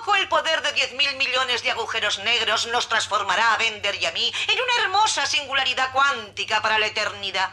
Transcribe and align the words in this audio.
Tampoco 0.00 0.16
el 0.16 0.28
poder 0.28 0.62
de 0.62 0.74
10.000 0.74 1.18
millones 1.18 1.62
de 1.62 1.72
agujeros 1.72 2.20
negros 2.20 2.66
nos 2.68 2.88
transformará 2.88 3.52
a 3.52 3.58
Bender 3.58 3.94
y 4.00 4.06
a 4.06 4.12
mí 4.12 4.32
en 4.48 4.58
una 4.58 4.84
hermosa 4.84 5.26
singularidad 5.26 5.92
cuántica 5.92 6.62
para 6.62 6.78
la 6.78 6.86
eternidad. 6.86 7.50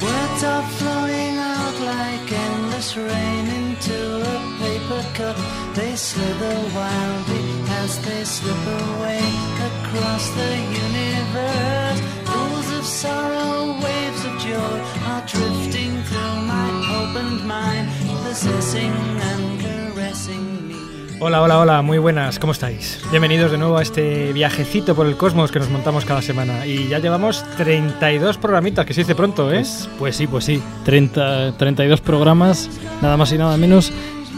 Words 0.00 0.44
are 0.44 0.68
flowing 0.78 1.38
out 1.38 1.80
like 1.80 2.32
endless 2.32 2.96
rain 2.96 3.46
into 3.48 4.22
a 4.22 4.38
paper 4.60 5.04
cup. 5.16 5.36
They 5.74 5.96
slither 5.96 6.56
wildly 6.72 7.62
as 7.82 8.00
they 8.04 8.24
slip 8.24 8.66
away 8.94 9.57
across 9.88 10.30
the 10.34 10.52
universe. 10.86 12.00
Pools 12.24 12.78
of 12.78 12.84
sorrow, 12.84 13.74
waves 13.82 14.24
of 14.24 14.38
joy 14.38 14.78
are 15.08 15.24
drifting 15.26 16.02
through 16.04 16.36
my 16.46 16.68
opened 17.00 17.46
mind, 17.46 17.88
possessing 18.24 18.92
and 19.30 19.60
caressing 19.60 20.68
me. 20.68 20.76
Hola, 21.20 21.42
hola, 21.42 21.58
hola, 21.58 21.82
muy 21.82 21.98
buenas, 21.98 22.38
¿cómo 22.38 22.52
estáis? 22.52 23.00
Bienvenidos 23.10 23.50
de 23.50 23.58
nuevo 23.58 23.78
a 23.78 23.82
este 23.82 24.32
viajecito 24.32 24.94
por 24.94 25.06
el 25.06 25.16
cosmos 25.16 25.50
que 25.50 25.58
nos 25.58 25.70
montamos 25.70 26.04
cada 26.04 26.22
semana. 26.22 26.66
Y 26.66 26.88
ya 26.88 26.98
llevamos 26.98 27.44
32 27.56 28.36
programitas, 28.38 28.84
que 28.86 28.94
se 28.94 29.00
dice 29.00 29.14
pronto, 29.14 29.50
¿eh? 29.50 29.56
Pues, 29.56 29.88
pues 29.98 30.16
sí, 30.16 30.26
pues 30.26 30.44
sí. 30.44 30.62
30, 30.84 31.56
32 31.56 32.00
programas, 32.00 32.70
nada 33.02 33.16
más 33.16 33.32
y 33.32 33.38
nada 33.38 33.56
menos. 33.56 33.92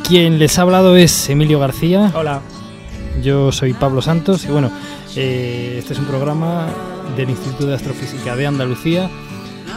Quien 0.06 0.38
les 0.38 0.58
ha 0.58 0.62
hablado 0.62 0.96
es 0.96 1.28
Emilio 1.28 1.58
García. 1.58 2.10
Hola. 2.14 2.40
Yo 3.22 3.52
soy 3.52 3.74
Pablo 3.74 4.00
Santos 4.00 4.44
y 4.44 4.48
bueno, 4.48 4.70
eh, 5.16 5.76
este 5.78 5.92
es 5.94 5.98
un 5.98 6.06
programa 6.06 6.66
del 7.16 7.30
Instituto 7.30 7.66
de 7.66 7.74
Astrofísica 7.74 8.36
de 8.36 8.46
Andalucía. 8.46 9.10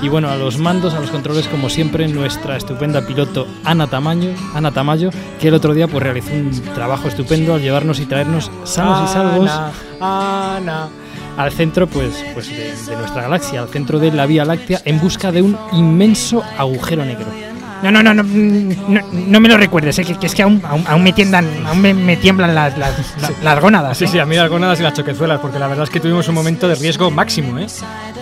Y 0.01 0.09
bueno, 0.09 0.29
a 0.29 0.35
los 0.35 0.57
mandos, 0.57 0.93
a 0.93 0.99
los 0.99 1.11
controles, 1.11 1.47
como 1.47 1.69
siempre, 1.69 2.07
nuestra 2.07 2.57
estupenda 2.57 3.05
piloto 3.05 3.47
Ana 3.63 3.87
Tamayo, 3.87 4.31
Ana 4.53 4.71
Tamayo, 4.71 5.11
que 5.39 5.47
el 5.47 5.53
otro 5.53 5.73
día 5.73 5.87
pues 5.87 6.03
realizó 6.03 6.33
un 6.33 6.51
trabajo 6.73 7.07
estupendo 7.07 7.53
al 7.53 7.61
llevarnos 7.61 7.99
y 7.99 8.05
traernos 8.05 8.51
sanos 8.65 9.09
y 9.09 9.13
salvos 9.13 9.49
Ana, 9.49 10.57
Ana. 10.57 10.89
al 11.37 11.51
centro 11.51 11.87
pues, 11.87 12.25
pues 12.33 12.49
de, 12.49 12.75
de 12.91 12.97
nuestra 12.97 13.21
galaxia, 13.21 13.61
al 13.61 13.69
centro 13.69 13.99
de 13.99 14.11
la 14.11 14.25
Vía 14.25 14.43
Láctea, 14.43 14.81
en 14.83 14.99
busca 14.99 15.31
de 15.31 15.41
un 15.41 15.57
inmenso 15.71 16.43
agujero 16.57 17.05
negro. 17.05 17.52
No, 17.83 17.91
no, 17.91 18.01
no, 18.01 18.13
no, 18.13 18.23
no, 18.23 19.01
no 19.11 19.39
me 19.41 19.49
lo 19.49 19.57
recuerdes, 19.57 19.99
¿eh? 19.99 20.05
que, 20.05 20.15
que 20.15 20.27
es 20.27 20.33
que 20.33 20.41
aún, 20.41 20.61
aún, 20.63 20.85
aún 20.87 21.03
me 21.03 21.11
tiemblan, 21.11 21.45
aún 21.67 21.81
me, 21.81 21.93
me 21.93 22.15
tiemblan 22.15 22.55
las, 22.55 22.77
las, 22.77 23.59
gónadas. 23.59 23.97
Sí, 23.97 24.05
¿eh? 24.05 24.07
sí, 24.07 24.19
a 24.19 24.25
mí 24.25 24.37
las 24.37 24.49
gónadas 24.49 24.79
y 24.79 24.83
las 24.83 24.93
choquezuelas, 24.93 25.41
porque 25.41 25.59
la 25.59 25.67
verdad 25.67 25.83
es 25.83 25.89
que 25.89 25.99
tuvimos 25.99 26.25
un 26.29 26.35
momento 26.35 26.69
de 26.69 26.75
riesgo 26.75 27.11
máximo, 27.11 27.59
¿eh? 27.59 27.67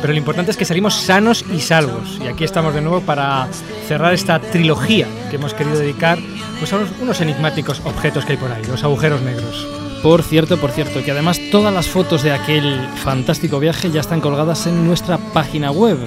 Pero 0.01 0.13
lo 0.13 0.17
importante 0.17 0.49
es 0.49 0.57
que 0.57 0.65
salimos 0.65 0.95
sanos 0.95 1.45
y 1.53 1.59
salvos. 1.59 2.19
Y 2.23 2.27
aquí 2.27 2.43
estamos 2.43 2.73
de 2.73 2.81
nuevo 2.81 3.01
para 3.01 3.47
cerrar 3.87 4.15
esta 4.15 4.39
trilogía 4.39 5.07
que 5.29 5.35
hemos 5.35 5.53
querido 5.53 5.77
dedicar 5.77 6.17
pues, 6.57 6.73
a 6.73 6.77
unos, 6.77 6.89
unos 6.99 7.21
enigmáticos 7.21 7.83
objetos 7.85 8.25
que 8.25 8.31
hay 8.31 8.37
por 8.39 8.51
ahí, 8.51 8.63
los 8.65 8.83
agujeros 8.83 9.21
negros. 9.21 9.67
Por 10.01 10.23
cierto, 10.23 10.57
por 10.57 10.71
cierto, 10.71 11.03
que 11.03 11.11
además 11.11 11.39
todas 11.51 11.71
las 11.71 11.87
fotos 11.87 12.23
de 12.23 12.31
aquel 12.31 12.89
fantástico 13.03 13.59
viaje 13.59 13.91
ya 13.91 14.01
están 14.01 14.21
colgadas 14.21 14.65
en 14.65 14.87
nuestra 14.87 15.19
página 15.19 15.69
web, 15.69 15.99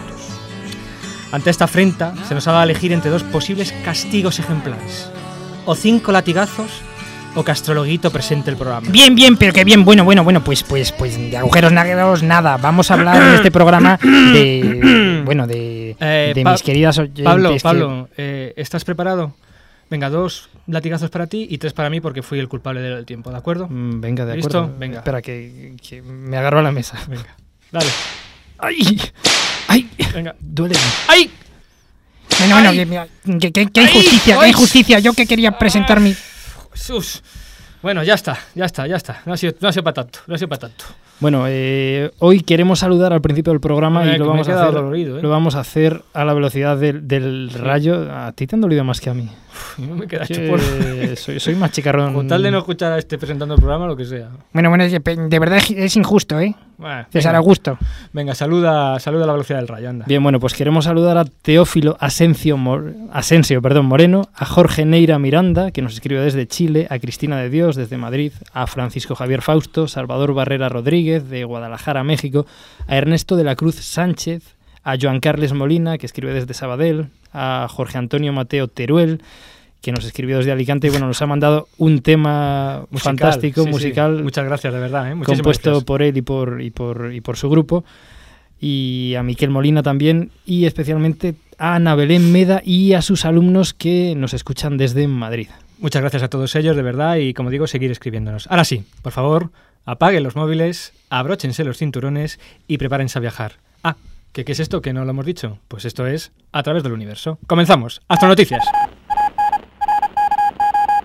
Ante 1.31 1.51
esta 1.51 1.65
afrenta, 1.65 2.15
se 2.27 2.33
nos 2.33 2.47
ha 2.47 2.51
dado 2.51 2.61
a 2.61 2.65
elegir 2.65 2.93
entre 2.93 3.11
dos 3.11 3.23
posibles 3.23 3.73
castigos 3.85 4.39
ejemplares. 4.39 5.11
O 5.65 5.75
cinco 5.75 6.11
latigazos, 6.11 6.81
o 7.35 7.43
que 7.43 7.51
Astrologuito 7.51 8.11
presente 8.11 8.49
el 8.51 8.57
programa. 8.57 8.87
Bien, 8.89 9.15
bien, 9.15 9.37
pero 9.37 9.53
que 9.53 9.63
bien, 9.63 9.83
bueno, 9.83 10.03
bueno, 10.03 10.23
bueno, 10.23 10.43
pues, 10.43 10.63
pues, 10.63 10.91
pues 10.91 11.17
de 11.17 11.35
agujeros 11.37 11.71
negros 11.71 12.21
nada. 12.23 12.57
Vamos 12.57 12.91
a 12.91 12.93
hablar 12.95 13.21
en 13.21 13.35
este 13.35 13.49
programa 13.51 13.97
de, 14.01 15.21
bueno, 15.25 15.47
de, 15.47 15.95
Eh, 15.99 16.31
de 16.35 16.43
mis 16.45 16.61
queridas 16.61 16.97
oyentes. 16.97 17.23
Pablo, 17.25 17.53
que- 17.53 17.59
Pablo, 17.59 18.09
eh, 18.17 18.53
¿estás 18.57 18.83
preparado? 18.85 19.33
Venga, 19.89 20.09
dos 20.09 20.49
latigazos 20.67 21.09
para 21.09 21.27
ti 21.27 21.45
y 21.49 21.57
tres 21.57 21.73
para 21.73 21.89
mí 21.89 22.01
porque 22.01 22.21
fui 22.23 22.39
el 22.39 22.47
culpable 22.47 22.81
del 22.81 23.05
tiempo, 23.05 23.29
¿de 23.31 23.37
acuerdo? 23.37 23.67
Mm, 23.69 23.99
Venga, 24.01 24.25
de 24.25 24.35
¿Listo? 24.37 24.59
acuerdo. 24.59 24.77
Venga. 24.79 24.97
Espera, 24.99 25.21
que, 25.21 25.75
que 25.87 26.01
me 26.01 26.37
agarro 26.37 26.59
a 26.59 26.63
la 26.63 26.71
mesa. 26.71 26.97
Venga, 27.07 27.35
dale. 27.71 27.89
¡Ay! 28.59 29.01
¡Ay! 29.67 29.89
Venga. 30.13 30.35
Duele. 30.39 30.75
¡Ay! 31.07 31.29
Bueno, 32.39 32.55
bueno, 32.55 33.39
que, 33.39 33.51
que, 33.51 33.65
que- 33.71 33.81
injusticia, 33.81 34.39
que 34.39 34.47
injusticia. 34.49 34.99
Yo 34.99 35.13
que 35.13 35.25
quería 35.27 35.57
presentar 35.57 35.99
mi... 35.99 36.15
Jesús. 36.73 37.23
Bueno, 37.81 38.03
ya 38.03 38.13
está, 38.13 38.37
ya 38.55 38.65
está, 38.65 38.87
ya 38.87 38.95
está. 38.95 39.21
No 39.25 39.33
ha 39.33 39.37
sido, 39.37 39.53
no 39.59 39.67
ha 39.67 39.71
sido 39.73 39.83
para 39.83 39.93
tanto, 39.93 40.19
no 40.27 40.35
ha 40.35 40.37
sido 40.37 40.47
para 40.47 40.61
tanto. 40.61 40.85
Bueno, 41.19 41.45
eh, 41.47 42.11
hoy 42.19 42.41
queremos 42.41 42.79
saludar 42.79 43.13
al 43.13 43.21
principio 43.21 43.51
del 43.51 43.59
programa 43.59 44.05
Eh, 44.05 44.15
y 44.15 44.17
lo 44.17 44.27
vamos, 44.27 44.47
a 44.49 44.61
hacer, 44.61 44.73
dolorido, 44.73 45.19
¿eh? 45.19 45.21
lo 45.21 45.29
vamos 45.29 45.55
a 45.55 45.59
hacer 45.59 46.01
a 46.13 46.25
la 46.25 46.33
velocidad 46.33 46.77
del, 46.77 47.07
del 47.07 47.49
rayo. 47.53 48.09
A 48.11 48.31
ti 48.31 48.47
te 48.47 48.55
han 48.55 48.61
dolido 48.61 48.83
más 48.83 49.01
que 49.01 49.09
a 49.09 49.13
mí. 49.13 49.29
Me 49.77 50.07
queda 50.07 50.25
Que 50.25 50.33
hecho 50.33 50.51
por... 50.51 50.59
soy, 51.17 51.39
soy 51.39 51.55
más 51.55 51.71
chicarrón. 51.71 52.13
Con 52.13 52.27
tal 52.27 52.41
de 52.43 52.51
no 52.51 52.59
escuchar 52.59 52.91
a 52.93 52.97
este 52.97 53.17
presentando 53.17 53.55
el 53.55 53.59
programa, 53.59 53.87
lo 53.87 53.95
que 53.95 54.05
sea. 54.05 54.29
Bueno, 54.53 54.69
bueno, 54.69 54.85
de 54.87 55.39
verdad 55.39 55.59
es- 55.75 55.95
injusto, 55.95 56.39
¿eh? 56.39 56.55
Bueno, 56.77 57.05
César 57.11 57.31
venga, 57.31 57.37
Augusto. 57.37 57.77
venga, 58.13 58.35
saluda, 58.35 58.99
saluda 58.99 59.23
a 59.23 59.27
la 59.27 59.33
velocidad 59.33 59.59
del 59.59 59.67
rayo, 59.67 59.89
anda. 59.89 60.05
Bien, 60.07 60.21
bueno, 60.23 60.39
pues 60.39 60.53
queremos 60.53 60.85
saludar 60.85 61.17
a 61.17 61.25
Teófilo 61.25 61.95
Asensio, 61.99 62.57
Mor- 62.57 62.93
Asensio 63.13 63.61
perdón, 63.61 63.85
Moreno, 63.85 64.27
a 64.35 64.45
Jorge 64.45 64.83
Neira 64.83 65.17
Miranda, 65.19 65.71
que 65.71 65.81
nos 65.81 65.93
escribe 65.93 66.19
desde 66.21 66.47
Chile, 66.47 66.87
a 66.89 66.99
Cristina 66.99 67.37
de 67.37 67.49
Dios 67.49 67.75
desde 67.75 67.97
Madrid, 67.97 68.33
a 68.53 68.67
Francisco 68.67 69.15
Javier 69.15 69.41
Fausto, 69.41 69.87
Salvador 69.87 70.33
Barrera 70.33 70.67
Rodríguez 70.67 71.29
de 71.29 71.43
Guadalajara, 71.45 72.03
México, 72.03 72.45
a 72.87 72.97
Ernesto 72.97 73.35
de 73.37 73.43
la 73.43 73.55
Cruz 73.55 73.75
Sánchez, 73.75 74.55
a 74.83 74.95
Joan 74.99 75.19
Carles 75.21 75.53
Molina, 75.53 75.97
que 75.97 76.05
escribe 76.07 76.33
desde 76.33 76.53
Sabadell, 76.53 77.07
a 77.33 77.67
Jorge 77.69 77.97
Antonio 77.97 78.31
Mateo 78.33 78.67
Teruel, 78.67 79.21
que 79.81 79.91
nos 79.91 80.05
escribió 80.05 80.37
desde 80.37 80.51
Alicante 80.51 80.87
y 80.87 80.89
bueno, 80.91 81.07
nos 81.07 81.21
ha 81.21 81.27
mandado 81.27 81.67
un 81.77 82.01
tema 82.01 82.85
Musical, 82.89 83.17
fantástico, 83.17 83.61
sí, 83.61 83.67
sí. 83.67 83.71
musical, 83.71 84.23
Muchas 84.23 84.45
gracias, 84.45 84.73
de 84.73 84.79
verdad. 84.79 85.11
¿eh? 85.11 85.15
Compuesto 85.25 85.71
gracias. 85.71 85.83
por 85.83 86.01
él 86.01 86.15
y 86.15 86.21
por, 86.21 86.61
y, 86.61 86.71
por, 86.71 87.13
y 87.13 87.19
por 87.19 87.35
su 87.35 87.49
grupo. 87.49 87.83
Y 88.61 89.15
a 89.15 89.23
Miquel 89.23 89.49
Molina 89.49 89.83
también. 89.83 90.31
Y 90.45 90.65
especialmente 90.65 91.35
a 91.57 91.75
Ana 91.75 91.95
Belén 91.95 92.31
Meda 92.31 92.61
y 92.63 92.93
a 92.93 93.01
sus 93.01 93.25
alumnos 93.25 93.73
que 93.73 94.15
nos 94.15 94.33
escuchan 94.33 94.77
desde 94.77 95.07
Madrid. 95.07 95.49
Muchas 95.79 96.01
gracias 96.01 96.23
a 96.23 96.29
todos 96.29 96.55
ellos, 96.55 96.77
de 96.77 96.81
verdad, 96.81 97.17
y 97.17 97.33
como 97.33 97.49
digo, 97.49 97.67
seguir 97.67 97.91
escribiéndonos. 97.91 98.47
Ahora 98.49 98.63
sí, 98.63 98.85
por 99.01 99.11
favor, 99.11 99.49
apaguen 99.83 100.23
los 100.23 100.37
móviles, 100.37 100.93
abróchense 101.09 101.65
los 101.65 101.77
cinturones 101.77 102.39
y 102.69 102.77
prepárense 102.77 103.19
a 103.19 103.21
viajar. 103.21 103.53
Ah, 103.83 103.97
¿qué, 104.33 104.43
qué 104.43 104.51
es 104.51 104.59
esto 104.59 104.81
que 104.81 104.91
no 104.91 105.05
lo 105.05 105.11
hemos 105.11 105.25
dicho? 105.25 105.59
Pues 105.69 105.85
esto 105.85 106.05
es 106.05 106.33
A 106.51 106.63
través 106.63 106.83
del 106.83 106.91
universo. 106.91 107.39
Comenzamos. 107.47 108.01
Astronoticias. 108.09 108.65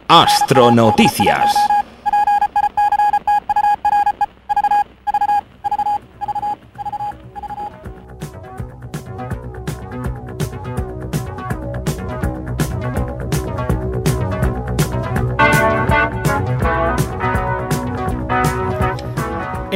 Astronoticias. 0.09 1.55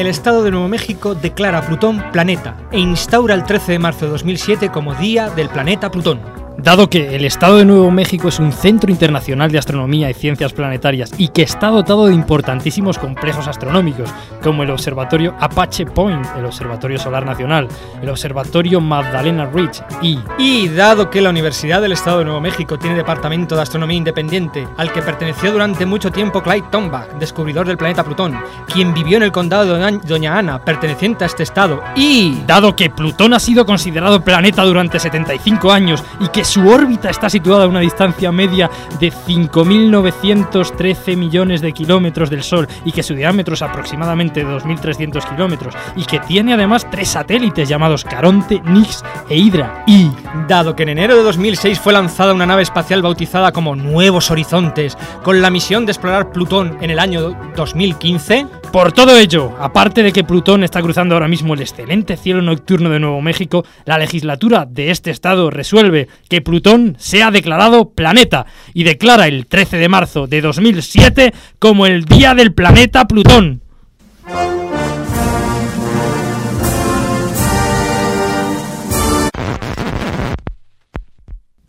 El 0.02 0.08
Estado 0.08 0.42
de 0.42 0.50
Nuevo 0.50 0.66
México 0.66 1.14
declara 1.14 1.58
a 1.58 1.62
Plutón 1.62 2.02
planeta 2.10 2.56
e 2.72 2.80
instaura 2.80 3.36
el 3.36 3.44
13 3.44 3.70
de 3.70 3.78
marzo 3.78 4.06
de 4.06 4.10
2007 4.10 4.68
como 4.70 4.96
Día 4.96 5.30
del 5.30 5.48
Planeta 5.48 5.92
Plutón. 5.92 6.41
Dado 6.62 6.88
que 6.88 7.16
el 7.16 7.24
Estado 7.24 7.56
de 7.56 7.64
Nuevo 7.64 7.90
México 7.90 8.28
es 8.28 8.38
un 8.38 8.52
centro 8.52 8.92
internacional 8.92 9.50
de 9.50 9.58
astronomía 9.58 10.08
y 10.08 10.14
ciencias 10.14 10.52
planetarias 10.52 11.10
y 11.18 11.28
que 11.28 11.42
está 11.42 11.66
dotado 11.68 12.06
de 12.06 12.14
importantísimos 12.14 12.98
complejos 12.98 13.48
astronómicos, 13.48 14.08
como 14.44 14.62
el 14.62 14.70
Observatorio 14.70 15.34
Apache 15.40 15.86
Point, 15.86 16.24
el 16.38 16.44
Observatorio 16.46 17.00
Solar 17.00 17.26
Nacional, 17.26 17.66
el 18.00 18.08
Observatorio 18.08 18.80
Magdalena 18.80 19.46
Ridge 19.52 19.82
y 20.02 20.20
Y 20.38 20.68
dado 20.68 21.10
que 21.10 21.20
la 21.20 21.30
Universidad 21.30 21.82
del 21.82 21.92
Estado 21.92 22.20
de 22.20 22.26
Nuevo 22.26 22.40
México 22.40 22.78
tiene 22.78 22.94
departamento 22.94 23.56
de 23.56 23.62
astronomía 23.62 23.96
independiente, 23.96 24.68
al 24.76 24.92
que 24.92 25.02
perteneció 25.02 25.50
durante 25.50 25.84
mucho 25.84 26.12
tiempo 26.12 26.44
Clyde 26.44 26.66
Tombaugh, 26.70 27.18
descubridor 27.18 27.66
del 27.66 27.76
planeta 27.76 28.04
Plutón, 28.04 28.38
quien 28.72 28.94
vivió 28.94 29.16
en 29.16 29.24
el 29.24 29.32
condado 29.32 29.64
de 29.64 29.70
Doña- 29.80 30.00
Doña 30.04 30.38
Ana, 30.38 30.64
perteneciente 30.64 31.24
a 31.24 31.26
este 31.26 31.42
estado, 31.42 31.82
y 31.96 32.40
Dado 32.46 32.76
que 32.76 32.88
Plutón 32.88 33.34
ha 33.34 33.40
sido 33.40 33.66
considerado 33.66 34.22
planeta 34.22 34.62
durante 34.62 35.00
75 35.00 35.72
años 35.72 36.04
y 36.20 36.28
que 36.28 36.44
su 36.52 36.68
órbita 36.68 37.08
está 37.08 37.30
situada 37.30 37.64
a 37.64 37.66
una 37.66 37.80
distancia 37.80 38.30
media 38.30 38.70
de 39.00 39.10
5.913 39.10 41.16
millones 41.16 41.62
de 41.62 41.72
kilómetros 41.72 42.28
del 42.28 42.42
Sol 42.42 42.68
y 42.84 42.92
que 42.92 43.02
su 43.02 43.14
diámetro 43.14 43.54
es 43.54 43.62
aproximadamente 43.62 44.44
2.300 44.44 45.30
kilómetros 45.30 45.74
y 45.96 46.04
que 46.04 46.18
tiene 46.18 46.52
además 46.52 46.86
tres 46.90 47.08
satélites 47.08 47.70
llamados 47.70 48.04
Caronte, 48.04 48.60
Nix 48.66 49.02
e 49.30 49.38
Hydra. 49.38 49.82
Y 49.86 50.10
Dado 50.46 50.76
que 50.76 50.82
en 50.82 50.90
enero 50.90 51.16
de 51.16 51.22
2006 51.22 51.80
fue 51.80 51.94
lanzada 51.94 52.34
una 52.34 52.44
nave 52.44 52.62
espacial 52.62 53.00
bautizada 53.00 53.52
como 53.52 53.74
Nuevos 53.74 54.30
Horizontes, 54.30 54.98
con 55.22 55.40
la 55.40 55.48
misión 55.48 55.86
de 55.86 55.92
explorar 55.92 56.32
Plutón 56.32 56.76
en 56.82 56.90
el 56.90 56.98
año 56.98 57.34
2015, 57.56 58.46
Por 58.72 58.92
todo 58.92 59.16
ello, 59.16 59.52
aparte 59.58 60.02
de 60.02 60.12
que 60.12 60.24
Plutón 60.24 60.64
está 60.64 60.82
cruzando 60.82 61.14
ahora 61.14 61.28
mismo 61.28 61.54
el 61.54 61.60
excelente 61.60 62.16
cielo 62.16 62.42
nocturno 62.42 62.90
de 62.90 63.00
Nuevo 63.00 63.22
México, 63.22 63.64
la 63.84 63.98
legislatura 63.98 64.66
de 64.66 64.90
este 64.90 65.10
estado 65.10 65.50
resuelve 65.50 66.08
que 66.28 66.41
Plutón 66.42 66.96
sea 66.98 67.30
declarado 67.30 67.90
planeta 67.90 68.46
y 68.74 68.84
declara 68.84 69.26
el 69.26 69.46
13 69.46 69.78
de 69.78 69.88
marzo 69.88 70.26
de 70.26 70.40
2007 70.40 71.32
como 71.58 71.86
el 71.86 72.04
Día 72.04 72.34
del 72.34 72.52
Planeta 72.52 73.06
Plutón. 73.06 73.62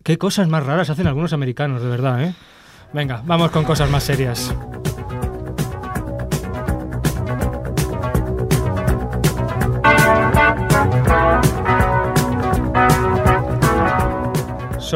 qué 0.04 0.18
cosas 0.18 0.48
más 0.48 0.66
raras 0.66 0.90
hacen 0.90 1.08
algunos 1.08 1.34
americanos, 1.34 1.82
de 1.82 1.88
verdad, 1.88 2.24
¿eh? 2.24 2.36
Venga, 2.94 3.24
vamos 3.26 3.52
con 3.52 3.64
cosas 3.64 3.90
más 3.90 4.04
serias. 4.04 4.54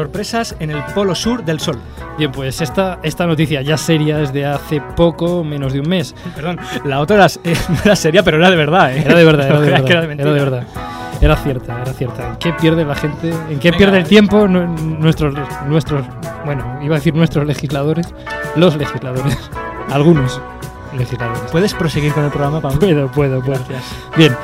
Sorpresas 0.02 0.54
en 0.60 0.70
el 0.70 0.80
polo 0.94 1.12
sur 1.12 1.44
del 1.44 1.58
Sol. 1.58 1.76
Bien, 2.16 2.30
pues 2.30 2.60
esta, 2.60 3.00
esta 3.02 3.26
noticia 3.26 3.62
ya 3.62 3.76
seria 3.76 4.20
es 4.22 4.32
de 4.32 4.46
hace 4.46 4.80
poco, 4.80 5.42
menos 5.42 5.72
de 5.72 5.80
un 5.80 5.88
mes. 5.88 6.14
Perdón, 6.36 6.56
la 6.84 7.00
otra 7.00 7.16
era, 7.16 7.26
era 7.84 7.96
seria, 7.96 8.22
pero 8.22 8.36
era 8.36 8.48
de 8.48 8.54
verdad, 8.54 8.94
¿eh? 8.96 9.02
Era 9.04 9.16
de 9.18 9.24
verdad, 9.24 9.46
era 9.48 9.60
de 9.60 9.70
verdad. 9.72 9.90
era 9.90 10.12
Era 10.12 10.32
de 10.32 10.38
verdad. 10.40 10.62
Era 11.20 11.34
cierta, 11.34 11.82
era 11.82 11.92
cierta. 11.94 12.28
¿En 12.28 12.36
qué 12.36 12.52
pierde 12.52 12.84
la 12.84 12.94
gente? 12.94 13.30
¿En 13.50 13.58
qué 13.58 13.70
Venga. 13.72 13.76
pierde 13.78 13.98
el 13.98 14.04
tiempo 14.04 14.46
nu- 14.46 14.68
nuestros, 15.00 15.34
nuestros, 15.66 16.06
bueno, 16.44 16.78
iba 16.80 16.94
a 16.94 16.98
decir 16.98 17.12
nuestros 17.16 17.44
legisladores, 17.44 18.06
los 18.54 18.76
legisladores, 18.76 19.36
algunos 19.90 20.40
legisladores? 20.96 21.42
¿Puedes 21.50 21.74
proseguir 21.74 22.12
con 22.12 22.22
el 22.24 22.30
programa, 22.30 22.60
Pablo? 22.60 22.78
Puedo, 22.78 23.08
puedo, 23.08 23.40
puedo. 23.42 23.58
Gracias. 23.68 23.82
Bien, 24.16 24.36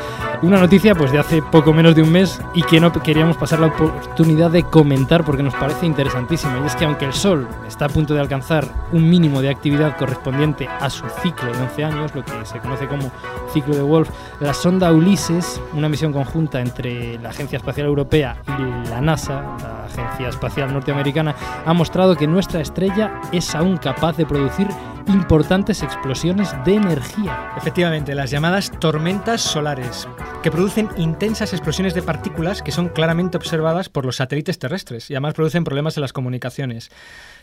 una 0.45 0.61
noticia 0.61 0.95
pues 0.95 1.11
de 1.11 1.19
hace 1.19 1.41
poco 1.41 1.73
menos 1.73 1.95
de 1.95 2.03
un 2.03 2.13
mes 2.13 2.39
y 2.55 2.63
que 2.63 2.79
no 2.79 2.93
queríamos 2.93 3.37
pasar 3.39 3.61
la 3.61 3.69
oportunidad 3.69 4.51
de 4.51 4.63
comentar 4.63 5.25
porque 5.25 5.43
nos 5.43 5.55
parece 5.55 5.87
interesantísima 5.87 6.61
y 6.63 6.67
es 6.67 6.77
que 6.77 6.85
aunque 6.85 7.07
el 7.07 7.15
Sol 7.15 7.49
está 7.67 7.87
a 7.87 7.89
punto 7.89 8.13
de 8.13 8.21
alcanzar 8.21 8.69
un 8.93 9.09
mínimo 9.09 9.41
de 9.41 9.49
actividad 9.49 9.97
correspondiente 9.97 10.69
a 10.69 10.91
su 10.91 11.05
ciclo 11.23 11.51
de 11.51 11.63
11 11.63 11.85
años, 11.85 12.15
lo 12.15 12.25
que 12.25 12.33
se 12.45 12.59
conoce 12.59 12.87
como 12.87 13.11
ciclo 13.53 13.75
de 13.75 13.83
Wolf, 13.83 14.11
la 14.41 14.53
sonda 14.53 14.93
Ulises, 14.93 15.61
una 15.73 15.89
misión 15.89 16.13
conjunta 16.13 16.61
entre 16.61 17.19
la 17.19 17.31
Agencia 17.31 17.57
Espacial 17.57 17.87
Europea 17.87 18.37
y 18.59 18.91
la 18.91 19.01
NASA, 19.01 19.43
la 19.63 19.85
Agencia 19.87 20.29
Espacial 20.29 20.73
Norteamericana, 20.73 21.35
ha 21.65 21.73
mostrado 21.73 22.17
que 22.17 22.27
nuestra 22.27 22.61
estrella 22.61 23.21
es 23.33 23.55
aún 23.55 23.79
capaz 23.79 24.17
de 24.17 24.27
producir 24.27 24.69
importantes 25.09 25.83
explosiones 25.83 26.55
de 26.65 26.75
energía. 26.75 27.53
Efectivamente, 27.57 28.15
las 28.15 28.31
llamadas 28.31 28.71
tormentas 28.79 29.41
solares, 29.41 30.09
que 30.45 30.51
producen 30.51 30.91
intensas 30.99 31.55
explosiones 31.55 31.95
de 31.95 32.03
partículas 32.03 32.61
que 32.61 32.71
son 32.71 32.91
claramente 32.91 33.39
observadas 33.39 33.89
por 33.89 34.05
los 34.05 34.17
satélites 34.17 34.59
terrestres 34.59 35.11
y 35.11 35.15
además 35.15 35.33
producen 35.33 35.65
problemas 35.65 35.97
en 35.97 36.03
las 36.03 36.13
comunicaciones. 36.13 36.91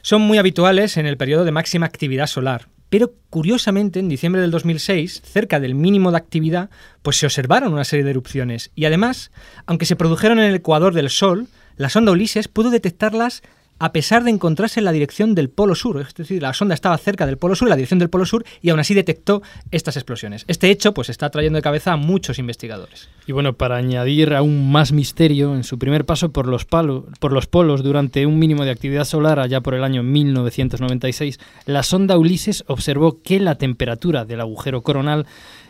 Son 0.04 0.22
muy 0.22 0.38
habituales 0.38 0.98
en 0.98 1.08
el 1.08 1.18
periodo 1.18 1.44
de 1.44 1.52
máxima 1.52 1.88
actividad 1.88 2.28
solar. 2.28 2.68
Pero 2.90 3.12
curiosamente, 3.32 3.98
en 3.98 4.08
diciembre 4.08 4.40
del 4.40 4.52
2006, 4.52 5.24
cerca 5.26 5.60
del 5.60 5.74
mínimo 5.74 6.12
de 6.12 6.18
actividad, 6.18 6.70
pues 7.02 7.18
se 7.18 7.26
observaron 7.26 7.74
una 7.74 7.86
serie 7.86 8.06
de 8.06 8.12
erupciones. 8.12 8.70
Y 8.76 8.86
además, 8.86 9.32
aunque 9.66 9.88
se 9.88 9.96
produjeron 9.96 10.38
en 10.38 10.46
el 10.46 10.56
ecuador 10.56 10.94
del 10.94 11.10
Sol, 11.10 11.48
la 11.78 11.90
sonda 11.90 12.12
Ulises 12.12 12.48
pudo 12.48 12.70
detectarlas 12.70 13.42
a 13.82 13.94
pesar 13.94 14.24
de 14.24 14.30
encontrarse 14.30 14.80
en 14.80 14.86
la 14.86 14.92
dirección 14.92 15.34
del 15.34 15.50
polo 15.50 15.74
sur. 15.74 16.00
Es 16.00 16.14
decir, 16.14 16.40
la 16.40 16.54
sonda 16.54 16.76
estaba 16.76 16.96
cerca 17.00 17.26
del 17.26 17.40
polo 17.40 17.56
sur, 17.56 17.68
la 17.68 17.76
dirección 17.76 17.98
del 17.98 18.12
polo 18.12 18.28
sur, 18.28 18.46
y 18.62 18.70
aún 18.70 18.80
así 18.80 18.94
detectó 18.94 19.42
estas 19.72 19.96
explosiones. 19.96 20.46
Este 20.48 20.70
hecho 20.70 20.94
pues 20.94 21.10
está 21.10 21.32
trayendo 21.32 21.58
de 21.58 21.64
cabeza 21.64 21.94
a 21.94 21.98
muchos 21.98 22.38
investigadores. 22.38 23.10
Y 23.26 23.32
bueno, 23.32 23.54
para 23.54 23.78
añadir 23.78 24.36
aún 24.36 24.72
más 24.72 24.92
misterio, 24.92 25.56
en 25.56 25.64
su 25.64 25.80
primer 25.80 26.06
paso 26.06 26.32
por 26.32 26.46
los, 26.46 26.66
por 26.66 27.34
los 27.34 27.48
polos 27.48 27.82
durante 27.82 28.28
un 28.28 28.38
mínimo 28.38 28.66
de 28.66 28.70
actividad 28.70 29.04
solar 29.04 29.40
allá 29.40 29.62
por 29.62 29.74
el 29.74 29.84
año 29.84 30.04
1996, 30.04 31.40
la 31.66 31.82
sonda 31.82 32.20
Ulises 32.20 32.64
observó 32.68 33.24
que 33.24 33.40
la 33.40 33.56
temperatura 33.56 34.26
del 34.26 34.42
agujero 34.42 34.84
coronal 34.84 35.26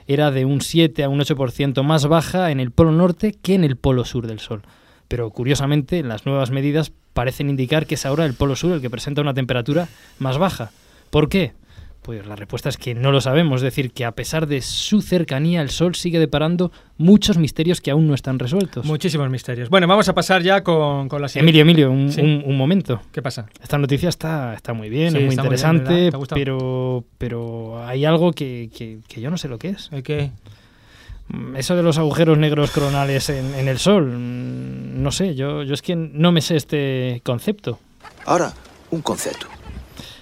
era 0.06 0.32
de 0.32 0.44
un 0.44 0.60
7 0.60 1.06
a 1.06 1.08
un 1.08 1.22
8% 1.22 1.82
más 1.84 2.08
baja 2.08 2.52
en 2.52 2.60
el 2.60 2.72
polo 2.72 2.92
norte 2.92 3.38
que 3.42 3.54
en 3.54 3.64
el 3.64 3.78
polo 3.78 4.04
sur 4.04 4.28
del 4.28 4.42
Sol. 4.42 4.64
Pero 5.08 5.30
curiosamente, 5.30 6.04
las 6.04 6.26
nuevas 6.26 6.52
medidas 6.52 6.92
parecen 7.14 7.50
indicar 7.50 7.86
que 7.86 7.96
es 7.96 8.06
ahora 8.06 8.26
el 8.26 8.34
polo 8.34 8.56
sur 8.56 8.72
el 8.74 8.82
que 8.82 8.90
presenta 8.90 9.22
una 9.22 9.34
temperatura 9.34 9.88
más 10.20 10.38
baja. 10.38 10.72
¿Por 11.10 11.30
qué? 11.30 11.54
Pues 12.02 12.26
la 12.26 12.36
respuesta 12.36 12.68
es 12.68 12.78
que 12.78 12.96
no 12.96 13.12
lo 13.12 13.22
sabemos, 13.22 13.58
es 13.58 13.62
decir, 13.64 13.92
que 13.92 14.06
a 14.06 14.12
pesar 14.14 14.48
de 14.48 14.62
su 14.62 15.02
cercanía, 15.04 15.62
el 15.62 15.70
Sol 15.70 15.94
sigue 15.94 16.18
deparando 16.18 16.72
muchos 16.98 17.38
misterios 17.38 17.80
que 17.80 17.92
aún 17.92 18.08
no 18.08 18.16
están 18.16 18.40
resueltos. 18.40 18.88
Muchísimos 18.88 19.30
misterios. 19.30 19.70
Bueno, 19.70 19.86
vamos 19.86 20.10
a 20.10 20.16
pasar 20.16 20.42
ya 20.42 20.64
con, 20.64 21.08
con 21.10 21.22
la 21.22 21.28
siguiente. 21.28 21.60
Emilio, 21.62 21.90
Emilio, 21.90 21.92
un, 21.92 22.12
Sí. 22.12 22.22
un- 22.22 22.42
un 22.44 22.58
momento. 22.58 23.02
¿Qué 23.12 23.22
pasa? 23.22 23.46
Esta 23.62 23.78
noticia 23.78 24.10
está, 24.10 24.56
está 24.56 24.74
muy 24.74 24.90
bien, 24.90 25.12
Sí, 25.12 25.18
es 25.18 25.24
muy 25.26 25.30
está 25.30 25.44
muy 25.44 25.56
bien, 25.56 25.76
interesante, 25.76 26.18
pero, 26.34 27.04
pero 27.20 27.86
hay 27.86 28.04
algo 28.04 28.32
que, 28.32 28.72
que- 28.76 28.98
que 29.08 29.22
yo 29.22 29.30
no 29.30 29.38
sé 29.38 29.48
lo 29.48 29.60
que 29.60 29.70
es. 29.70 29.90
¿El 29.92 30.02
qué? 30.02 30.32
Mm, 31.28 31.56
Eso 31.56 31.76
de 31.76 31.84
los 31.84 32.00
agujeros 32.00 32.38
negros 32.40 32.72
coronales 32.72 33.30
en, 33.30 33.54
en 33.54 33.68
el 33.68 33.78
Sol, 33.78 34.12
no 35.02 35.12
sé, 35.12 35.36
yo, 35.36 35.64
yo 35.64 35.74
es 35.74 35.82
que 35.82 35.96
no 35.96 36.32
me 36.32 36.42
sé 36.42 36.56
este 36.56 37.22
concepto. 37.24 37.80
Ahora, 38.26 38.54
un 38.92 39.02
concepto. 39.02 39.48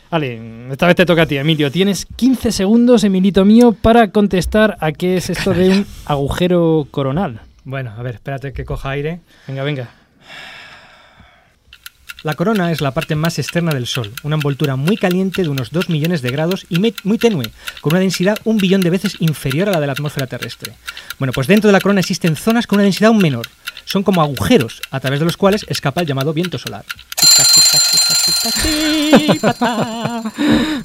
Vale, 0.09 0.71
esta 0.71 0.88
vez 0.88 0.95
te 0.95 1.05
toca 1.05 1.24
a 1.24 1.25
ti, 1.27 1.38
Emilio. 1.38 1.71
Tienes 1.71 2.07
15 2.15 2.51
segundos, 2.51 3.03
Emilito 3.03 3.45
mío, 3.45 3.74
para 3.79 4.12
contestar 4.12 4.77
a 4.79 4.91
qué 4.91 5.17
es 5.17 5.29
esto 5.29 5.53
de 5.53 5.69
un 5.69 5.88
agujero 6.05 6.88
coronal. 6.89 7.41
Bueno, 7.63 7.93
a 7.95 8.01
ver, 8.01 8.15
espérate 8.15 8.51
que 8.51 8.65
coja 8.65 8.89
aire. 8.89 9.19
Venga, 9.48 9.63
venga. 9.63 9.89
La 12.24 12.33
corona 12.33 12.71
es 12.71 12.81
la 12.81 12.91
parte 12.91 13.15
más 13.15 13.39
externa 13.39 13.71
del 13.71 13.88
Sol, 13.88 14.12
una 14.24 14.36
envoltura 14.36 14.75
muy 14.75 14.98
caliente 14.98 15.41
de 15.41 15.48
unos 15.48 15.71
2 15.71 15.88
millones 15.89 16.21
de 16.21 16.31
grados 16.31 16.65
y 16.67 16.79
muy 16.79 17.17
tenue, 17.17 17.50
con 17.79 17.93
una 17.93 18.01
densidad 18.01 18.38
un 18.43 18.57
billón 18.57 18.81
de 18.81 18.89
veces 18.89 19.15
inferior 19.19 19.69
a 19.69 19.71
la 19.71 19.79
de 19.79 19.88
la 19.88 19.93
atmósfera 19.93 20.27
terrestre. 20.27 20.74
Bueno, 21.17 21.31
pues 21.31 21.48
dentro 21.48 21.69
de 21.69 21.71
la 21.71 21.79
corona 21.79 22.01
existen 22.01 22.36
zonas 22.36 22.67
con 22.67 22.77
una 22.77 22.83
densidad 22.83 23.09
aún 23.09 23.19
menor. 23.19 23.48
Son 23.89 24.03
como 24.03 24.22
agujeros, 24.22 24.84
a 24.91 25.00
través 25.00 25.19
de 25.19 25.25
los 25.25 25.36
cuales 25.36 25.65
escapa 25.67 26.01
el 26.01 26.08
llamado 26.08 26.31
viento 26.31 26.60
solar. 26.60 26.86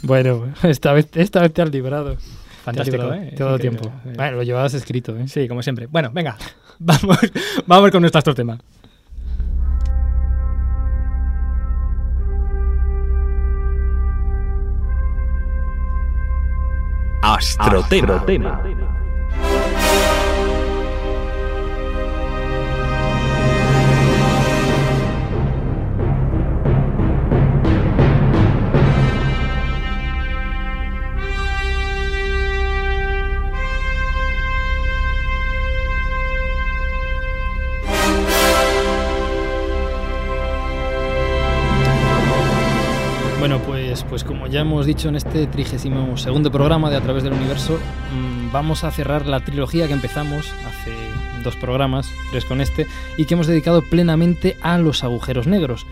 Bueno, 0.02 0.54
esta 0.62 0.92
vez, 0.92 1.08
esta 1.14 1.40
vez 1.40 1.52
te 1.52 1.61
has 1.61 1.70
librado. 1.70 2.16
Fantástico, 2.64 2.96
te 2.96 3.02
has 3.02 3.11
librado, 3.11 3.14
¿eh? 3.14 3.28
Increíble. 3.32 3.58
tiempo. 3.58 3.92
Eh, 4.06 4.12
Bueno, 4.16 4.37
lo 4.38 4.42
llevabas 4.42 4.73
escrito, 4.73 5.16
¿eh? 5.18 5.28
Sí, 5.28 5.46
como 5.49 5.62
siempre. 5.62 5.87
Bueno, 5.87 6.11
venga, 6.14 6.38
vamos, 6.78 7.18
vamos 7.66 7.90
con 7.90 8.00
nuestro 8.00 8.34
tema. 8.34 8.58
Astrotema. 17.23 18.25
es, 18.28 18.84
pues 44.14 44.23
como 44.23 44.47
ya 44.47 44.61
hemos 44.61 44.87
dicho 44.87 45.09
en 45.09 45.16
este 45.16 45.49
32 45.49 46.23
segundo 46.23 46.52
programa 46.52 46.88
de 46.88 46.97
A 46.97 47.00
través 47.00 47.25
del 47.25 47.33
universo, 47.33 47.80
mmm, 48.12 48.52
vamos 48.52 48.85
a 48.85 48.92
cerrar 48.92 49.26
la 49.26 49.40
trilogía 49.40 49.88
que 49.88 49.92
empezamos 49.92 50.52
hace 50.68 50.92
dos 51.42 51.56
programas, 51.56 52.09
tres 52.30 52.44
con 52.44 52.61
este, 52.61 52.87
y 53.18 53.25
que 53.25 53.35
hemos 53.35 53.49
dedicado 53.49 53.83
plenamente 53.83 54.56
a 54.62 54.78
los 54.78 55.02
agujeros 55.02 55.49
negros. 55.49 55.85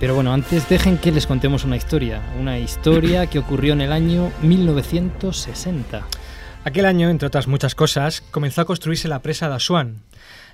Pero 0.00 0.14
bueno, 0.14 0.32
antes 0.32 0.70
dejen 0.70 0.96
que 0.96 1.12
les 1.12 1.26
contemos 1.26 1.64
una 1.64 1.76
historia, 1.76 2.22
una 2.40 2.58
historia 2.58 3.26
que 3.26 3.40
ocurrió 3.40 3.74
en 3.74 3.82
el 3.82 3.92
año 3.92 4.32
1960. 4.40 6.06
Aquel 6.64 6.86
año, 6.86 7.10
entre 7.10 7.26
otras 7.26 7.46
muchas 7.46 7.74
cosas, 7.74 8.22
comenzó 8.30 8.62
a 8.62 8.64
construirse 8.64 9.06
la 9.06 9.20
presa 9.20 9.50
de 9.50 9.56
Aswan. 9.56 9.96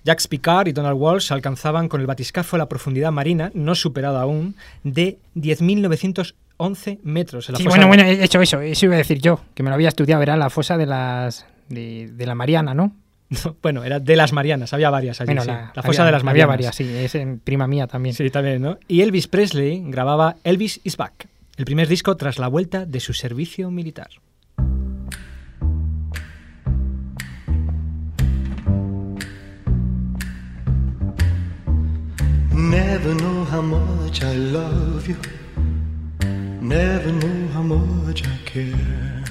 Jacques 0.05 0.27
Picard 0.29 0.69
y 0.69 0.73
Donald 0.73 0.97
Walsh 0.99 1.33
alcanzaban 1.33 1.89
con 1.89 2.01
el 2.01 2.07
batiscafo 2.07 2.57
la 2.59 2.69
profundidad 2.69 3.13
marina, 3.13 3.51
no 3.55 3.75
superada 3.75 4.23
aún, 4.23 4.57
de 4.85 5.19
10.911 5.37 6.99
metros. 7.03 7.49
En 7.49 7.53
la 7.55 7.59
Sí, 7.59 7.65
fosa 7.65 7.77
bueno, 7.77 7.89
bueno, 7.89 8.03
eso, 8.05 8.41
eso, 8.41 8.61
eso 8.61 8.87
iba 8.87 8.95
a 8.95 8.99
decir 8.99 9.21
yo, 9.21 9.41
que 9.55 9.63
me 9.63 9.71
lo 9.71 9.75
había 9.75 9.89
estudiado, 9.89 10.23
era 10.23 10.37
la 10.37 10.51
fosa 10.51 10.77
de 10.77 10.87
las 10.87 11.47
de, 11.69 12.11
de 12.13 12.27
la 12.27 12.35
Mariana, 12.35 12.75
¿no? 12.75 12.93
Bueno, 13.63 13.83
era 13.83 13.99
de 13.99 14.15
las 14.17 14.33
Marianas, 14.35 14.75
había 14.75 14.91
varias 14.91 15.21
allí. 15.21 15.27
Bueno, 15.29 15.43
sí. 15.43 15.49
la, 15.49 15.73
la 15.75 15.83
fosa 15.83 16.03
había- 16.03 16.07
de 16.07 16.13
las 16.13 16.21
Había 16.29 16.47
Marianas. 16.47 16.49
varias, 16.49 16.75
sí, 16.77 16.85
es 17.05 17.15
en 17.15 17.39
prima 17.39 17.67
mía 17.67 17.87
también. 17.87 18.15
Sí, 18.15 18.29
también, 18.31 18.61
¿no? 18.61 18.79
Y 18.89 19.01
Elvis 19.01 19.27
Presley 19.27 19.83
grababa 19.87 20.37
Elvis 20.45 20.81
is 20.85 20.97
Back, 20.99 21.29
el 21.57 21.65
primer 21.65 21.89
disco 21.89 22.15
tras 22.17 22.39
la 22.39 22.49
vuelta 22.49 22.85
de 22.85 23.01
su 23.01 23.15
servicio 23.15 23.71
militar. 23.71 24.11
Never 32.71 33.13
know 33.15 33.45
how 33.45 33.61
much 33.61 34.23
I 34.23 34.35
love 34.35 35.09
you. 35.09 35.17
Never 36.61 37.11
know 37.11 37.49
how 37.49 37.63
much 37.63 38.25
I 38.25 38.37
care. 38.45 39.25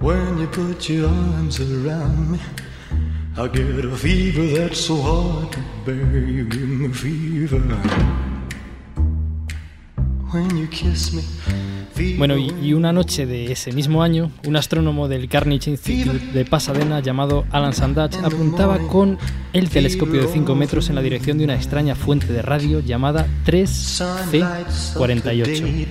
When 0.00 0.38
you 0.38 0.46
put 0.46 0.88
your 0.88 1.10
arms 1.10 1.60
around 1.60 2.32
me, 2.32 2.40
I 3.36 3.46
get 3.46 3.84
a 3.84 3.94
fever 3.94 4.58
that's 4.58 4.80
so 4.80 4.96
hard 5.02 5.52
to 5.52 5.60
bear. 5.84 6.24
You 6.24 6.44
give 6.46 6.66
me 6.66 6.88
fever. 6.88 7.60
When 10.30 10.56
you 10.56 10.68
kiss 10.68 11.12
me. 11.12 11.22
Bueno, 12.18 12.36
y, 12.38 12.52
y 12.62 12.74
una 12.74 12.92
noche 12.92 13.26
de 13.26 13.52
ese 13.52 13.72
mismo 13.72 14.02
año, 14.02 14.30
un 14.46 14.56
astrónomo 14.56 15.08
del 15.08 15.28
Carnegie 15.28 15.70
Institute 15.70 16.18
de 16.32 16.44
Pasadena 16.44 17.00
llamado 17.00 17.44
Alan 17.50 17.72
Sandage 17.72 18.18
apuntaba 18.22 18.78
con 18.78 19.18
el 19.52 19.68
telescopio 19.68 20.22
de 20.22 20.28
5 20.28 20.54
metros 20.54 20.88
en 20.88 20.94
la 20.94 21.02
dirección 21.02 21.38
de 21.38 21.44
una 21.44 21.54
extraña 21.54 21.94
fuente 21.94 22.32
de 22.32 22.42
radio 22.42 22.80
llamada 22.80 23.26
3C48. 23.44 25.86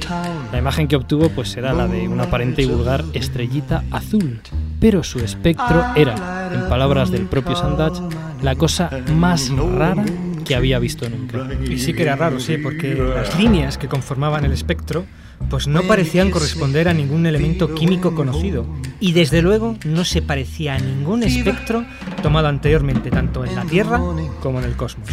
La 0.51 0.58
imagen 0.58 0.88
que 0.88 0.96
obtuvo 0.96 1.30
pues 1.30 1.56
era 1.58 1.74
la 1.74 1.88
de 1.88 2.08
una 2.08 2.24
aparente 2.24 2.62
y 2.62 2.65
vulgar 2.65 3.03
estrellita 3.13 3.84
azul, 3.91 4.39
pero 4.80 5.03
su 5.03 5.20
espectro 5.20 5.86
era, 5.96 6.50
en 6.53 6.70
palabras 6.70 7.12
del 7.12 7.27
propio 7.27 7.56
Sandage, 7.56 8.01
la 8.41 8.56
cosa 8.56 8.89
más 9.13 9.50
rara 9.50 10.03
que 10.46 10.56
había 10.56 10.80
visto 10.80 11.08
nunca. 11.10 11.48
Y 11.70 11.77
sí 11.77 11.94
que 11.94 12.03
era 12.03 12.15
raro, 12.15 12.39
sí, 12.39 12.58
porque 12.58 12.96
las 12.96 13.38
líneas 13.38 13.77
que 13.77 13.88
conformaban 13.88 14.46
el 14.46 14.53
espectro 14.53 15.06
pues 15.50 15.67
no 15.67 15.83
parecían 15.83 16.31
corresponder 16.31 16.88
a 16.88 16.93
ningún 16.93 17.25
elemento 17.25 17.74
químico 17.74 18.15
conocido. 18.15 18.65
Y 19.00 19.13
desde 19.13 19.41
luego 19.41 19.75
no 19.86 20.05
se 20.05 20.21
parecía 20.21 20.75
a 20.75 20.79
ningún 20.79 21.24
espectro 21.24 21.86
tomado 22.21 22.48
anteriormente, 22.48 23.10
tanto 23.10 23.43
en 23.43 23.55
la 23.55 23.65
Tierra 23.65 24.00
como 24.41 24.60
en 24.60 24.65
el 24.65 24.75
cosmos. 24.75 25.10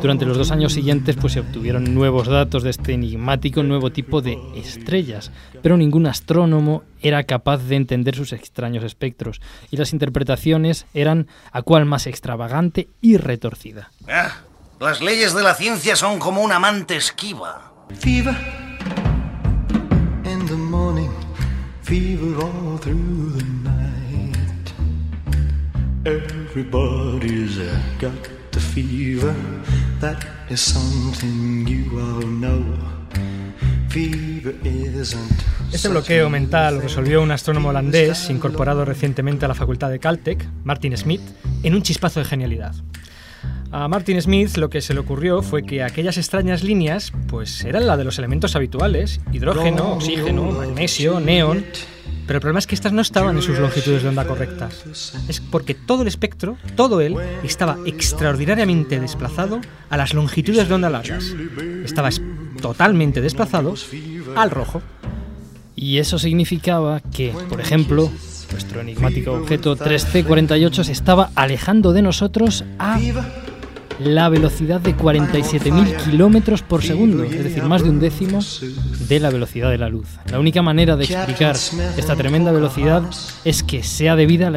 Durante 0.00 0.26
los 0.26 0.36
dos 0.36 0.50
años 0.50 0.72
siguientes 0.72 1.16
pues, 1.16 1.32
se 1.32 1.40
obtuvieron 1.40 1.94
nuevos 1.94 2.28
datos 2.28 2.62
de 2.62 2.70
este 2.70 2.92
enigmático 2.92 3.62
nuevo 3.62 3.90
tipo 3.90 4.20
de 4.20 4.38
estrellas, 4.54 5.32
pero 5.62 5.76
ningún 5.76 6.06
astrónomo 6.06 6.84
era 7.00 7.24
capaz 7.24 7.58
de 7.58 7.76
entender 7.76 8.14
sus 8.14 8.32
extraños 8.32 8.84
espectros, 8.84 9.40
y 9.70 9.76
las 9.76 9.92
interpretaciones 9.92 10.86
eran 10.94 11.26
a 11.50 11.62
cual 11.62 11.86
más 11.86 12.06
extravagante 12.06 12.88
y 13.00 13.16
retorcida. 13.16 13.90
Ah, 14.08 14.42
las 14.80 15.00
leyes 15.00 15.34
de 15.34 15.42
la 15.42 15.54
ciencia 15.54 15.96
son 15.96 16.18
como 16.18 16.42
un 16.42 16.52
amante 16.52 16.96
esquiva. 16.96 17.72
Fever 17.98 18.71
fever 21.92 22.34
all 22.42 22.78
through 22.78 23.32
the 23.36 23.44
night. 23.70 24.66
Everybody's 26.06 27.58
uh, 27.58 27.78
got 27.98 28.16
the 28.50 28.60
fever. 28.60 29.34
That 30.00 30.24
is 30.48 30.62
something 30.62 31.66
you 31.66 32.00
all 32.00 32.22
know. 32.22 32.64
Este 35.70 35.88
bloqueo 35.90 36.30
mental 36.30 36.76
lo 36.76 36.80
resolvió 36.80 37.20
un 37.20 37.30
astrónomo 37.30 37.68
holandés 37.68 38.30
incorporado 38.30 38.86
recientemente 38.86 39.44
a 39.44 39.48
la 39.48 39.54
facultad 39.54 39.90
de 39.90 39.98
Caltech, 39.98 40.48
Martin 40.64 40.96
Smith, 40.96 41.20
en 41.62 41.74
un 41.74 41.82
chispazo 41.82 42.20
de 42.20 42.24
genialidad. 42.24 42.74
A 43.72 43.88
Martin 43.88 44.20
Smith 44.20 44.56
lo 44.58 44.68
que 44.68 44.82
se 44.82 44.92
le 44.92 45.00
ocurrió 45.00 45.40
fue 45.42 45.62
que 45.64 45.82
aquellas 45.82 46.18
extrañas 46.18 46.62
líneas 46.62 47.10
pues 47.28 47.64
eran 47.64 47.86
la 47.86 47.96
de 47.96 48.04
los 48.04 48.18
elementos 48.18 48.54
habituales, 48.54 49.20
hidrógeno, 49.32 49.94
oxígeno, 49.94 50.50
magnesio, 50.52 51.20
neón, 51.20 51.64
pero 52.26 52.36
el 52.36 52.40
problema 52.42 52.58
es 52.58 52.66
que 52.66 52.74
estas 52.74 52.92
no 52.92 53.00
estaban 53.00 53.34
en 53.36 53.42
sus 53.42 53.58
longitudes 53.58 54.02
de 54.02 54.10
onda 54.10 54.26
correctas. 54.26 55.14
Es 55.26 55.40
porque 55.40 55.74
todo 55.74 56.02
el 56.02 56.08
espectro, 56.08 56.56
todo 56.76 57.00
él, 57.00 57.16
estaba 57.42 57.78
extraordinariamente 57.86 59.00
desplazado 59.00 59.60
a 59.88 59.96
las 59.96 60.12
longitudes 60.12 60.68
de 60.68 60.74
onda 60.74 60.90
largas. 60.90 61.34
Estaba 61.84 62.10
es- 62.10 62.20
totalmente 62.60 63.22
desplazado 63.22 63.74
al 64.36 64.50
rojo. 64.50 64.82
Y 65.74 65.96
eso 65.96 66.18
significaba 66.18 67.00
que, 67.00 67.32
por 67.48 67.60
ejemplo, 67.60 68.10
nuestro 68.52 68.82
enigmático 68.82 69.32
objeto 69.32 69.76
3C48 69.76 70.84
se 70.84 70.92
estaba 70.92 71.30
alejando 71.34 71.92
de 71.94 72.02
nosotros 72.02 72.64
a 72.78 73.00
la 74.04 74.28
velocidad 74.28 74.80
de 74.80 74.96
47.000 74.96 76.04
kilómetros 76.04 76.62
por 76.62 76.82
segundo, 76.82 77.24
es 77.24 77.44
decir, 77.44 77.62
más 77.64 77.82
de 77.82 77.90
un 77.90 78.00
décimo 78.00 78.40
de 79.08 79.20
la 79.20 79.30
velocidad 79.30 79.70
de 79.70 79.78
la 79.78 79.88
luz. 79.88 80.08
La 80.30 80.38
única 80.38 80.62
manera 80.62 80.96
de 80.96 81.04
explicar 81.04 81.56
esta 81.96 82.16
tremenda 82.16 82.52
velocidad 82.52 83.02
es 83.44 83.62
que 83.62 83.82
sea 83.82 84.16
debida 84.16 84.48
a 84.48 84.50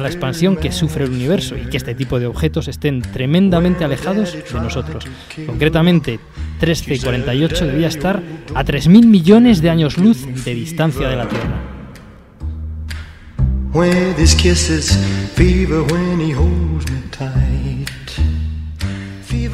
la, 0.00 0.08
expansión 0.08 0.56
que 0.56 0.72
sufre 0.72 1.04
el 1.04 1.10
universo 1.10 1.56
y 1.56 1.68
que 1.68 1.76
este 1.76 1.94
tipo 1.94 2.18
de 2.18 2.26
objetos 2.26 2.68
estén 2.68 3.02
tremendamente 3.02 3.84
alejados 3.84 4.32
de 4.32 4.60
nosotros. 4.60 5.04
Concretamente, 5.46 6.20
3C48 6.60 7.66
debía 7.66 7.88
estar 7.88 8.22
a 8.54 8.64
3.000 8.64 9.06
millones 9.06 9.60
de 9.60 9.70
años 9.70 9.98
luz 9.98 10.26
de 10.44 10.54
distancia 10.54 11.08
de 11.08 11.16
la 11.16 11.28
Tierra. 11.28 11.74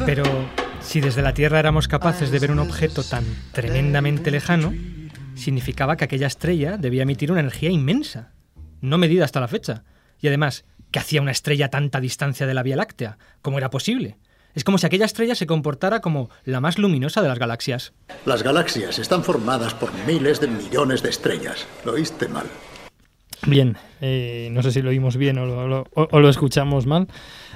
Pero 0.05 0.23
si 0.81 0.99
desde 0.99 1.21
la 1.21 1.33
Tierra 1.33 1.59
éramos 1.59 1.87
capaces 1.87 2.31
de 2.31 2.39
ver 2.39 2.51
un 2.51 2.59
objeto 2.59 3.03
tan 3.03 3.23
tremendamente 3.51 4.31
lejano, 4.31 4.73
significaba 5.35 5.95
que 5.95 6.05
aquella 6.05 6.27
estrella 6.27 6.77
debía 6.77 7.03
emitir 7.03 7.31
una 7.31 7.41
energía 7.41 7.69
inmensa, 7.69 8.31
no 8.81 8.97
medida 8.97 9.25
hasta 9.25 9.39
la 9.39 9.47
fecha. 9.47 9.83
Y 10.19 10.27
además, 10.27 10.65
¿qué 10.91 10.99
hacía 10.99 11.21
una 11.21 11.31
estrella 11.31 11.67
a 11.67 11.69
tanta 11.69 11.99
distancia 11.99 12.47
de 12.47 12.53
la 12.53 12.63
Vía 12.63 12.75
Láctea? 12.75 13.17
¿Cómo 13.41 13.57
era 13.57 13.69
posible? 13.69 14.17
Es 14.53 14.63
como 14.63 14.77
si 14.77 14.85
aquella 14.85 15.05
estrella 15.05 15.35
se 15.35 15.47
comportara 15.47 16.01
como 16.01 16.29
la 16.43 16.59
más 16.59 16.77
luminosa 16.77 17.21
de 17.21 17.29
las 17.29 17.39
galaxias. 17.39 17.93
Las 18.25 18.43
galaxias 18.43 18.99
están 18.99 19.23
formadas 19.23 19.73
por 19.73 19.93
miles 20.05 20.41
de 20.41 20.47
millones 20.47 21.03
de 21.03 21.09
estrellas. 21.09 21.65
Lo 21.85 21.93
oíste 21.93 22.27
mal. 22.27 22.47
Bien, 23.47 23.77
eh, 24.01 24.49
no 24.51 24.61
sé 24.61 24.71
si 24.71 24.81
lo 24.81 24.89
oímos 24.89 25.17
bien 25.17 25.37
o 25.37 25.45
lo, 25.45 25.87
o 25.93 26.19
lo 26.19 26.29
escuchamos 26.29 26.85
mal. 26.85 27.07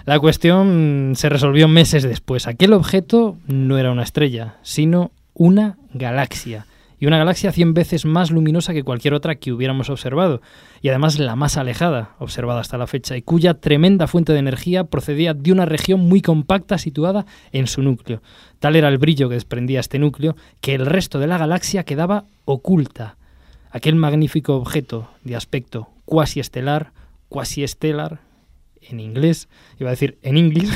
La 0.05 0.19
cuestión 0.19 1.13
se 1.15 1.29
resolvió 1.29 1.67
meses 1.67 2.03
después. 2.03 2.47
Aquel 2.47 2.73
objeto 2.73 3.37
no 3.47 3.77
era 3.77 3.91
una 3.91 4.03
estrella, 4.03 4.57
sino 4.61 5.11
una 5.33 5.77
galaxia. 5.93 6.65
Y 6.97 7.07
una 7.07 7.17
galaxia 7.17 7.51
100 7.51 7.73
veces 7.73 8.05
más 8.05 8.31
luminosa 8.31 8.73
que 8.73 8.83
cualquier 8.83 9.13
otra 9.13 9.35
que 9.35 9.51
hubiéramos 9.51 9.89
observado. 9.89 10.41
Y 10.81 10.89
además 10.89 11.19
la 11.19 11.35
más 11.35 11.57
alejada, 11.57 12.15
observada 12.19 12.61
hasta 12.61 12.77
la 12.77 12.87
fecha, 12.87 13.17
y 13.17 13.21
cuya 13.21 13.55
tremenda 13.55 14.07
fuente 14.07 14.31
de 14.31 14.39
energía 14.39 14.85
procedía 14.85 15.33
de 15.33 15.51
una 15.51 15.65
región 15.65 15.99
muy 15.99 16.21
compacta 16.21 16.77
situada 16.77 17.25
en 17.51 17.67
su 17.67 17.81
núcleo. 17.81 18.21
Tal 18.59 18.75
era 18.75 18.87
el 18.87 18.97
brillo 18.97 19.27
que 19.27 19.35
desprendía 19.35 19.81
este 19.81 19.99
núcleo 19.99 20.35
que 20.61 20.73
el 20.75 20.85
resto 20.85 21.19
de 21.19 21.27
la 21.27 21.37
galaxia 21.37 21.83
quedaba 21.83 22.25
oculta. 22.45 23.17
Aquel 23.75 23.95
magnífico 23.95 24.55
objeto 24.55 25.09
de 25.25 25.35
aspecto 25.35 25.89
cuasi 26.05 26.39
estelar, 26.39 26.93
cuasi 27.27 27.61
estelar, 27.61 28.21
en 28.79 29.01
inglés, 29.01 29.49
iba 29.77 29.89
a 29.89 29.91
decir 29.91 30.17
en 30.21 30.37
inglés, 30.37 30.69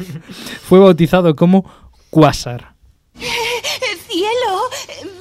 fue 0.68 0.78
bautizado 0.78 1.34
como 1.34 1.64
quasar. 2.10 2.74
¡Cielo! 3.14 4.68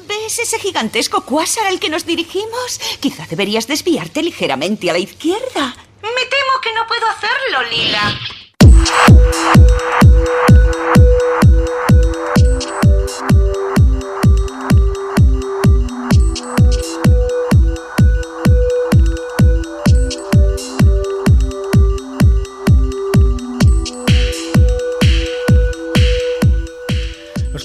¿Ves 0.09 0.39
ese 0.39 0.59
gigantesco 0.59 1.21
cuásar 1.23 1.67
al 1.67 1.79
que 1.79 1.89
nos 1.89 2.05
dirigimos? 2.05 2.81
Quizá 2.99 3.25
deberías 3.29 3.65
desviarte 3.65 4.21
ligeramente 4.21 4.89
a 4.89 4.93
la 4.93 4.99
izquierda. 4.99 5.73
Me 6.01 6.09
temo 6.09 6.59
que 6.61 6.73
no 6.73 6.85
puedo 6.85 7.07
hacerlo, 7.07 7.63
Lila. 7.71 8.19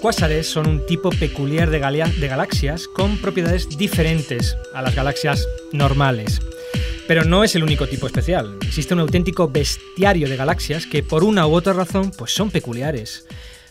Cuásares 0.01 0.49
son 0.49 0.67
un 0.67 0.87
tipo 0.87 1.11
peculiar 1.11 1.69
de 1.69 1.79
galaxias 1.79 2.89
con 2.89 3.19
propiedades 3.19 3.69
diferentes 3.77 4.57
a 4.75 4.81
las 4.81 4.95
galaxias 4.95 5.47
normales. 5.73 6.41
Pero 7.07 7.25
no 7.25 7.45
es 7.45 7.55
el 7.55 7.63
único 7.63 7.87
tipo 7.87 8.07
especial. 8.07 8.57
Existe 8.63 8.95
un 8.95 9.01
auténtico 9.01 9.49
bestiario 9.49 10.29
de 10.29 10.37
galaxias 10.37 10.87
que 10.87 11.03
por 11.03 11.23
una 11.23 11.47
u 11.47 11.53
otra 11.53 11.75
razón 11.75 12.13
pues 12.17 12.35
son 12.35 12.51
peculiares. 12.51 13.27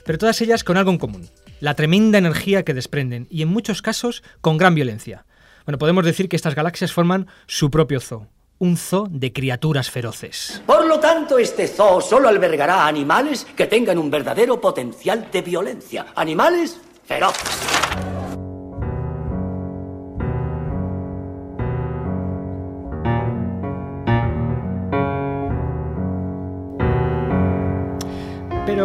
Pero 0.05 0.19
todas 0.19 0.39
ellas 0.41 0.63
con 0.63 0.77
algo 0.77 0.91
en 0.91 0.99
común. 0.99 1.29
La 1.61 1.73
tremenda 1.73 2.19
energía 2.19 2.63
que 2.63 2.75
desprenden 2.75 3.27
y 3.31 3.41
en 3.41 3.47
muchos 3.47 3.81
casos 3.81 4.23
con 4.41 4.57
gran 4.57 4.75
violencia. 4.75 5.25
Bueno, 5.65 5.79
podemos 5.79 6.05
decir 6.05 6.29
que 6.29 6.35
estas 6.35 6.55
galaxias 6.55 6.93
forman 6.93 7.27
su 7.47 7.71
propio 7.71 7.99
zoo. 7.99 8.27
Un 8.61 8.75
zoo 8.75 9.07
de 9.09 9.31
criaturas 9.31 9.89
feroces. 9.89 10.61
Por 10.65 10.85
lo 10.85 10.99
tanto, 10.99 11.37
este 11.37 11.65
zoo 11.65 12.01
solo 12.01 12.27
albergará 12.27 12.87
animales 12.87 13.47
que 13.55 13.67
tengan 13.67 13.97
un 13.97 14.11
verdadero 14.11 14.59
potencial 14.59 15.29
de 15.31 15.41
violencia. 15.41 16.07
Animales 16.13 16.77
feroces. 17.05 18.18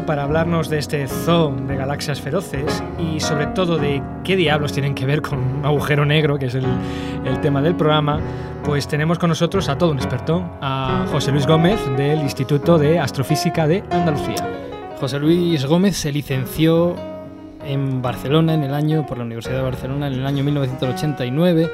Para 0.03 0.25
hablarnos 0.25 0.69
de 0.69 0.79
este 0.79 1.07
zoo 1.07 1.55
de 1.69 1.77
galaxias 1.77 2.21
feroces 2.21 2.83
y 2.99 3.21
sobre 3.21 3.47
todo 3.47 3.79
de 3.79 4.03
qué 4.25 4.35
diablos 4.35 4.73
tienen 4.73 4.93
que 4.93 5.07
ver 5.07 5.23
con 5.23 5.39
un 5.39 5.65
agujero 5.65 6.05
negro, 6.05 6.37
que 6.37 6.47
es 6.47 6.55
el, 6.57 6.67
el 7.25 7.41
tema 7.41 7.63
del 7.63 7.77
programa, 7.77 8.19
pues 8.65 8.89
tenemos 8.89 9.21
con 9.21 9.29
nosotros 9.29 9.69
a 9.69 9.79
todo 9.79 9.93
un 9.93 9.99
experto, 9.99 10.45
a 10.61 11.07
José 11.13 11.31
Luis 11.31 11.47
Gómez 11.47 11.79
del 11.97 12.21
Instituto 12.23 12.77
de 12.77 12.99
Astrofísica 12.99 13.69
de 13.69 13.85
Andalucía. 13.91 14.45
José 14.99 15.21
Luis 15.21 15.65
Gómez 15.65 15.97
se 15.97 16.11
licenció 16.11 16.97
en 17.65 18.03
Barcelona 18.03 18.55
en 18.55 18.65
el 18.65 18.75
año 18.75 19.07
por 19.07 19.19
la 19.19 19.25
Universidad 19.25 19.59
de 19.59 19.63
Barcelona 19.63 20.09
en 20.09 20.15
el 20.15 20.27
año 20.27 20.43
1989. 20.43 21.71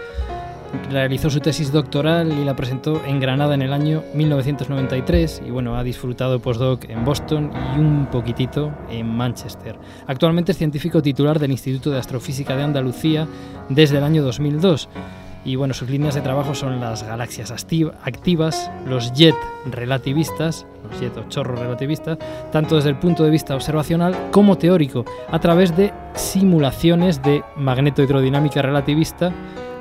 Realizó 0.89 1.31
su 1.31 1.41
tesis 1.41 1.73
doctoral 1.73 2.33
y 2.33 2.45
la 2.45 2.55
presentó 2.55 3.01
en 3.05 3.19
Granada 3.21 3.55
en 3.55 3.63
el 3.63 3.73
año 3.73 4.03
1993 4.15 5.43
y 5.47 5.51
bueno, 5.51 5.77
ha 5.77 5.83
disfrutado 5.83 6.39
postdoc 6.41 6.85
en 6.89 7.05
Boston 7.05 7.51
y 7.77 7.81
un 7.81 8.07
poquitito 8.07 8.73
en 8.89 9.09
Manchester. 9.17 9.77
Actualmente 10.07 10.53
es 10.53 10.59
científico 10.59 11.03
titular 11.03 11.39
del 11.39 11.51
Instituto 11.51 11.91
de 11.91 11.99
Astrofísica 11.99 12.57
de 12.57 12.63
Andalucía 12.63 13.27
desde 13.69 13.99
el 13.99 14.05
año 14.05 14.23
2002 14.23 14.89
y 15.45 15.57
bueno, 15.57 15.75
sus 15.75 15.89
líneas 15.89 16.15
de 16.15 16.21
trabajo 16.21 16.55
son 16.55 16.81
las 16.81 17.03
galaxias 17.03 17.51
activ- 17.51 17.93
activas, 18.05 18.71
los 18.87 19.13
jet 19.13 19.35
relativistas, 19.71 20.67
los 20.89 21.01
jet 21.01 21.17
o 21.17 21.29
chorros 21.29 21.59
relativistas, 21.59 22.19
tanto 22.53 22.77
desde 22.77 22.91
el 22.91 22.97
punto 22.97 23.25
de 23.25 23.31
vista 23.31 23.55
observacional 23.55 24.15
como 24.31 24.59
teórico, 24.59 25.05
a 25.31 25.39
través 25.39 25.75
de 25.77 25.93
simulaciones 26.15 27.23
de 27.23 27.43
magnetohidrodinámica 27.57 28.61
relativista 28.61 29.33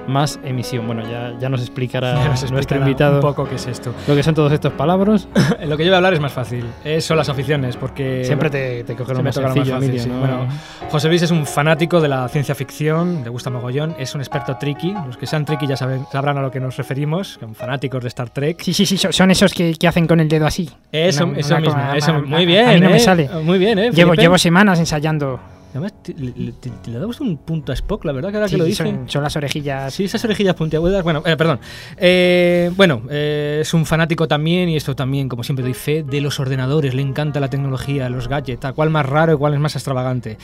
más 0.10 0.40
emisión. 0.44 0.86
Bueno, 0.86 1.04
ya, 1.10 1.34
ya 1.40 1.48
nos 1.50 1.62
explicará 1.62 2.16
Ya 2.24 2.30
nos 2.30 2.52
nuestro 2.52 2.78
invitado 2.78 3.16
un 3.16 3.22
poco 3.22 3.48
qué 3.48 3.56
es 3.56 3.68
esto. 3.68 3.94
lo 4.08 4.16
que 4.16 4.24
son 4.24 4.34
todos 4.36 4.52
estos 4.52 4.74
palabras. 4.74 5.28
Lo 5.66 5.78
que 5.78 5.84
yo 5.86 5.90
voy 5.92 5.94
a 5.96 5.98
hablar 5.98 6.14
es 6.14 6.20
más 6.20 6.34
fácil, 6.34 6.66
son 7.00 7.16
las 7.18 7.30
aficiones, 7.30 7.78
porque... 7.78 8.24
Siempre 8.26 8.50
te, 8.50 8.84
te 8.84 8.96
coge 8.96 9.14
lo 9.14 9.20
me 9.20 9.26
más 9.26 9.36
sencillo, 9.36 9.74
más 9.76 9.84
fácil, 9.86 10.00
sí. 10.00 10.10
¿no? 10.10 10.20
Bueno, 10.20 10.48
José 10.90 11.08
Luis 11.08 11.22
es 11.22 11.32
un 11.32 11.46
fanático 11.46 12.02
de 12.02 12.08
la 12.08 12.28
ciencia 12.28 12.56
ficción, 12.56 13.22
le 13.24 13.30
gusta 13.30 13.50
mogollón, 13.50 13.96
es 14.00 14.16
un 14.16 14.22
experto 14.22 14.58
tricky. 14.58 14.94
Los 15.06 15.18
que 15.18 15.28
sean 15.28 15.46
tricky 15.46 15.68
ya 15.68 15.76
saben- 15.78 16.06
sabrán 16.12 16.38
a 16.38 16.42
lo 16.42 16.50
que 16.50 16.60
nos 16.60 16.76
referimos, 16.78 17.38
son 17.40 17.54
fanáticos 17.54 18.02
de 18.02 18.08
Star 18.08 18.30
Trek. 18.32 18.62
Sí, 18.62 18.74
sí, 18.74 18.86
sí, 18.86 18.98
son- 18.98 19.30
esos 19.32 19.54
que, 19.54 19.76
que 19.76 19.88
hacen 19.88 20.08
con 20.08 20.20
el 20.20 20.28
dedo 20.28 20.48
así. 20.48 20.68
Eso, 20.92 21.26
Una- 21.26 21.38
eso 21.40 21.50
una 21.54 21.60
mismo, 21.60 21.76
cosa- 21.76 21.98
eso, 21.98 22.12
a- 22.14 22.20
muy 22.22 22.46
bien. 22.46 22.68
A 22.70 22.74
mí 22.74 22.80
no 22.82 22.90
me 22.90 22.98
¿eh? 22.98 23.00
sale. 23.00 23.30
Muy 23.44 23.60
bien, 23.60 23.78
¿eh? 23.78 23.92
Llevo, 23.92 24.16
llevo 24.16 24.38
semanas 24.38 24.80
ensayando. 24.80 25.40
Además, 25.72 25.94
te- 26.02 26.14
le, 26.16 26.52
te- 26.54 26.70
te 26.72 26.90
le 26.90 26.98
damos 26.98 27.22
un 27.22 27.38
punto 27.38 27.72
a 27.72 27.76
Spock, 27.76 28.04
la 28.06 28.12
verdad, 28.12 28.32
que 28.32 28.38
ahora 28.38 28.48
Sí, 28.48 28.56
que 28.56 28.58
lo 28.58 28.66
dice. 28.66 28.84
son, 28.84 29.08
son 29.08 29.22
las 29.24 29.36
orejillas. 29.36 29.94
Sí, 29.94 30.06
esas 30.06 30.24
orejillas 30.26 30.56
puntiagudas. 30.56 31.04
Bueno, 31.04 31.22
eh, 31.26 31.38
perdón. 31.38 31.60
Eh, 31.98 32.72
bueno, 32.76 33.04
eh, 33.10 33.60
es 33.62 33.74
un 33.76 33.86
fanático 33.86 34.28
también, 34.28 34.68
y 34.70 34.76
esto 34.76 34.96
también, 34.96 35.30
como 35.30 35.44
siempre 35.44 35.62
doy 35.64 35.76
fe, 35.76 36.02
de 36.04 36.22
los 36.22 36.40
ordenadores. 36.40 36.96
Le 36.96 37.04
encanta 37.04 37.40
la 37.40 37.50
tecnología, 37.50 38.10
los 38.10 38.28
gadgets, 38.28 38.66
a 38.66 38.74
cuál 38.74 38.90
más 38.90 39.06
raro 39.06 39.34
y 39.34 39.38
cuál 39.38 39.54
es 39.54 39.60
más 39.60 39.76
extravagante. 39.76 40.38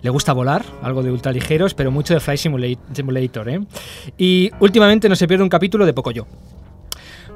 Le 0.00 0.08
gusta 0.10 0.32
volar, 0.32 0.64
algo 0.82 1.02
de 1.02 1.12
ultraligeros, 1.12 1.74
pero 1.74 1.90
mucho 1.90 2.14
de 2.14 2.20
Flight 2.20 2.40
Simula- 2.40 2.78
Simulator, 2.94 3.48
¿eh? 3.50 3.60
Y 4.16 4.50
últimamente 4.58 5.08
no 5.08 5.16
se 5.16 5.28
pierde 5.28 5.44
un 5.44 5.50
capítulo 5.50 5.84
de 5.84 5.92
Pocoyo. 5.92 6.26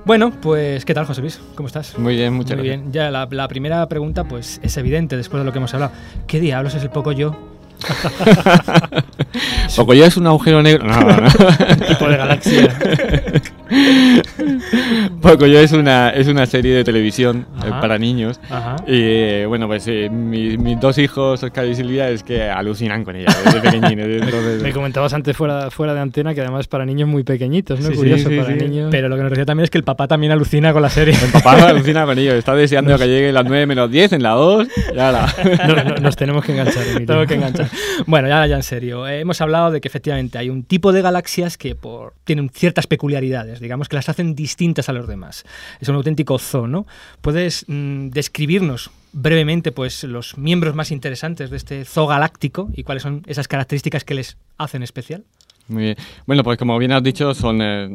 Bueno, 0.07 0.31
pues, 0.31 0.85
¿qué 0.85 0.95
tal, 0.95 1.05
José 1.05 1.21
Luis? 1.21 1.41
¿Cómo 1.57 1.67
estás? 1.67 1.99
Muy 1.99 2.15
bien, 2.15 2.33
muchas 2.33 2.57
Muy 2.57 2.69
gracias. 2.69 2.85
bien. 2.85 2.93
Ya, 2.93 3.11
la, 3.11 3.27
la 3.29 3.49
primera 3.49 3.85
pregunta, 3.89 4.23
pues, 4.23 4.61
es 4.63 4.77
evidente 4.77 5.17
después 5.17 5.41
de 5.41 5.45
lo 5.45 5.51
que 5.51 5.59
hemos 5.59 5.75
hablado. 5.75 5.91
¿Qué 6.29 6.39
diablos 6.39 6.77
es 6.77 6.83
el 6.85 6.91
Pocoyo? 6.91 7.37
Pocoyo 9.77 10.05
es 10.05 10.17
un 10.17 10.29
agujero 10.29 10.63
negro. 10.63 10.87
No, 10.87 11.01
no, 11.01 11.17
no. 11.23 11.29
tipo 11.89 12.09
de 12.09 12.17
galaxia. 12.17 12.79
Pocoyo 15.21 15.59
es 15.61 15.73
una, 15.73 16.11
es 16.11 16.29
una 16.29 16.47
serie 16.47 16.75
de 16.75 16.85
televisión 16.85 17.47
eh, 17.65 17.71
para 17.81 17.99
niños. 17.99 18.41
Ajá. 18.51 18.77
Y 18.87 18.93
eh, 19.01 19.45
bueno, 19.47 19.67
pues 19.67 19.87
eh, 19.89 20.09
mi- 20.11 20.57
mis 20.59 20.79
dos 20.81 20.99
hijos, 20.99 21.43
Oscar 21.43 21.67
y 21.67 21.75
Silvia, 21.75 22.09
es 22.11 22.23
que 22.23 22.43
alucinan 22.43 23.05
con 23.05 23.17
ella 23.17 23.29
desde 23.45 23.61
pequeñines. 23.61 24.07
entonces- 24.23 24.63
Me 24.63 24.73
comentabas 24.73 25.13
antes 25.15 25.37
fuera, 25.37 25.71
fuera 25.71 25.95
de 25.95 26.01
antena 26.01 26.35
que 26.35 26.41
además 26.41 26.67
para 26.69 26.85
niños 26.85 27.09
muy 27.09 27.25
pequeñitos, 27.25 27.81
¿no? 27.81 27.87
Sí, 27.89 27.93
sí, 27.93 27.99
Curioso, 27.99 28.29
sí, 28.29 28.37
para 28.37 28.49
sí. 28.59 28.65
niños. 28.65 28.89
Pero 28.91 29.09
lo 29.09 29.17
que 29.17 29.23
nos 29.23 29.31
decía 29.31 29.45
también 29.47 29.65
es 29.65 29.71
que 29.71 29.79
el 29.79 29.85
papá 29.85 30.07
también 30.09 30.33
alucina 30.33 30.73
con 30.73 30.83
la 30.83 30.91
serie. 30.91 31.15
El 31.23 31.33
papá 31.33 31.53
alucina 31.69 32.05
con 32.05 32.19
ellos. 32.19 32.35
Está 32.35 32.55
deseando 32.55 32.97
que 32.99 33.07
llegue 33.07 33.33
las 33.33 33.45
9 33.45 33.67
menos 33.67 33.91
10 33.91 34.13
en 34.15 34.23
la 34.23 34.31
2. 34.31 34.69
Y 34.95 34.99
ahora. 34.99 35.27
No, 35.67 35.75
no, 35.85 35.95
nos 35.97 36.17
tenemos 36.17 36.45
que 36.45 36.53
enganchar, 36.53 36.83
Emilio. 36.87 37.07
Tengo 37.07 37.27
que 37.27 37.35
enganchar. 37.35 37.69
Bueno, 38.07 38.29
ya, 38.29 38.47
ya 38.47 38.57
en 38.57 38.63
serio. 38.63 39.07
eh, 39.07 39.21
hemos 39.21 39.41
hablado 39.41 39.71
de 39.71 39.81
que 39.81 39.89
efectivamente 39.89 40.39
hay 40.39 40.51
un 40.51 40.63
tipo 40.65 40.93
de 40.93 41.03
galaxias 41.03 41.57
que 41.59 41.75
por, 41.75 42.15
tienen 42.25 42.51
ciertas 42.51 42.87
peculiaridades, 42.87 43.61
digamos, 43.67 43.89
que 43.89 43.97
las 43.97 44.09
hacen 44.09 44.35
distintas 44.35 44.89
a 44.89 44.93
los 44.93 45.07
demás. 45.07 45.45
Es 45.81 45.89
un 45.89 45.97
auténtico 45.97 46.39
zoo, 46.39 46.67
¿no? 46.67 46.87
¿Puedes 47.21 47.65
mm, 47.69 48.09
describirnos 48.11 48.91
brevemente 49.13 49.73
pues, 49.73 50.05
los 50.05 50.39
miembros 50.39 50.75
más 50.75 50.91
interesantes 50.91 51.51
de 51.51 51.57
este 51.57 51.85
zoo 51.85 52.07
galáctico 52.07 52.71
y 52.75 52.85
cuáles 52.85 53.03
son 53.03 53.23
esas 53.27 53.49
características 53.49 54.05
que 54.05 54.15
les 54.15 54.37
hacen 54.57 54.83
especial? 54.83 55.25
Muy 55.69 55.83
bien. 55.83 55.97
Bueno, 56.29 56.45
pues 56.45 56.59
como 56.59 56.79
bien 56.79 56.93
has 56.93 57.03
dicho, 57.03 57.35
son, 57.35 57.59
eh, 57.61 57.89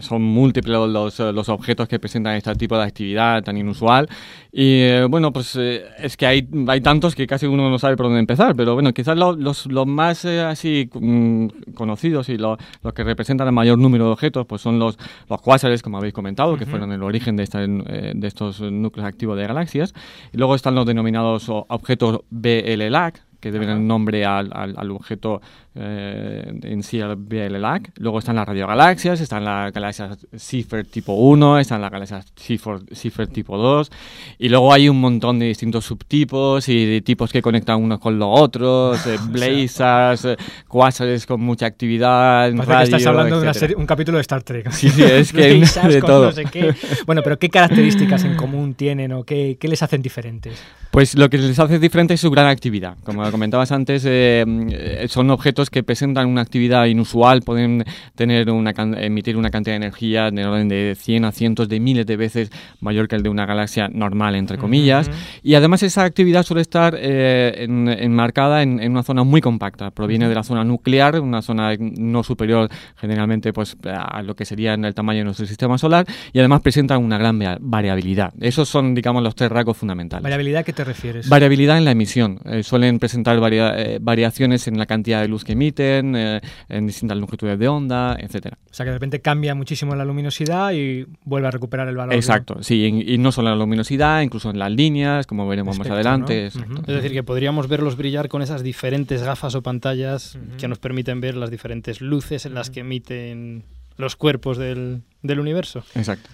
son 0.00 0.22
múltiples 0.22 0.78
los, 0.88 1.20
eh, 1.20 1.30
los 1.30 1.50
objetos 1.50 1.86
que 1.86 1.98
presentan 1.98 2.36
este 2.36 2.54
tipo 2.54 2.74
de 2.78 2.84
actividad 2.84 3.42
tan 3.44 3.58
inusual. 3.58 4.08
Y 4.50 4.80
eh, 4.80 5.06
bueno, 5.10 5.30
pues 5.30 5.54
eh, 5.56 5.84
es 5.98 6.16
que 6.16 6.24
hay, 6.24 6.48
hay 6.68 6.80
tantos 6.80 7.14
que 7.14 7.26
casi 7.26 7.44
uno 7.44 7.68
no 7.68 7.78
sabe 7.78 7.98
por 7.98 8.06
dónde 8.06 8.20
empezar. 8.20 8.56
Pero 8.56 8.72
bueno, 8.72 8.94
quizás 8.94 9.18
lo- 9.18 9.36
los, 9.36 9.66
los 9.66 9.86
más 9.86 10.24
eh, 10.24 10.40
así 10.40 10.88
mm, 10.94 11.48
conocidos 11.74 12.30
y 12.30 12.38
lo- 12.38 12.56
los 12.82 12.94
que 12.94 13.04
representan 13.04 13.46
el 13.48 13.52
mayor 13.52 13.76
número 13.78 14.06
de 14.06 14.12
objetos, 14.12 14.46
pues 14.46 14.62
son 14.62 14.78
los, 14.78 14.98
los 15.28 15.42
cuásares, 15.42 15.82
como 15.82 15.98
habéis 15.98 16.14
comentado, 16.14 16.56
que 16.56 16.64
fueron 16.64 16.92
el 16.92 17.02
origen 17.02 17.36
de, 17.36 17.42
esta- 17.42 17.62
eh, 17.62 18.12
de 18.14 18.26
estos 18.26 18.62
núcleos 18.62 19.06
activos 19.06 19.36
de 19.36 19.46
galaxias. 19.46 19.92
Y 20.32 20.38
luego 20.38 20.54
están 20.54 20.74
los 20.74 20.86
denominados 20.86 21.44
objetos 21.50 22.20
BLLAC, 22.30 23.22
que 23.40 23.50
deben 23.52 23.68
el 23.68 23.86
nombre 23.86 24.24
al, 24.26 24.50
al- 24.52 24.74
al 24.76 24.90
objeto 24.90 25.40
eh, 25.80 26.58
en 26.64 26.82
sí, 26.82 27.00
al 27.00 27.14
BLLAC. 27.14 27.92
Luego 27.98 28.18
están 28.18 28.34
las 28.36 28.46
radiogalaxias, 28.48 29.20
están 29.20 29.44
las 29.44 29.72
galaxias 29.72 30.18
Seyfert 30.34 30.90
tipo 30.90 31.12
1, 31.12 31.58
están 31.60 31.80
las 31.80 31.90
galaxias 31.92 32.26
Seyfert 32.36 33.32
tipo 33.32 33.56
2. 33.56 33.90
Y 34.38 34.48
luego 34.48 34.72
hay 34.72 34.88
un 34.88 35.00
montón 35.00 35.38
de 35.38 35.46
distintos 35.46 35.84
subtipos 35.84 36.68
y 36.68 36.84
de 36.84 37.00
tipos 37.00 37.30
que 37.32 37.40
conectan 37.40 37.80
unos 37.82 38.00
con 38.00 38.18
los 38.18 38.28
otros, 38.40 39.06
eh, 39.06 39.18
blazars, 39.30 40.24
eh, 40.24 40.36
cuásares 40.66 41.26
con 41.26 41.40
mucha 41.40 41.66
actividad, 41.66 42.50
Parece 42.52 42.66
radio, 42.72 42.78
que 42.78 42.84
estás 42.96 43.06
hablando 43.06 43.36
de 43.36 43.42
una 43.42 43.54
serie- 43.54 43.76
un 43.76 43.86
capítulo 43.86 44.18
de 44.18 44.22
Star 44.22 44.42
Trek. 44.42 44.70
Sí, 44.72 44.88
sí, 44.90 45.02
es 45.04 45.32
que 45.32 45.60
de 45.88 46.00
todo. 46.00 46.26
no 46.26 46.32
sé 46.32 46.44
qué. 46.46 46.74
Bueno, 47.06 47.22
pero 47.22 47.38
¿qué 47.38 47.48
características 47.50 48.24
en 48.24 48.34
común 48.36 48.74
tienen 48.74 49.12
o 49.12 49.22
qué, 49.22 49.56
qué 49.60 49.68
les 49.68 49.80
hacen 49.82 50.02
diferentes? 50.02 50.60
Pues 50.90 51.14
lo 51.14 51.28
que 51.30 51.38
les 51.38 51.58
hace 51.58 51.78
diferente 51.78 52.14
es 52.14 52.20
su 52.20 52.30
gran 52.30 52.46
actividad. 52.46 52.96
Como 53.04 53.27
comentabas 53.30 53.72
antes, 53.72 54.04
eh, 54.06 54.44
eh, 54.70 55.06
son 55.08 55.30
objetos 55.30 55.70
que 55.70 55.82
presentan 55.82 56.26
una 56.28 56.40
actividad 56.40 56.86
inusual, 56.86 57.42
pueden 57.42 57.84
tener 58.14 58.50
una 58.50 58.72
emitir 59.00 59.36
una 59.36 59.50
cantidad 59.50 59.72
de 59.74 59.76
energía 59.84 60.30
de 60.30 60.44
orden 60.44 60.68
de 60.68 60.96
100 60.98 61.24
a 61.24 61.32
cientos 61.32 61.68
de 61.68 61.80
miles 61.80 62.06
de 62.06 62.16
veces 62.16 62.50
mayor 62.80 63.08
que 63.08 63.16
el 63.16 63.22
de 63.22 63.28
una 63.28 63.46
galaxia 63.46 63.88
normal, 63.88 64.34
entre 64.34 64.58
comillas. 64.58 65.08
Ujú. 65.08 65.16
Y 65.42 65.54
además 65.54 65.82
esa 65.82 66.04
actividad 66.04 66.42
suele 66.44 66.62
estar 66.62 66.94
eh, 66.98 67.64
en- 67.64 67.88
enmarcada 67.88 68.62
en, 68.62 68.80
en 68.80 68.92
una 68.92 69.02
zona 69.02 69.24
muy 69.24 69.40
compacta. 69.40 69.90
Proviene 69.90 70.28
de 70.28 70.34
la 70.34 70.42
zona 70.42 70.64
nuclear, 70.64 71.20
una 71.20 71.42
zona 71.42 71.72
no 71.78 72.22
superior 72.22 72.68
generalmente 72.96 73.52
pues, 73.52 73.76
a 73.84 74.22
lo 74.22 74.34
que 74.34 74.44
sería 74.44 74.74
en 74.74 74.84
el 74.84 74.94
tamaño 74.94 75.18
de 75.18 75.24
nuestro 75.24 75.46
sistema 75.46 75.76
solar, 75.78 76.06
y 76.32 76.38
además 76.38 76.60
presentan 76.62 77.02
una 77.02 77.18
gran 77.18 77.38
variabilidad. 77.60 78.32
Esos 78.40 78.68
son, 78.68 78.94
digamos, 78.94 79.22
los 79.22 79.34
tres 79.34 79.50
rasgos 79.50 79.76
fundamentales. 79.76 80.22
Variabilidad, 80.22 80.64
¿qué 80.64 80.72
te 80.72 80.84
refieres? 80.84 81.28
Variabilidad 81.28 81.78
en 81.78 81.84
la 81.84 81.90
emisión. 81.92 82.38
Eh, 82.44 82.62
suelen 82.62 82.98
presentar 82.98 83.17
varia- 83.24 83.74
eh, 83.78 83.98
variaciones 84.00 84.66
en 84.68 84.78
la 84.78 84.86
cantidad 84.86 85.20
de 85.20 85.28
luz 85.28 85.44
que 85.44 85.52
emiten, 85.52 86.14
eh, 86.16 86.40
en 86.68 86.86
distintas 86.86 87.16
longitudes 87.18 87.58
de 87.58 87.68
onda, 87.68 88.16
etcétera. 88.18 88.58
O 88.70 88.74
sea 88.74 88.84
que 88.84 88.90
de 88.90 88.96
repente 88.96 89.20
cambia 89.20 89.54
muchísimo 89.54 89.94
la 89.94 90.04
luminosidad 90.04 90.72
y 90.72 91.06
vuelve 91.24 91.48
a 91.48 91.50
recuperar 91.50 91.88
el 91.88 91.96
valor. 91.96 92.14
Exacto, 92.14 92.62
sí, 92.62 93.04
y, 93.06 93.14
y 93.14 93.18
no 93.18 93.32
solo 93.32 93.48
en 93.48 93.58
la 93.58 93.64
luminosidad, 93.64 94.22
incluso 94.22 94.50
en 94.50 94.58
las 94.58 94.70
líneas, 94.72 95.26
como 95.26 95.46
veremos 95.48 95.74
Espectro, 95.76 95.94
más 95.96 96.06
adelante. 96.06 96.46
Es 96.46 96.54
decir, 96.86 97.12
que 97.12 97.22
podríamos 97.22 97.68
verlos 97.68 97.96
brillar 97.96 98.28
con 98.28 98.42
esas 98.42 98.62
diferentes 98.62 99.22
gafas 99.22 99.54
o 99.54 99.62
pantallas 99.62 100.38
que 100.58 100.68
nos 100.68 100.78
permiten 100.78 101.20
ver 101.20 101.36
las 101.36 101.50
diferentes 101.50 102.00
luces 102.00 102.46
en 102.46 102.54
las 102.54 102.70
que 102.70 102.80
emiten 102.80 103.64
los 103.96 104.14
cuerpos 104.16 104.58
del, 104.58 105.02
del 105.22 105.40
universo. 105.40 105.82
Exacto. 105.94 106.30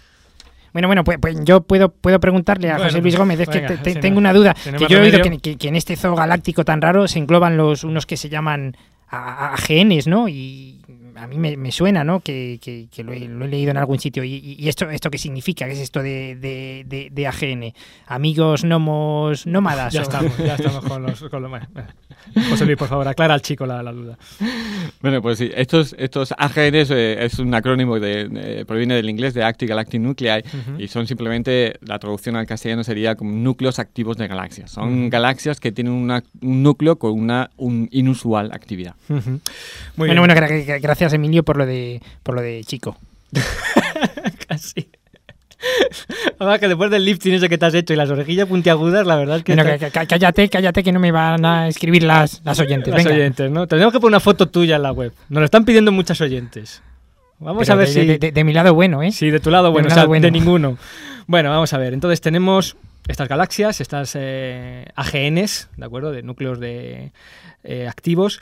Bueno, 0.74 0.88
bueno, 0.88 1.04
pues, 1.04 1.16
pues 1.18 1.36
yo 1.44 1.62
puedo, 1.62 1.88
puedo 1.88 2.20
preguntarle 2.20 2.68
a 2.68 2.72
Bueno, 2.74 2.84
José 2.90 3.00
Luis 3.00 3.14
Gómez, 3.16 3.40
es 3.40 3.48
que 3.48 3.60
te- 3.78 3.94
tengo 4.02 4.18
una 4.18 4.32
duda, 4.34 4.54
que 4.76 4.86
yo 4.88 4.98
he 4.98 5.00
oído 5.02 5.18
que, 5.22 5.38
que- 5.38 5.56
que 5.56 5.68
en 5.68 5.76
este 5.76 5.96
zoo 5.96 6.14
galáctico 6.14 6.64
tan 6.64 6.82
raro 6.82 7.08
se 7.08 7.18
engloban 7.20 7.56
los 7.56 7.82
unos 7.84 8.04
que 8.04 8.16
se 8.18 8.28
llaman 8.28 8.76
a- 9.08 9.46
a- 9.50 9.54
AGNs, 9.54 10.06
¿no? 10.08 10.28
Y 10.28 10.80
a 11.16 11.26
mí 11.26 11.38
me, 11.38 11.56
me 11.56 11.70
suena, 11.72 12.04
¿no? 12.04 12.20
Que, 12.20 12.58
que- 12.62 12.88
que 12.94 13.02
lo, 13.04 13.12
he, 13.12 13.20
lo 13.20 13.44
he 13.44 13.48
leído 13.48 13.70
en 13.70 13.76
algún 13.76 13.98
sitio. 13.98 14.24
¿Y, 14.24 14.56
esto, 14.68 14.90
esto 14.90 15.10
qué 15.10 15.18
significa? 15.18 15.66
¿Qué 15.66 15.72
es 15.72 15.78
esto 15.80 16.02
de, 16.02 16.36
de, 16.36 16.84
de- 16.86 17.08
de 17.12 17.26
AGN? 17.26 17.72
¿Amigos 18.06 18.64
nomos 18.64 19.46
nómadas? 19.46 19.92
Ya 19.92 20.00
o- 20.00 20.02
estamos, 20.02 20.36
ya 20.38 20.54
estamos 20.56 20.84
con 20.84 21.02
los... 21.02 21.20
Con 21.28 21.42
los. 21.42 21.52
José 22.50 22.64
Luis, 22.66 22.76
por 22.78 22.88
favor, 22.88 23.06
aclara 23.06 23.34
al 23.34 23.42
chico 23.42 23.66
la, 23.66 23.82
la 23.82 23.92
duda. 23.92 24.18
Bueno, 25.00 25.20
pues 25.22 25.38
sí, 25.38 25.50
estos, 25.54 25.94
estos 25.98 26.32
AGNs 26.36 26.90
eh, 26.90 27.24
es 27.24 27.38
un 27.38 27.52
acrónimo 27.54 27.98
de, 28.00 28.28
de- 28.28 28.64
proviene 28.64 28.94
del 28.94 29.08
inglés 29.10 29.34
de 29.34 29.42
Active 29.44 29.68
Galactic 29.68 30.00
Nuclei 30.00 30.42
y 30.78 30.88
son 30.88 31.06
simplemente, 31.06 31.76
la 31.82 31.98
traducción 31.98 32.36
al 32.36 32.46
castellano 32.46 32.82
sería 32.84 33.14
como 33.14 33.30
núcleos 33.32 33.78
activos 33.78 34.16
de 34.16 34.26
galaxias. 34.28 34.70
Son 34.70 35.10
galaxias 35.10 35.60
que 35.60 35.72
tienen 35.72 35.92
una- 35.92 36.22
un 36.40 36.62
núcleo 36.62 36.96
con 36.96 37.12
una 37.12 37.50
un 37.56 37.88
inusual 37.92 38.50
actividad. 38.52 38.94
Muy 39.08 39.20
bueno, 39.96 40.22
bien. 40.22 40.34
bueno, 40.34 40.34
gra- 40.34 40.48
gra- 40.66 40.80
gracias 41.04 41.14
Emilio 41.18 41.42
por 41.44 41.56
lo 41.56 41.66
de 41.66 42.00
por 42.22 42.34
lo 42.34 42.40
de 42.42 42.62
chico. 42.64 42.96
Casi. 44.48 44.88
Además 46.38 46.58
que 46.60 46.68
después 46.68 46.90
del 46.90 47.04
lifting 47.04 47.34
ese 47.34 47.48
que 47.48 47.56
te 47.56 47.64
has 47.66 47.74
hecho 47.74 47.94
y 47.94 47.96
las 47.96 48.10
orejillas 48.10 48.46
puntiagudas, 48.46 49.06
la 49.06 49.16
verdad 49.16 49.38
es 49.38 49.44
que... 49.44 49.54
Bueno, 49.54 49.70
cállate, 50.06 50.48
cállate 50.50 50.82
que 50.82 50.92
no 50.92 51.00
me 51.00 51.10
van 51.10 51.42
a 51.46 51.68
escribir 51.68 52.02
las, 52.02 52.42
las 52.44 52.60
oyentes. 52.60 52.92
Las 52.92 53.02
venga. 53.04 53.16
oyentes, 53.16 53.50
¿no? 53.50 53.66
Tenemos 53.66 53.92
que 53.92 53.98
poner 53.98 54.12
una 54.12 54.20
foto 54.20 54.46
tuya 54.48 54.76
en 54.76 54.82
la 54.82 54.92
web. 54.92 55.12
Nos 55.30 55.40
lo 55.40 55.44
están 55.46 55.64
pidiendo 55.64 55.90
muchas 55.90 56.20
oyentes. 56.20 56.82
Vamos 57.38 57.62
Pero 57.66 57.72
a 57.72 57.76
ver 57.76 57.88
de, 57.88 57.92
si... 57.94 58.06
de- 58.06 58.18
de- 58.18 58.32
de 58.32 58.44
mi 58.44 58.52
lado 58.52 58.74
bueno, 58.74 59.02
¿eh? 59.02 59.10
Sí, 59.10 59.30
de 59.30 59.40
tu 59.40 59.50
lado, 59.50 59.72
bueno, 59.72 59.86
o 59.86 59.88
lado 59.88 60.00
sea, 60.02 60.06
bueno. 60.06 60.24
de 60.26 60.30
ninguno. 60.30 60.76
Bueno, 61.26 61.48
vamos 61.50 61.72
a 61.72 61.78
ver. 61.78 61.94
Entonces 61.94 62.20
tenemos 62.20 62.76
estas 63.08 63.28
galaxias, 63.28 63.80
estas 63.80 64.12
eh, 64.16 64.84
AGNs, 64.94 65.68
¿de 65.78 65.84
acuerdo? 65.84 66.12
De 66.12 66.22
núcleos 66.22 66.60
de 66.60 67.12
eh, 67.64 67.88
activos 67.88 68.40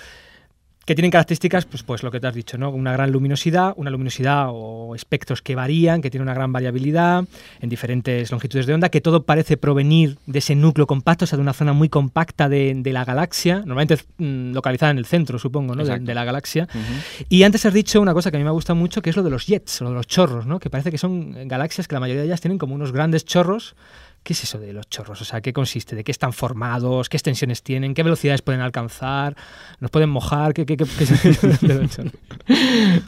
que 0.84 0.94
tienen 0.94 1.10
características, 1.10 1.64
pues, 1.64 1.82
pues 1.82 2.02
lo 2.02 2.10
que 2.10 2.18
te 2.18 2.26
has 2.26 2.34
dicho, 2.34 2.58
¿no? 2.58 2.70
Una 2.70 2.92
gran 2.92 3.12
luminosidad, 3.12 3.72
una 3.76 3.90
luminosidad 3.90 4.46
o 4.50 4.94
espectros 4.94 5.40
que 5.40 5.54
varían, 5.54 6.02
que 6.02 6.10
tienen 6.10 6.24
una 6.24 6.34
gran 6.34 6.52
variabilidad 6.52 7.24
en 7.60 7.68
diferentes 7.68 8.30
longitudes 8.30 8.66
de 8.66 8.74
onda, 8.74 8.88
que 8.88 9.00
todo 9.00 9.22
parece 9.22 9.56
provenir 9.56 10.18
de 10.26 10.40
ese 10.40 10.54
núcleo 10.54 10.86
compacto, 10.86 11.24
o 11.24 11.28
sea, 11.28 11.36
de 11.36 11.42
una 11.42 11.52
zona 11.52 11.72
muy 11.72 11.88
compacta 11.88 12.48
de, 12.48 12.74
de 12.74 12.92
la 12.92 13.04
galaxia, 13.04 13.62
normalmente 13.64 13.98
mm, 14.18 14.52
localizada 14.52 14.90
en 14.90 14.98
el 14.98 15.06
centro, 15.06 15.38
supongo, 15.38 15.74
¿no? 15.74 15.84
De, 15.84 16.14
la 16.14 16.24
galaxia. 16.24 16.68
Y 17.28 17.44
antes 17.44 17.64
has 17.64 17.72
dicho 17.72 18.00
una 18.00 18.12
cosa 18.12 18.30
que 18.30 18.36
a 18.36 18.40
mí 18.40 18.44
me 18.44 18.50
gusta 18.50 18.74
mucho, 18.74 19.00
que 19.02 19.10
es 19.10 19.16
lo 19.16 19.22
de 19.22 19.30
los 19.30 19.46
jets, 19.46 19.80
lo 19.80 19.90
de 19.90 19.94
los 19.94 20.06
chorros, 20.06 20.46
¿no? 20.46 20.58
Que 20.58 20.68
parece 20.68 20.90
que 20.90 20.98
son 20.98 21.48
galaxias 21.48 21.88
que 21.88 21.94
la 21.94 22.00
mayoría 22.00 22.22
de 22.22 22.26
ellas 22.26 22.40
tienen 22.40 22.58
como 22.58 22.74
unos 22.74 22.92
grandes 22.92 23.24
chorros. 23.24 23.74
¿Qué 24.22 24.34
es 24.34 24.44
eso 24.44 24.60
de 24.60 24.72
los 24.72 24.88
chorros? 24.88 25.20
O 25.20 25.24
sea, 25.24 25.40
¿qué 25.40 25.52
consiste? 25.52 25.96
¿De 25.96 26.04
qué 26.04 26.12
están 26.12 26.32
formados? 26.32 27.08
¿Qué 27.08 27.16
extensiones 27.16 27.64
tienen? 27.64 27.92
¿Qué 27.92 28.04
velocidades 28.04 28.40
pueden 28.40 28.60
alcanzar? 28.60 29.34
¿Nos 29.80 29.90
pueden 29.90 30.10
mojar? 30.10 30.54
¿Qué, 30.54 30.64
qué, 30.64 30.76
qué- 30.76 30.84
qué 30.86 31.04
de 31.66 31.74
los? 31.74 31.98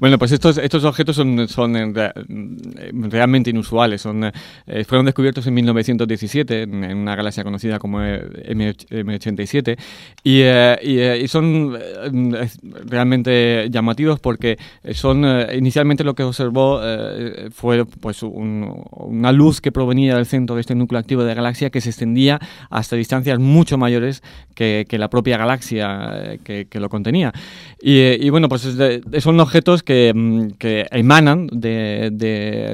Bueno, 0.01 0.19
pues 0.19 0.33
estos, 0.33 0.59
estos 0.59 0.83
objetos 0.85 1.15
son, 1.15 1.47
son 1.47 1.77
eh, 1.77 1.93
eh, 1.97 2.91
realmente 2.93 3.51
inusuales. 3.51 4.03
Son, 4.03 4.25
eh, 4.25 4.85
fueron 4.85 5.07
descubiertos 5.07 5.47
en 5.47 5.55
1917 5.55 6.63
en, 6.63 6.85
una 6.97 7.15
galaxia 7.15 7.45
conocida 7.45 7.79
como 7.79 8.03
eh, 8.03 8.21
M- 8.47 8.73
M87 8.75 9.79
y, 10.25 10.41
eh, 10.43 10.79
y, 10.83 10.99
eh, 10.99 11.21
y 11.23 11.29
son 11.29 11.77
eh, 11.81 12.49
realmente 12.87 13.69
llamativos 13.71 14.19
porque 14.21 14.59
son 14.95 15.25
eh, 15.25 15.57
inicialmente 15.57 16.03
lo 16.03 16.15
que 16.15 16.23
observó 16.25 16.81
eh, 16.83 17.51
fue 17.53 17.85
pues 17.87 18.23
un- 18.25 18.83
una 18.93 19.31
luz 19.33 19.61
que 19.61 19.71
provenía 19.71 20.17
del 20.17 20.27
centro 20.27 20.57
de 20.57 20.61
este 20.63 20.75
núcleo 20.75 21.04
activo 21.05 21.23
de 21.25 21.35
galaxia 21.35 21.71
que 21.71 21.81
se 21.81 21.91
extendía 21.91 22.41
hasta 22.71 22.97
distancias 22.97 23.39
mucho 23.39 23.79
mayores 23.79 24.23
que, 24.55 24.87
la 24.99 25.09
propia 25.09 25.37
galaxia 25.37 26.37
eh, 26.45 26.67
que, 26.69 26.81
lo 26.81 26.89
contenía. 26.89 27.33
Y, 27.81 27.99
eh, 27.99 28.31
bueno, 28.31 28.49
pues 28.49 28.65
es 28.65 28.77
de- 28.77 29.03
son 29.21 29.39
objetos 29.41 29.83
que, 29.83 30.13
mm, 30.15 30.57
que 30.59 30.87
emanan 30.91 31.47
de- 31.53 32.11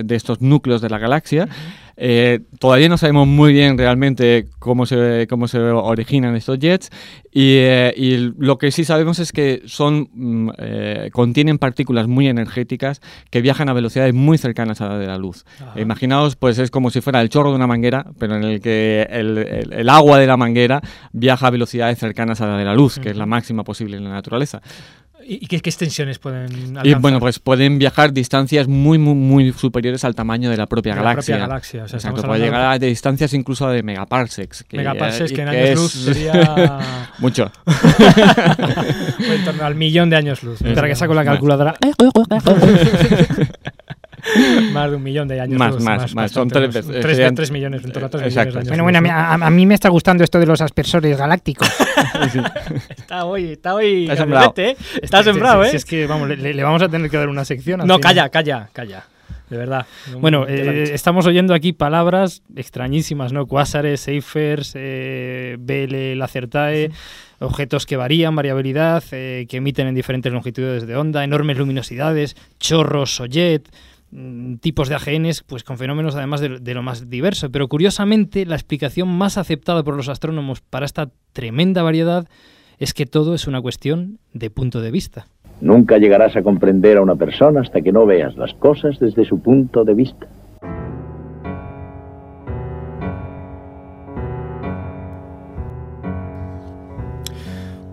de 0.04 0.14
estos 0.16 0.40
núcleos 0.40 0.80
de 0.80 0.88
la 0.90 0.98
galaxia. 0.98 1.48
Eh, 2.02 2.40
todavía 2.58 2.88
no 2.88 2.96
sabemos 2.96 3.26
muy 3.28 3.52
bien 3.52 3.76
realmente 3.76 4.46
cómo 4.58 4.86
se, 4.86 5.26
cómo 5.28 5.48
se 5.48 5.58
originan 5.58 6.34
estos 6.34 6.58
jets 6.58 6.88
y, 7.30 7.56
eh, 7.58 7.92
y 7.94 8.16
lo 8.38 8.56
que 8.56 8.70
sí 8.70 8.84
sabemos 8.86 9.18
es 9.18 9.32
que 9.32 9.60
son 9.66 10.08
mm, 10.14 10.50
eh, 10.56 11.10
contienen 11.12 11.58
partículas 11.58 12.08
muy 12.08 12.26
energéticas 12.26 13.02
que 13.28 13.42
viajan 13.42 13.68
a 13.68 13.74
velocidades 13.74 14.14
muy 14.14 14.38
cercanas 14.38 14.80
a 14.80 14.88
la 14.88 14.98
de 14.98 15.06
la 15.08 15.18
luz. 15.18 15.44
Ajá. 15.60 15.78
Imaginaos, 15.78 16.36
pues 16.36 16.58
es 16.58 16.70
como 16.70 16.90
si 16.90 17.02
fuera 17.02 17.20
el 17.20 17.28
chorro 17.28 17.50
de 17.50 17.56
una 17.56 17.66
manguera, 17.66 18.06
pero 18.18 18.34
en 18.36 18.44
el 18.44 18.60
que 18.62 19.06
el, 19.10 19.36
el- 19.36 19.72
el 19.74 19.88
agua 19.90 20.18
de 20.18 20.26
la 20.26 20.38
manguera 20.38 20.80
viaja 21.12 21.48
a 21.48 21.50
velocidades 21.50 21.98
cercanas 21.98 22.40
a 22.40 22.46
la 22.46 22.56
de 22.56 22.64
la 22.64 22.74
luz, 22.74 22.98
que 22.98 23.10
es 23.10 23.16
la 23.18 23.26
máxima 23.26 23.62
posible 23.62 23.98
en 23.98 24.04
la 24.04 24.10
naturaleza. 24.10 24.62
¿Y 25.32 25.46
qué, 25.46 25.60
qué 25.60 25.70
extensiones 25.70 26.18
pueden 26.18 26.46
alcanzar? 26.52 26.86
Y 26.86 26.94
bueno, 26.94 27.20
pues 27.20 27.38
pueden 27.38 27.78
viajar 27.78 28.12
distancias 28.12 28.66
muy, 28.66 28.98
muy, 28.98 29.14
muy 29.14 29.52
superiores 29.52 30.04
al 30.04 30.16
tamaño 30.16 30.50
de 30.50 30.56
la 30.56 30.66
propia 30.66 30.92
De 30.92 30.96
la 31.00 31.04
galaxia. 31.04 31.36
propia 31.36 31.46
galaxia, 31.46 31.84
o 31.84 31.88
sea, 31.88 31.98
Exacto, 31.98 32.22
puede 32.22 32.40
llegar 32.40 32.62
a 32.72 32.78
de 32.80 32.88
distancias 32.88 33.32
incluso 33.32 33.68
de 33.68 33.84
megaparsecs. 33.84 34.64
Que, 34.64 34.76
Megaparsecs, 34.78 35.30
eh, 35.30 35.34
que 35.34 35.42
en 35.42 35.48
y 35.48 35.50
años 35.52 35.68
es- 35.68 35.76
luz 35.78 35.92
sería- 36.16 36.80
Mucho. 37.20 37.52
en 39.20 39.44
torno 39.44 39.64
al 39.64 39.76
millón 39.76 40.10
de 40.10 40.16
años 40.16 40.42
luz. 40.42 40.60
Espera 40.62 40.88
que 40.88 40.96
saco 40.96 41.14
la 41.14 41.24
calculadora. 41.24 41.76
más 44.72 44.90
de 44.90 44.96
un 44.96 45.02
millón 45.02 45.28
de 45.28 45.40
años 45.40 45.58
Más, 45.58 45.74
más, 45.80 46.14
más. 46.14 46.30
Son 46.32 46.48
bastante, 46.48 46.54
tres 46.54 46.66
más. 46.68 46.86
veces, 46.86 47.02
Tres, 47.02 47.16
serían- 47.16 47.34
tres 47.34 47.50
millones, 47.50 47.84
en 47.84 47.92
torno 47.92 48.06
a 48.06 48.10
tres 48.10 48.22
Exacto. 48.24 48.48
millones 48.50 48.54
de 48.54 48.58
años 48.60 48.68
Bueno, 48.68 48.82
bueno, 48.84 48.98
a 48.98 49.00
mí, 49.02 49.08
¿no? 49.08 49.44
a, 49.44 49.46
a 49.46 49.50
mí 49.50 49.66
me 49.66 49.74
está 49.74 49.88
gustando 49.88 50.24
esto 50.24 50.38
de 50.38 50.46
los 50.46 50.60
aspersores 50.60 51.16
galácticos. 51.16 51.68
Está 52.96 53.24
hoy, 53.24 53.52
está 53.52 53.74
hoy. 53.74 54.02
Está 54.04 54.16
sembrado. 54.16 54.54
¿eh? 54.56 54.76
Está 55.02 55.22
sembrado, 55.22 55.62
Si- 55.64 55.68
¿eh? 55.68 55.70
si 55.70 55.76
es 55.76 55.84
que, 55.84 56.06
vamos, 56.06 56.28
le, 56.28 56.54
le 56.54 56.62
vamos 56.62 56.82
a 56.82 56.88
tener 56.88 57.10
que 57.10 57.16
dar 57.16 57.28
una 57.28 57.44
sección. 57.44 57.80
No, 57.86 57.98
calla, 57.98 58.28
calla, 58.28 58.68
calla. 58.72 59.04
De 59.48 59.56
verdad. 59.56 59.84
Bueno, 60.20 60.46
eh, 60.48 60.90
estamos 60.94 61.26
oyendo 61.26 61.54
aquí 61.54 61.72
palabras 61.72 62.42
extrañísimas, 62.54 63.32
¿no? 63.32 63.46
Quásares, 63.46 64.00
Seiffers, 64.02 64.74
eh, 64.76 65.56
BL 65.58 66.16
Lacertae, 66.16 66.92
objetos 67.40 67.84
que 67.84 67.96
varían, 67.96 68.36
variabilidad, 68.36 69.02
eh, 69.10 69.46
que 69.48 69.56
emiten 69.56 69.88
en 69.88 69.96
diferentes 69.96 70.32
longitudes 70.32 70.86
de 70.86 70.94
onda, 70.94 71.24
enormes 71.24 71.58
luminosidades, 71.58 72.36
chorros, 72.60 73.16
Soyet, 73.16 73.68
mm, 73.68 73.72
tipos 74.60 74.88
de 74.88 74.96
AGNs, 74.96 75.42
pues 75.42 75.64
con 75.64 75.78
fenómenos 75.78 76.16
además 76.16 76.40
de, 76.40 76.58
de 76.58 76.74
lo 76.74 76.82
más 76.82 77.08
diverso. 77.08 77.50
Pero 77.50 77.68
curiosamente, 77.68 78.44
la 78.46 78.56
explicación 78.56 79.08
más 79.08 79.38
aceptada 79.38 79.82
por 79.82 79.96
los 79.96 80.08
astrónomos 80.08 80.60
para 80.60 80.86
esta 80.86 81.10
tremenda 81.32 81.82
variedad 81.82 82.26
es 82.78 82.94
que 82.94 83.06
todo 83.06 83.34
es 83.34 83.46
una 83.46 83.60
cuestión 83.60 84.18
de 84.32 84.50
punto 84.50 84.80
de 84.80 84.90
vista. 84.90 85.26
Nunca 85.60 85.98
llegarás 85.98 86.34
a 86.36 86.42
comprender 86.42 86.96
a 86.96 87.02
una 87.02 87.16
persona 87.16 87.60
hasta 87.60 87.82
que 87.82 87.92
no 87.92 88.06
veas 88.06 88.36
las 88.36 88.54
cosas 88.54 88.98
desde 88.98 89.24
su 89.26 89.40
punto 89.40 89.84
de 89.84 89.94
vista. 89.94 90.26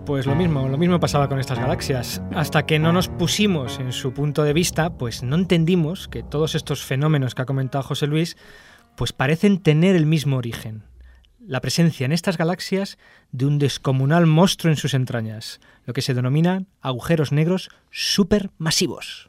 Pues 0.08 0.24
lo 0.24 0.34
mismo, 0.34 0.66
lo 0.70 0.78
mismo 0.78 0.98
pasaba 0.98 1.28
con 1.28 1.38
estas 1.38 1.58
galaxias. 1.58 2.22
Hasta 2.34 2.64
que 2.64 2.78
no 2.78 2.94
nos 2.94 3.08
pusimos 3.08 3.78
en 3.78 3.92
su 3.92 4.14
punto 4.14 4.42
de 4.42 4.54
vista, 4.54 4.96
pues 4.96 5.22
no 5.22 5.36
entendimos 5.36 6.08
que 6.08 6.22
todos 6.22 6.54
estos 6.54 6.82
fenómenos 6.82 7.34
que 7.34 7.42
ha 7.42 7.44
comentado 7.44 7.84
José 7.84 8.06
Luis, 8.06 8.38
pues 8.96 9.12
parecen 9.12 9.58
tener 9.58 9.94
el 9.96 10.06
mismo 10.06 10.38
origen. 10.38 10.84
La 11.38 11.60
presencia 11.60 12.06
en 12.06 12.12
estas 12.12 12.38
galaxias 12.38 12.96
de 13.32 13.44
un 13.44 13.58
descomunal 13.58 14.24
monstruo 14.24 14.72
en 14.72 14.78
sus 14.78 14.94
entrañas, 14.94 15.60
lo 15.84 15.92
que 15.92 16.00
se 16.00 16.14
denominan 16.14 16.68
agujeros 16.80 17.30
negros 17.30 17.68
supermasivos. 17.90 19.28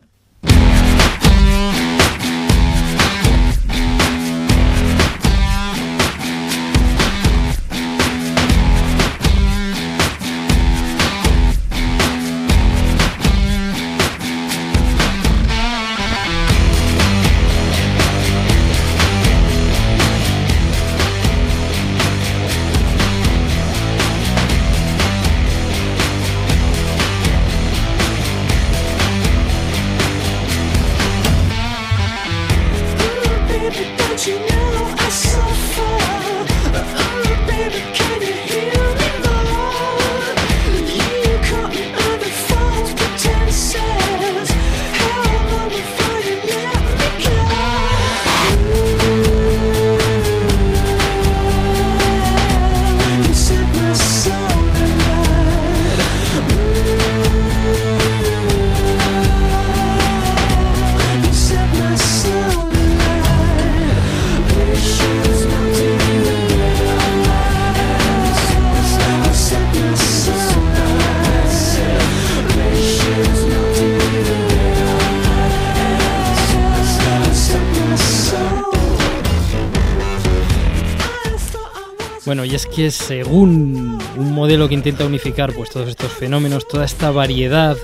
Que 82.79 82.91
según 82.91 83.99
un 84.15 84.31
modelo 84.31 84.69
que 84.69 84.73
intenta 84.73 85.03
unificar 85.03 85.51
pues 85.51 85.69
todos 85.69 85.89
estos 85.89 86.13
fenómenos, 86.13 86.65
toda 86.65 86.85
esta 86.85 87.11
variedad, 87.11 87.75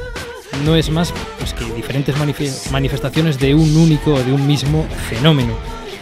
no 0.63 0.77
es 0.77 0.89
más 0.89 1.13
pues, 1.37 1.53
que 1.53 1.65
diferentes 1.73 2.15
manife- 2.15 2.71
manifestaciones 2.71 3.37
de 3.37 3.53
un 3.55 3.75
único 3.75 4.13
o 4.13 4.23
de 4.23 4.31
un 4.31 4.47
mismo 4.47 4.85
fenómeno. 5.09 5.53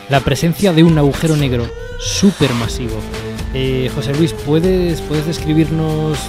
La 0.10 0.20
presencia 0.20 0.74
de 0.74 0.84
un 0.84 0.96
agujero 1.00 1.36
negro 1.36 1.68
supermasivo. 2.00 2.94
Eh, 3.56 3.90
José 3.96 4.14
Luis, 4.14 4.34
¿puedes, 4.34 5.02
¿puedes 5.02 5.26
describirnos 5.26 6.20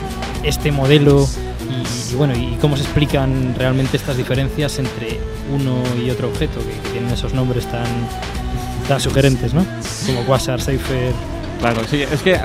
este 0.42 0.72
modelo 0.72 1.28
y, 1.68 2.14
bueno, 2.14 2.34
y 2.34 2.56
cómo 2.62 2.78
se 2.78 2.84
explican 2.84 3.54
realmente 3.58 3.98
estas 3.98 4.16
diferencias 4.16 4.78
entre 4.78 5.20
uno 5.54 5.82
y 6.02 6.08
otro 6.08 6.28
objeto 6.28 6.60
que, 6.60 6.72
que 6.80 6.88
tienen 6.94 7.10
esos 7.12 7.34
nombres 7.34 7.70
tan, 7.70 7.84
tan 8.88 9.00
sugerentes, 9.02 9.52
¿no? 9.52 9.66
Como 10.06 10.24
Quasar, 10.24 10.62
Seifer. 10.62 11.12
Claro, 11.64 11.80
sí, 11.88 12.02
es 12.02 12.20
que 12.20 12.32
eh, 12.32 12.38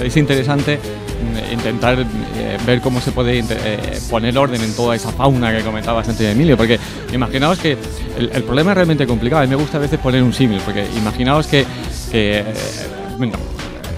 es 0.00 0.16
interesante 0.16 0.78
mm, 0.78 1.54
intentar 1.54 1.98
eh, 1.98 2.56
ver 2.64 2.80
cómo 2.80 3.00
se 3.00 3.10
puede 3.10 3.40
eh, 3.40 3.98
poner 4.08 4.38
orden 4.38 4.62
en 4.62 4.76
toda 4.76 4.94
esa 4.94 5.10
fauna 5.10 5.52
que 5.52 5.64
comentabas 5.64 6.08
antes 6.08 6.24
Emilio, 6.24 6.56
porque 6.56 6.78
imaginaos 7.12 7.58
que 7.58 7.76
el, 8.16 8.44
problema 8.44 8.70
es 8.70 8.76
realmente 8.76 9.08
complicado, 9.08 9.42
a 9.42 9.44
mí 9.44 9.50
me 9.50 9.56
gusta 9.56 9.78
a 9.78 9.80
veces 9.80 9.98
poner 9.98 10.22
un 10.22 10.32
símil, 10.32 10.60
porque 10.64 10.86
imaginaos 10.96 11.48
que, 11.48 11.66
eh, 12.12 12.44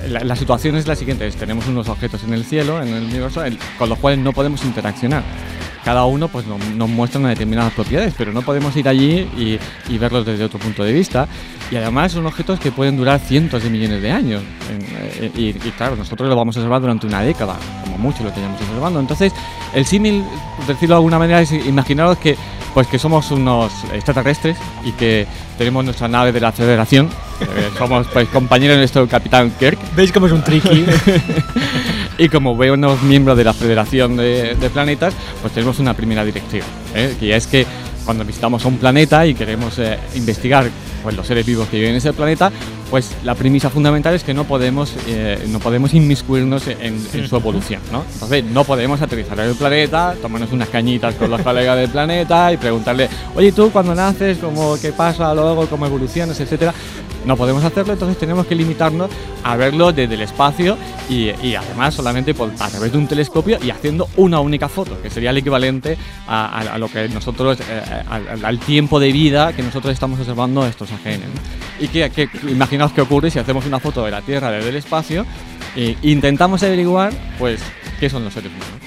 la, 0.08 0.36
situación 0.36 0.76
es 0.76 0.86
la 0.86 0.96
siguiente, 0.96 1.30
tenemos 1.32 1.66
unos 1.66 1.90
objetos 1.90 2.24
en 2.24 2.32
el 2.32 2.46
cielo, 2.46 2.80
en 2.80 2.94
el 2.94 3.04
universo, 3.04 3.42
con 3.76 3.90
los 3.90 3.98
cuales 3.98 4.20
no 4.20 4.32
podemos 4.32 4.64
interaccionar. 4.64 5.22
Cada 5.90 6.04
uno 6.04 6.28
pues, 6.28 6.46
nos, 6.46 6.64
nos 6.76 6.88
muestra 6.88 7.18
unas 7.18 7.30
determinadas 7.30 7.72
propiedades, 7.72 8.14
pero 8.16 8.30
no 8.30 8.42
podemos 8.42 8.76
ir 8.76 8.86
allí 8.86 9.28
y, 9.36 9.58
y 9.92 9.98
verlos 9.98 10.24
desde 10.24 10.44
otro 10.44 10.60
punto 10.60 10.84
de 10.84 10.92
vista. 10.92 11.26
Y 11.68 11.74
además 11.74 12.12
son 12.12 12.24
objetos 12.26 12.60
que 12.60 12.70
pueden 12.70 12.96
durar 12.96 13.18
cientos 13.18 13.60
de 13.60 13.70
millones 13.70 14.00
de 14.00 14.12
años. 14.12 14.40
Eh, 15.18 15.32
y, 15.34 15.48
y 15.48 15.72
claro, 15.76 15.96
nosotros 15.96 16.28
lo 16.28 16.36
vamos 16.36 16.56
a 16.56 16.60
observar 16.60 16.80
durante 16.80 17.08
una 17.08 17.22
década, 17.22 17.56
como 17.82 17.98
mucho 17.98 18.22
lo 18.22 18.32
llevamos 18.32 18.60
observando. 18.60 19.00
Entonces, 19.00 19.32
el 19.74 19.84
símil, 19.84 20.22
por 20.58 20.66
decirlo 20.68 20.94
de 20.94 20.98
alguna 20.98 21.18
manera, 21.18 21.40
es 21.40 21.50
imaginaros 21.50 22.18
que, 22.18 22.36
pues, 22.72 22.86
que 22.86 23.00
somos 23.00 23.28
unos 23.32 23.72
extraterrestres 23.92 24.58
y 24.84 24.92
que 24.92 25.26
tenemos 25.58 25.84
nuestra 25.84 26.06
nave 26.06 26.30
de 26.30 26.38
la 26.38 26.52
Federación. 26.52 27.10
somos 27.76 28.06
pues, 28.12 28.28
compañeros 28.28 28.76
de 28.76 28.82
nuestro 28.82 29.08
capitán 29.08 29.50
Kirk. 29.58 29.76
¿Veis 29.96 30.12
cómo 30.12 30.26
es 30.26 30.32
un 30.32 30.44
tricky? 30.44 30.86
y 32.20 32.28
como 32.28 32.54
buenos 32.54 33.02
miembros 33.02 33.34
de 33.38 33.44
la 33.44 33.54
Federación 33.54 34.18
de, 34.18 34.54
de 34.54 34.70
Planetas, 34.70 35.14
pues 35.40 35.54
tenemos 35.54 35.78
una 35.78 35.94
primera 35.94 36.22
directiva, 36.22 36.66
¿eh? 36.94 37.16
que 37.18 37.34
es 37.34 37.46
que 37.46 37.66
cuando 38.04 38.26
visitamos 38.26 38.62
un 38.66 38.76
planeta 38.76 39.26
y 39.26 39.32
queremos 39.32 39.78
eh, 39.78 39.98
investigar 40.16 40.68
pues, 41.02 41.16
los 41.16 41.26
seres 41.26 41.46
vivos 41.46 41.66
que 41.68 41.78
viven 41.78 41.92
en 41.92 41.96
ese 41.96 42.12
planeta, 42.12 42.52
pues 42.90 43.16
la 43.24 43.34
premisa 43.34 43.70
fundamental 43.70 44.14
es 44.14 44.22
que 44.22 44.34
no 44.34 44.44
podemos, 44.44 44.94
eh, 45.06 45.46
no 45.48 45.60
podemos 45.60 45.94
inmiscuirnos 45.94 46.66
en, 46.68 47.00
en 47.14 47.26
su 47.26 47.36
evolución. 47.36 47.80
¿no? 47.90 48.04
Entonces 48.12 48.44
no 48.44 48.64
podemos 48.64 49.00
aterrizar 49.00 49.40
en 49.40 49.46
el 49.46 49.54
planeta, 49.54 50.14
tomarnos 50.20 50.52
unas 50.52 50.68
cañitas 50.68 51.14
con 51.14 51.30
los 51.30 51.40
colegas 51.40 51.78
del 51.78 51.88
planeta 51.88 52.52
y 52.52 52.58
preguntarle, 52.58 53.08
oye 53.34 53.50
tú 53.52 53.70
cuando 53.70 53.94
naces, 53.94 54.36
cómo, 54.36 54.76
qué 54.78 54.92
pasa 54.92 55.32
luego, 55.34 55.66
cómo 55.68 55.86
evolucionas, 55.86 56.38
etcétera. 56.38 56.74
No 57.26 57.36
podemos 57.36 57.62
hacerlo, 57.64 57.92
entonces 57.92 58.18
tenemos 58.18 58.46
que 58.46 58.54
limitarnos 58.54 59.10
a 59.44 59.56
verlo 59.56 59.92
desde 59.92 60.14
el 60.14 60.22
espacio 60.22 60.76
y, 61.08 61.30
además 61.54 61.94
solamente 61.94 62.34
por, 62.34 62.50
a 62.58 62.68
través 62.68 62.92
de 62.92 62.98
un 62.98 63.06
telescopio 63.06 63.58
y 63.62 63.70
haciendo 63.70 64.08
una 64.16 64.40
única 64.40 64.68
foto, 64.68 65.00
que 65.02 65.10
sería 65.10 65.30
el 65.30 65.36
equivalente 65.36 65.98
a, 66.26 66.76
lo 66.78 66.88
que 66.88 67.08
nosotros, 67.08 67.58
eh, 67.60 68.02
al, 68.42 68.58
tiempo 68.60 68.98
de 69.00 69.12
vida 69.12 69.52
que 69.52 69.62
nosotros 69.62 69.92
estamos 69.92 70.18
observando 70.18 70.64
estos 70.66 70.90
AGN. 70.92 71.20
Y 71.80 71.88
que, 71.88 72.10
que- 72.10 72.28
imaginaos 72.48 72.92
qué 72.92 73.02
ocurre 73.02 73.30
si 73.30 73.38
hacemos 73.38 73.66
una 73.66 73.80
foto 73.80 74.04
de 74.04 74.10
la 74.10 74.22
Tierra 74.22 74.50
desde 74.50 74.70
el 74.70 74.76
espacio 74.76 75.26
e 75.76 75.96
intentamos 76.02 76.62
averiguar, 76.62 77.12
pues, 77.38 77.60
qué 77.98 78.08
son 78.08 78.24
los 78.24 78.32
seres 78.32 78.50
humanos. 78.50 78.80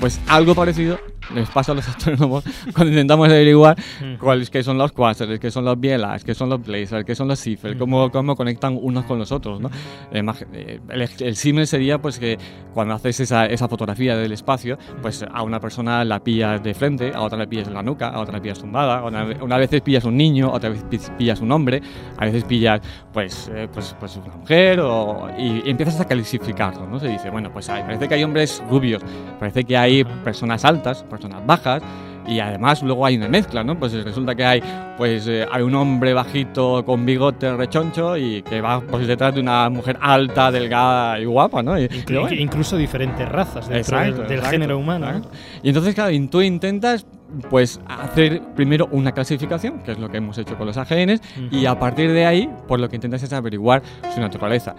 Pues 0.00 0.20
algo 0.26 0.54
parecido 0.54 0.98
les 1.34 1.48
pasa 1.50 1.72
a 1.72 1.74
los 1.74 1.88
astrónomos 1.88 2.44
cuando 2.74 2.92
intentamos 2.92 3.28
averiguar 3.28 3.76
cuáles 4.20 4.50
que 4.50 4.62
son 4.62 4.78
los 4.78 4.92
quasars, 4.92 5.38
qué 5.38 5.50
son 5.50 5.64
los 5.64 5.78
bielas, 5.78 6.24
qué 6.24 6.34
son 6.34 6.48
los 6.50 6.64
blazars, 6.64 7.04
qué 7.04 7.14
son 7.14 7.28
los 7.28 7.40
cifers, 7.40 7.76
cómo, 7.78 8.10
cómo 8.10 8.36
conectan 8.36 8.78
unos 8.80 9.04
con 9.04 9.18
los 9.18 9.32
otros. 9.32 9.60
¿no? 9.60 9.70
Eh, 10.12 10.80
el, 10.90 11.08
el 11.20 11.36
símil 11.36 11.66
sería 11.66 11.98
pues 11.98 12.18
que 12.18 12.38
cuando 12.74 12.94
haces 12.94 13.20
esa, 13.20 13.46
esa 13.46 13.68
fotografía 13.68 14.16
del 14.16 14.32
espacio, 14.32 14.78
pues 15.02 15.24
a 15.32 15.42
una 15.42 15.60
persona 15.60 16.04
la 16.04 16.20
pillas 16.22 16.62
de 16.62 16.74
frente, 16.74 17.12
a 17.14 17.20
otra 17.22 17.38
la 17.38 17.46
pillas 17.46 17.68
en 17.68 17.74
la 17.74 17.82
nuca, 17.82 18.08
a 18.08 18.20
otra 18.20 18.34
la 18.36 18.42
pillas 18.42 18.58
tumbada, 18.60 19.02
una, 19.04 19.24
una 19.42 19.56
vez 19.58 19.70
pillas 19.82 20.04
un 20.04 20.16
niño, 20.16 20.50
otra 20.52 20.70
vez 20.70 20.82
pi- 20.84 20.98
pillas 21.18 21.40
un 21.40 21.52
hombre, 21.52 21.80
a 22.18 22.24
veces 22.24 22.44
pillas 22.44 22.80
pues, 23.12 23.50
eh, 23.54 23.68
pues, 23.72 23.94
pues 23.98 24.16
una 24.16 24.34
mujer 24.36 24.80
o- 24.80 25.28
y, 25.38 25.62
y 25.66 25.70
empiezas 25.70 26.00
a 26.00 26.04
clasificarlo. 26.06 26.86
¿no? 26.86 26.98
Se 27.00 27.08
dice, 27.08 27.30
bueno, 27.30 27.50
pues 27.52 27.68
hay- 27.68 27.82
parece 27.82 28.08
que 28.08 28.14
hay 28.14 28.24
hombres 28.24 28.62
rubios, 28.70 29.02
parece 29.38 29.64
que 29.64 29.76
hay 29.76 30.04
personas 30.24 30.64
altas, 30.64 31.04
personas 31.16 31.44
bajas. 31.46 31.82
Y 32.28 32.40
además 32.40 32.82
luego 32.82 33.06
hay 33.06 33.16
una 33.16 33.28
mezcla, 33.28 33.62
¿no? 33.62 33.78
Pues 33.78 33.92
resulta 34.02 34.34
que 34.34 34.44
hay, 34.44 34.60
pues, 34.96 35.28
eh, 35.28 35.46
hay 35.48 35.62
un 35.62 35.72
hombre 35.76 36.12
bajito 36.12 36.84
con 36.84 37.06
bigote 37.06 37.56
rechoncho 37.56 38.16
y 38.16 38.42
que 38.42 38.60
va 38.60 38.80
pues, 38.80 39.06
detrás 39.06 39.32
de 39.32 39.40
una 39.42 39.70
mujer 39.70 39.96
alta, 40.00 40.50
delgada 40.50 41.20
y 41.20 41.24
guapa, 41.24 41.62
¿no? 41.62 41.78
Y- 41.78 41.84
y 41.84 41.88
Inclu- 41.88 42.20
bueno, 42.22 42.34
incluso 42.36 42.76
diferentes 42.76 43.28
razas 43.28 43.68
dentro 43.68 43.98
del- 43.98 44.08
Exacto, 44.08 44.22
del, 44.28 44.32
exacto, 44.38 44.50
género 44.50 44.76
humano. 44.78 45.12
¿no? 45.12 45.22
Y 45.62 45.68
entonces, 45.68 45.94
claro, 45.94 46.10
y 46.10 46.26
tú 46.26 46.40
intentas 46.42 47.06
pues 47.48 47.80
hacer 47.86 48.40
primero 48.56 48.88
una 48.90 49.12
clasificación, 49.12 49.80
que 49.84 49.92
es 49.92 49.98
lo 49.98 50.08
que 50.08 50.16
hemos 50.16 50.36
hecho 50.38 50.56
con 50.56 50.66
los 50.66 50.76
AGNs, 50.76 51.20
y 51.52 51.66
a 51.66 51.78
partir 51.78 52.10
de 52.12 52.26
ahí, 52.26 52.50
pues 52.66 52.80
lo 52.80 52.88
que 52.88 52.96
intentas 52.96 53.22
es 53.22 53.32
averiguar 53.32 53.82
su 54.12 54.20
naturaleza. 54.20 54.74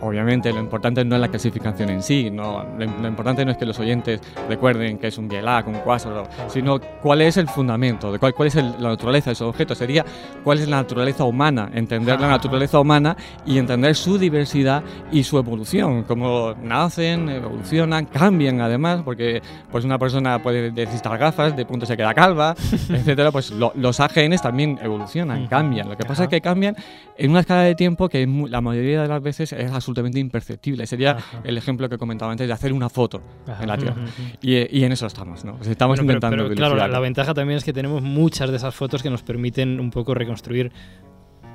Obviamente, 0.00 0.52
lo 0.52 0.60
importante 0.60 1.04
no 1.04 1.14
es 1.16 1.20
la 1.20 1.28
clasificación 1.28 1.90
en 1.90 2.02
sí, 2.02 2.30
no, 2.30 2.64
lo, 2.78 2.86
lo 2.86 3.08
importante 3.08 3.44
no 3.44 3.50
es 3.50 3.56
que 3.56 3.66
los 3.66 3.78
oyentes 3.78 4.20
recuerden 4.48 4.98
que 4.98 5.08
es 5.08 5.18
un 5.18 5.28
bielac, 5.28 5.66
un 5.66 5.74
cuásaro, 5.80 6.26
sino 6.48 6.78
cuál 7.02 7.20
es 7.22 7.36
el 7.36 7.48
fundamento, 7.48 8.12
de 8.12 8.18
cuál, 8.18 8.34
cuál 8.34 8.48
es 8.48 8.56
el- 8.56 8.74
la 8.80 8.90
naturaleza 8.90 9.30
de 9.30 9.32
esos 9.32 9.48
objetos. 9.48 9.78
Sería 9.78 10.04
cuál 10.44 10.58
es 10.60 10.68
la 10.68 10.76
naturaleza 10.76 11.24
humana, 11.24 11.70
entender 11.74 12.20
la 12.20 12.28
naturaleza 12.28 12.78
humana 12.80 13.16
y 13.44 13.58
entender 13.58 13.94
su 13.96 14.18
diversidad 14.18 14.82
y 15.10 15.22
su 15.24 15.38
evolución, 15.38 16.04
cómo 16.04 16.54
nacen, 16.62 17.28
evolucionan, 17.28 18.06
cambian 18.06 18.60
además, 18.60 19.02
porque 19.04 19.42
pues 19.70 19.84
una 19.84 19.98
persona 19.98 20.40
puede 20.42 20.70
necesitar 20.72 21.18
gafas, 21.18 21.56
de 21.56 21.64
pronto 21.66 21.86
se 21.86 21.96
queda 21.96 22.14
calva, 22.14 22.54
etcétera. 22.90 23.30
Pues 23.32 23.50
lo- 23.50 23.72
los 23.74 23.98
AGNs 24.00 24.42
también 24.42 24.78
evolucionan, 24.82 25.46
cambian. 25.48 25.88
Lo 25.88 25.96
que 25.96 26.04
pasa 26.04 26.24
es 26.24 26.28
que 26.28 26.40
cambian 26.40 26.76
en 27.16 27.30
una 27.30 27.40
escala 27.40 27.62
de 27.62 27.74
tiempo 27.74 28.08
que 28.08 28.26
la 28.48 28.60
mayoría 28.60 29.02
de 29.02 29.08
las 29.08 29.22
veces 29.22 29.52
es 29.52 29.70
absolutamente 29.88 30.18
imperceptible. 30.18 30.86
Sería 30.86 31.16
el 31.44 31.56
ejemplo 31.56 31.88
que 31.88 31.96
comentaba 31.98 32.30
antes 32.32 32.46
de 32.46 32.52
hacer 32.52 32.72
una 32.72 32.88
foto 32.88 33.22
Ajá. 33.46 33.62
en 33.62 33.68
la 33.68 33.78
Tierra. 33.78 33.96
Y, 34.42 34.78
y 34.78 34.84
en 34.84 34.92
eso 34.92 35.06
estamos, 35.06 35.44
¿no? 35.44 35.58
Estamos 35.64 35.98
Bueno, 35.98 36.06
pero- 36.06 36.16
intentando 36.18 36.44
pero, 36.44 36.54
claro, 36.54 36.76
la, 36.76 36.88
la 36.88 37.00
ventaja 37.00 37.32
también 37.34 37.56
es 37.58 37.64
que 37.64 37.72
tenemos 37.72 38.02
muchas 38.02 38.50
de 38.50 38.56
esas 38.56 38.74
fotos 38.74 39.02
que 39.02 39.10
nos 39.10 39.22
permiten 39.22 39.80
un 39.80 39.90
poco 39.90 40.14
reconstruir 40.14 40.70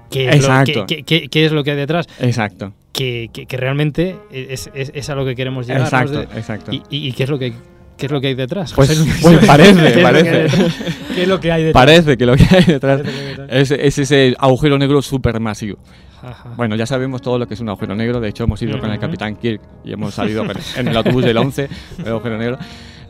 qué 0.09 0.29
es, 0.29 0.47
lo, 0.47 0.85
qué- 0.87 1.03
qué- 1.03 1.27
qué 1.29 1.45
es 1.45 1.51
lo 1.51 1.63
que 1.63 1.71
hay 1.71 1.77
detrás. 1.77 2.07
Exacto. 2.19 2.73
Que, 2.91 3.29
que- 3.33 3.45
que 3.45 3.57
realmente 3.57 4.17
es, 4.31 4.69
es- 4.73 4.91
es 4.93 5.09
a 5.09 5.15
lo 5.15 5.25
que 5.25 5.35
queremos 5.35 5.67
llegar. 5.67 5.83
Exacto, 5.83 6.19
de- 6.19 6.23
exacto. 6.39 6.71
Y, 6.71 6.81
y- 6.89 7.07
y 7.07 7.11
qué 7.13 7.23
es 7.23 7.29
lo 7.29 7.37
que 7.39 7.53
qué 7.95 8.07
es 8.07 8.11
lo 8.11 8.19
que 8.19 8.27
hay 8.27 8.33
detrás? 8.35 8.73
Pues, 8.73 8.89
pues 9.21 9.45
parece, 9.45 9.93
¿Qué 9.93 10.01
parece. 10.01 10.47
¿Qué 11.13 11.21
es 11.23 11.27
lo 11.27 11.39
que 11.39 11.51
hay 11.51 11.63
detrás? 11.65 11.85
Parece 11.85 12.17
que 12.17 12.25
lo 12.25 12.35
que 12.35 12.43
hay 12.49 12.63
detrás 12.65 13.01
es 13.49 13.71
ese 13.99 14.35
agujero 14.39 14.77
negro 14.79 15.01
supermasivo. 15.03 15.77
Ajá. 16.23 16.49
Bueno, 16.55 16.75
ya 16.75 16.85
sabemos 16.85 17.21
todo 17.21 17.37
lo 17.37 17.47
que 17.47 17.53
es 17.53 17.59
un 17.59 17.69
agujero 17.69 17.95
negro. 17.95 18.19
De 18.19 18.29
hecho, 18.29 18.45
hemos 18.45 18.61
ido 18.61 18.79
con 18.79 18.89
el. 18.89 18.99
Capitán 18.99 19.35
Kirk 19.35 19.61
y 19.83 19.91
hemos 19.91 20.13
salido 20.15 20.45
en 20.77 20.87
el 20.87 20.95
autobús 20.95 21.25
del 21.25 21.37
11, 21.37 21.69
el 21.99 22.07
agujero 22.07 22.37
negro. 22.37 22.57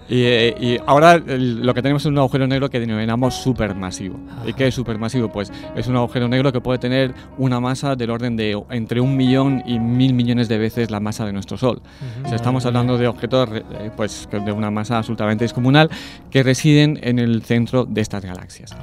Y, 0.09 0.23
eh, 0.23 0.55
y 0.59 0.77
ahora 0.85 1.17
lo 1.17 1.73
que 1.73 1.81
tenemos 1.81 2.03
es 2.03 2.07
un 2.07 2.17
agujero 2.17 2.45
negro 2.45 2.69
que 2.69 2.79
denominamos 2.79 3.35
supermasivo. 3.35 4.19
¿Y 4.45 4.53
qué 4.53 4.67
es 4.67 4.75
supermasivo? 4.75 5.29
Pues 5.29 5.51
es 5.75 5.87
un 5.87 5.95
agujero 5.95 6.27
negro 6.27 6.51
que 6.51 6.61
puede 6.61 6.79
tener 6.79 7.13
una 7.37 7.59
masa 7.59 7.95
del 7.95 8.09
orden 8.09 8.35
de 8.35 8.61
entre 8.69 8.99
un 8.99 9.15
millón 9.15 9.63
y 9.65 9.79
mil 9.79 10.13
millones 10.13 10.49
de 10.49 10.57
veces 10.57 10.91
la 10.91 10.99
masa 10.99 11.25
de 11.25 11.33
nuestro 11.33 11.57
Sol. 11.57 11.81
O 12.23 12.27
sea, 12.27 12.35
estamos 12.35 12.65
hablando 12.65 12.97
de 12.97 13.07
objetos 13.07 13.49
eh, 13.53 13.91
pues, 13.95 14.27
de 14.31 14.51
una 14.51 14.69
masa 14.71 14.97
absolutamente 14.97 15.45
descomunal 15.45 15.89
que 16.29 16.43
residen 16.43 16.99
en 17.01 17.19
el 17.19 17.43
centro 17.43 17.85
de 17.85 18.01
estas 18.01 18.23
galaxias. 18.23 18.75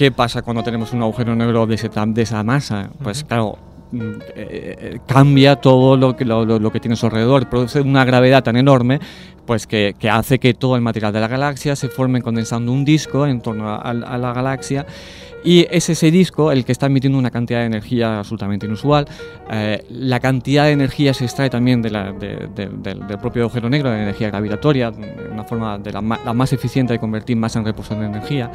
¿Qué 0.00 0.10
pasa 0.10 0.40
cuando 0.40 0.62
tenemos 0.62 0.94
un 0.94 1.02
agujero 1.02 1.36
negro 1.36 1.66
de, 1.66 1.74
ese 1.74 1.90
de 1.90 2.22
esa 2.22 2.42
masa? 2.42 2.88
Pues 3.02 3.22
claro, 3.22 3.58
mm, 3.92 3.98
eh, 3.98 4.16
eh, 4.34 4.98
cambia 5.06 5.56
todo 5.56 5.94
lo 5.98 6.16
que, 6.16 6.24
lo 6.24 6.72
que 6.72 6.80
tiene 6.80 6.94
a 6.94 6.96
su 6.96 7.04
alrededor, 7.04 7.50
produce 7.50 7.82
una 7.82 8.06
gravedad 8.06 8.42
tan 8.42 8.56
enorme 8.56 8.98
pues 9.50 9.66
que, 9.66 9.96
que 9.98 10.08
hace 10.08 10.38
que 10.38 10.54
todo 10.54 10.76
el 10.76 10.80
material 10.80 11.12
de 11.12 11.18
la 11.18 11.26
galaxia 11.26 11.74
se 11.74 11.88
forme 11.88 12.22
condensando 12.22 12.70
un 12.70 12.84
disco 12.84 13.26
en 13.26 13.40
torno 13.40 13.68
a, 13.68 13.78
a 13.78 13.92
la 14.16 14.32
galaxia 14.32 14.86
y 15.42 15.66
es 15.70 15.88
ese 15.88 16.10
disco 16.12 16.52
el 16.52 16.64
que 16.66 16.70
está 16.70 16.86
emitiendo 16.86 17.18
una 17.18 17.30
cantidad 17.30 17.60
de 17.60 17.64
energía 17.66 18.18
absolutamente 18.18 18.66
inusual. 18.66 19.06
Eh, 19.50 19.82
la 19.88 20.20
cantidad 20.20 20.66
de 20.66 20.72
energía 20.72 21.14
se 21.14 21.24
extrae 21.24 21.48
también 21.48 21.80
de 21.80 21.90
la- 21.90 22.12
de- 22.12 22.46
de- 22.54 22.68
del, 22.68 23.06
del 23.08 23.18
propio 23.18 23.44
agujero 23.44 23.70
negro, 23.70 23.90
de 23.90 24.02
energía 24.02 24.28
gravitatoria, 24.28 24.92
una 25.32 25.42
forma 25.44 25.78
de 25.78 25.92
la, 25.94 26.02
la 26.24 26.34
más 26.34 26.52
eficiente 26.52 26.92
de 26.92 26.98
convertir 26.98 27.36
masa 27.38 27.58
en 27.58 27.64
reposo 27.64 27.94
de 27.94 28.04
energía. 28.04 28.52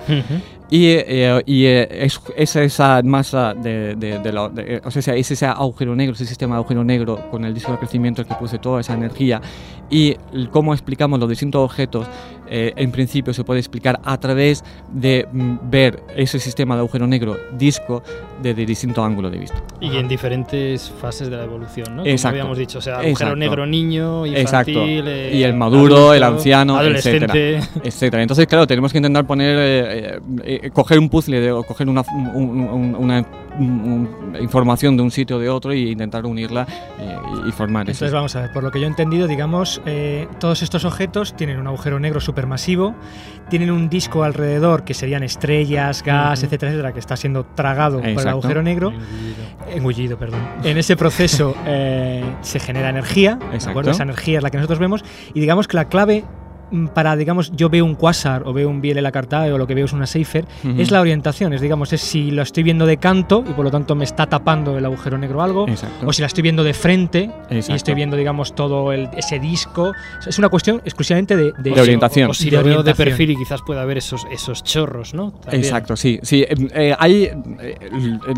Y, 0.70 0.86
eh, 0.90 1.42
y, 1.48 1.66
eh, 1.66 1.88
es, 2.06 2.22
es 2.38 2.56
esa 2.56 3.02
masa 3.04 3.56
de, 3.56 3.96
de- 3.96 4.32
la- 4.32 4.52
o 4.84 4.92
sea, 4.92 5.16
es 5.16 5.32
ese 5.32 5.46
agujero 5.48 5.96
negro, 5.96 6.14
ese 6.14 6.28
sistema 6.28 6.54
de 6.56 6.60
agujero 6.60 6.84
negro 6.84 7.30
con 7.32 7.44
el 7.46 7.54
disco 7.54 7.72
de 7.72 7.80
crecimiento 7.80 8.22
el 8.22 8.28
que 8.28 8.36
produce 8.36 8.60
toda 8.60 8.80
esa 8.82 8.94
energía. 8.94 9.42
Y 9.90 10.16
cómo 10.52 10.74
explicamos 10.86 11.20
los 11.20 11.28
distintos 11.28 11.64
objetos, 11.64 12.06
eh, 12.48 12.74
en 12.76 12.92
principio 12.92 13.34
se 13.34 13.44
puede 13.44 13.60
explicar 13.60 14.00
a 14.04 14.18
través 14.20 14.64
de 14.92 15.28
mm, 15.32 15.56
ver 15.70 16.04
ese 16.16 16.40
sistema 16.40 16.76
de 16.76 16.80
agujero 16.82 17.08
negro 17.08 17.38
disco 17.58 18.04
desde 18.42 18.66
distintos 18.66 19.04
ángulos 19.06 19.32
de 19.32 19.38
vista. 19.40 19.62
Y 19.82 19.96
en 19.98 20.08
diferentes 20.08 20.90
fases 21.02 21.30
de 21.30 21.38
la 21.38 21.44
evolución, 21.44 21.88
¿no? 21.96 22.04
Como 22.04 22.08
Exacto. 22.12 22.30
habíamos 22.36 22.58
dicho, 22.58 22.80
o 22.80 22.82
sea, 22.82 22.96
agujero 22.96 23.12
Exacto. 23.12 23.36
negro 23.36 23.66
niño, 23.66 24.26
infantil, 24.26 24.40
Exacto. 24.42 24.86
eh, 25.10 25.32
y 25.34 25.44
el 25.44 25.54
maduro, 25.54 25.96
adulto, 25.96 26.14
el 26.14 26.24
anciano, 26.24 26.78
adolescente. 26.78 27.26
etcétera, 27.26 27.68
etcétera. 27.84 28.22
Entonces, 28.24 28.48
claro, 28.48 28.68
tenemos 28.68 28.92
que 28.92 28.98
intentar 29.00 29.26
poner, 29.26 29.58
eh, 29.58 30.20
eh, 30.44 30.60
eh, 30.64 30.70
coger 30.72 31.00
un 31.00 31.10
puzzle 31.10 31.40
de- 31.40 31.52
o 31.52 31.64
coger 31.64 31.90
una, 31.90 32.04
un- 32.34 32.60
un- 32.68 32.96
una 32.96 33.26
un- 33.58 34.10
un- 34.34 34.42
información 34.42 34.98
de 34.98 35.04
un 35.04 35.12
sitio 35.12 35.38
o 35.38 35.40
de 35.40 35.48
otro 35.50 35.74
y 35.74 35.92
intentar 35.92 36.26
unirla 36.26 36.68
eh, 37.00 37.16
y, 37.46 37.50
y 37.50 37.52
formar 37.54 37.84
Entonces 37.84 38.12
vamos 38.12 38.36
a 38.36 38.42
ver, 38.42 38.52
por 38.52 38.64
lo 38.64 38.70
que 38.72 38.80
yo 38.82 38.86
he 38.86 38.90
entendido, 38.90 39.28
digamos, 39.28 39.82
eh, 39.86 40.28
todos 40.42 40.62
estos 40.62 40.84
objetos 40.84 41.36
tienen 41.38 41.58
un 41.60 41.68
agujero 41.68 41.98
negro 41.98 42.20
supermasivo, 42.36 42.94
tienen 43.50 43.72
un 43.72 43.88
disco 43.88 44.24
alrededor 44.24 44.84
que 44.84 44.94
serían 44.94 45.24
estrellas, 45.24 46.04
gas, 46.04 46.44
etcétera, 46.44 46.72
etcétera, 46.72 46.94
que 46.94 47.00
está 47.00 47.16
siendo 47.16 47.46
tragado 47.46 48.00
por 48.00 48.08
el 48.08 48.28
agujero 48.28 48.62
negro. 48.62 48.92
Engullido, 49.70 50.18
perdón. 50.18 50.42
En 50.64 50.78
ese 50.78 50.98
proceso 50.98 51.56
eh, 51.66 52.24
se 52.42 52.60
genera 52.60 52.90
energía, 52.90 53.36
¿de 53.36 53.70
acuerdo? 53.70 53.92
Esa 53.92 54.04
energía 54.04 54.40
es 54.40 54.44
la 54.44 54.52
que 54.52 54.58
nosotros 54.58 54.80
vemos 54.80 55.06
y 55.34 55.40
digamos 55.40 55.68
que 55.68 55.78
la 55.78 55.86
clave 55.86 56.26
para, 56.94 57.16
digamos, 57.16 57.52
yo 57.56 57.70
veo 57.70 57.86
un 57.86 57.96
quasar 57.96 58.44
o 58.46 58.54
veo 58.54 58.70
un 58.70 58.82
Biel 58.82 59.02
Lacartae 59.02 59.52
o 59.52 59.58
lo 59.58 59.68
que 59.68 59.76
veo 59.76 59.86
es 59.86 59.94
una 59.94 60.06
Seifer, 60.08 60.46
Ujú. 60.64 60.82
es 60.82 60.92
la 60.92 61.02
orientación, 61.02 61.54
es 61.54 61.62
digamos, 61.62 61.94
es 61.94 62.02
si 62.02 62.32
lo 62.32 62.42
estoy 62.42 62.64
viendo 62.64 62.86
de 62.86 62.98
canto 62.98 63.44
y 63.48 63.54
por 63.54 63.66
lo 63.66 63.72
tanto 63.72 63.96
me 63.96 64.04
está 64.04 64.26
tapando 64.28 64.78
el 64.78 64.86
agujero 64.86 65.18
negro 65.18 65.42
algo, 65.42 65.68
Exacto. 65.68 66.08
o 66.08 66.14
si 66.14 66.22
la 66.22 66.28
estoy 66.28 66.42
viendo 66.44 66.64
de 66.64 66.74
frente 66.74 67.30
y 67.50 67.56
Exacto. 67.56 67.76
estoy 67.76 67.94
viendo, 67.96 68.16
digamos, 68.18 68.56
todo 68.56 68.92
el- 68.92 69.10
ese 69.16 69.40
disco. 69.40 69.92
Es 70.28 70.38
una 70.40 70.50
cuestión 70.50 70.82
exclusivamente 70.86 71.36
de, 71.36 71.52
De 71.58 71.72
orientación. 71.80 72.30
O 72.30 72.34
si 72.34 72.50
lo 72.52 72.64
veo 72.64 72.84
de 72.84 72.94
perfil 72.96 73.32
y 73.32 73.36
quizás 73.38 73.62
pueda 73.66 73.82
haber 73.82 73.98
esos, 73.98 74.26
esos 74.32 74.64
chorros, 74.64 75.14
¿no? 75.14 75.32
También. 75.32 75.64
Exacto, 75.64 75.96
sí. 75.96 76.20
sí 76.24 76.44
eh, 76.44 76.56
eh, 76.74 76.96
hay, 76.98 77.30
eh, 77.60 77.78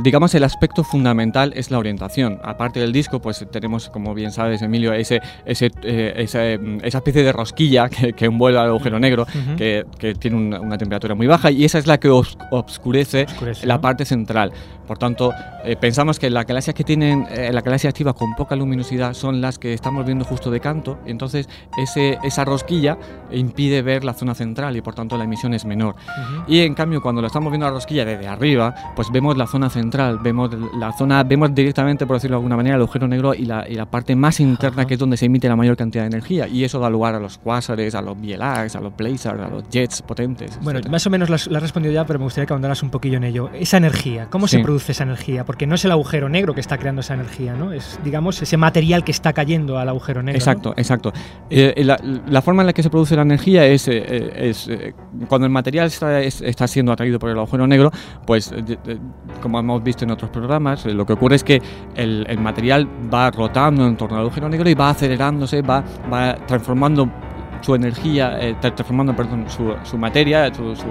digamos, 0.04 0.34
el 0.36 0.44
aspecto 0.44 0.84
fundamental 0.84 1.54
es 1.56 1.72
la 1.72 1.78
orientación. 1.80 2.40
Aparte 2.44 2.80
del 2.80 2.92
disco, 2.92 3.20
pues 3.22 3.46
tenemos, 3.52 3.90
como 3.90 4.14
bien 4.14 4.32
sabes, 4.32 4.62
Emilio, 4.62 4.94
ese, 4.94 5.22
ese, 5.46 5.72
eh, 5.84 6.14
ese, 6.18 6.58
mm, 6.58 6.80
esa 6.84 6.98
especie 7.00 7.24
de 7.24 7.32
rosquilla 7.32 7.90
que, 7.90 8.14
que 8.18 8.26
envuelve 8.26 8.60
al 8.60 8.68
agujero 8.68 9.00
negro, 9.00 9.26
que, 9.56 9.86
que 9.98 10.14
tiene 10.16 10.36
una, 10.36 10.60
una 10.60 10.78
temperatura 10.78 11.16
muy 11.16 11.28
baja 11.28 11.52
y 11.52 11.64
esa 11.64 11.78
es 11.78 11.88
la 11.88 11.98
que 12.00 12.10
os- 12.10 12.38
obscurece, 12.52 13.24
Oscurece, 13.30 13.66
la 13.66 13.76
¿no? 13.76 13.82
parte 13.82 14.04
central. 14.04 14.52
Por 14.88 14.98
tanto, 14.98 15.34
eh, 15.64 15.76
pensamos 15.76 16.18
que 16.18 16.30
las 16.30 16.46
galaxias 16.48 16.74
que 16.74 16.84
tienen 16.84 17.28
eh, 17.30 17.52
la 17.52 17.62
galaxia 17.62 17.90
activa 17.90 18.14
con 18.14 18.36
poca 18.36 18.56
luminosidad 18.56 19.14
son 19.14 19.42
las 19.42 19.60
que 19.60 19.74
estamos 19.74 20.06
viendo 20.06 20.24
justo 20.26 20.50
de 20.50 20.60
canto, 20.60 20.98
entonces 21.06 21.48
ese, 21.78 22.18
esa 22.24 22.46
rosquilla 22.46 22.98
impide 23.32 23.82
ver 23.82 24.04
la 24.04 24.14
zona 24.14 24.34
central 24.34 24.76
y 24.78 24.82
por 24.82 24.96
tanto 24.96 25.18
la 25.18 25.26
emisión 25.26 25.54
es 25.54 25.66
menor. 25.66 25.96
Y 26.48 26.62
en 26.62 26.74
cambio, 26.74 27.02
cuando 27.02 27.22
lo 27.22 27.28
estamos 27.28 27.52
viendo 27.52 27.66
la 27.68 27.74
rosquilla 27.74 28.06
desde 28.06 28.28
arriba, 28.28 28.74
pues 28.96 29.12
vemos 29.12 29.38
la 29.38 29.46
zona 29.48 29.70
central, 29.70 30.20
vemos 30.20 30.50
la 30.80 30.94
zona, 30.94 31.24
vemos 31.24 31.54
directamente, 31.54 32.06
por 32.08 32.16
decirlo 32.16 32.36
de 32.36 32.40
alguna 32.40 32.56
manera, 32.56 32.76
el 32.76 32.82
agujero 32.82 33.08
negro 33.08 33.34
y 33.34 33.46
la, 33.46 33.68
y 33.68 33.76
la 33.76 33.86
parte 33.86 34.16
más 34.16 34.40
interna, 34.40 34.86
que 34.86 34.94
es 34.94 35.00
donde 35.00 35.18
se 35.18 35.26
emite 35.26 35.48
la 35.50 35.56
mayor 35.56 35.76
cantidad 35.76 36.04
de 36.04 36.08
energía. 36.08 36.48
Y 36.48 36.64
eso 36.64 36.80
da 36.80 36.90
lugar 36.90 37.16
a 37.16 37.20
los 37.20 37.38
quásares, 37.38 37.94
a 37.96 38.02
los 38.02 38.20
BLARs, 38.20 38.76
a 38.76 38.80
los 38.82 38.96
blazars, 38.96 39.40
a 39.42 39.48
los 39.50 39.68
jets 39.70 40.02
potentes. 40.02 40.58
Bueno, 40.62 40.80
etcétera. 40.80 40.92
más 40.92 41.06
o 41.06 41.10
menos 41.10 41.30
lo 41.30 41.36
has, 41.36 41.48
lo 41.48 41.58
has 41.58 41.64
respondido 41.64 41.94
ya, 41.94 42.06
pero 42.06 42.20
me 42.20 42.26
gustaría 42.26 42.46
que 42.46 42.54
ahondaras 42.54 42.82
un 42.84 42.90
poquillo 42.90 43.18
en 43.18 43.26
ello. 43.26 43.50
Esa 43.54 43.78
energía, 43.78 44.28
¿cómo 44.30 44.48
Sí. 44.48 44.58
se 44.58 44.64
produce 44.64 44.77
esa 44.92 45.04
energía? 45.04 45.46
Porque 45.46 45.68
no 45.68 45.76
es 45.76 45.86
el 45.86 45.92
agujero 45.92 46.30
negro 46.30 46.54
que 46.54 46.62
está 46.62 46.78
creando 46.78 47.02
esa 47.02 47.14
energía, 47.14 47.54
¿no? 47.54 47.72
Es, 47.74 48.00
digamos, 48.04 48.42
ese 48.42 48.58
material 48.58 49.04
que 49.04 49.12
está 49.12 49.34
cayendo 49.34 49.78
al 49.78 49.90
agujero 49.90 50.22
negro. 50.24 50.34
¿no? 50.38 50.38
Exacto, 50.38 50.74
exacto. 50.78 51.14
Eh, 51.50 51.74
la, 51.84 51.98
la 52.28 52.42
forma 52.42 52.62
en 52.64 52.68
la 52.68 52.74
que 52.74 52.84
se 52.84 52.90
produce 52.90 53.16
la 53.16 53.22
energía 53.24 53.66
es, 53.66 53.88
eh, 53.88 54.04
eh, 54.08 54.32
es, 54.50 54.68
eh, 54.68 54.94
cuando 55.28 55.46
el 55.46 55.52
material 55.52 55.88
está, 55.88 56.22
es- 56.22 56.42
está 56.42 56.68
siendo 56.68 56.92
atraído 56.92 57.20
por 57.20 57.30
el 57.30 57.38
agujero 57.38 57.66
negro, 57.68 57.92
pues 58.26 58.52
eh, 58.52 58.98
como 59.42 59.60
hemos 59.60 59.84
visto 59.84 60.04
en 60.06 60.12
otros 60.12 60.30
programas, 60.32 60.86
eh, 60.86 60.94
lo 60.94 61.06
que 61.06 61.14
ocurre 61.14 61.36
es 61.36 61.44
que 61.44 61.62
el, 61.96 62.26
el 62.30 62.40
material 62.40 62.88
va 63.14 63.32
rotando 63.32 63.86
en 63.88 63.98
torno 63.98 64.16
al 64.18 64.22
agujero 64.24 64.50
negro 64.50 64.70
y 64.70 64.74
va 64.74 64.90
acelerándose, 64.90 65.62
va, 65.62 65.84
va 66.12 66.36
transformando 66.46 67.10
su 67.62 67.74
energía, 67.74 68.38
eh, 68.40 68.56
tra- 68.62 68.76
transformando 68.76 69.16
perdón, 69.16 69.46
su, 69.50 69.74
su 69.84 69.98
materia, 69.98 70.54
su, 70.54 70.76
su- 70.76 70.84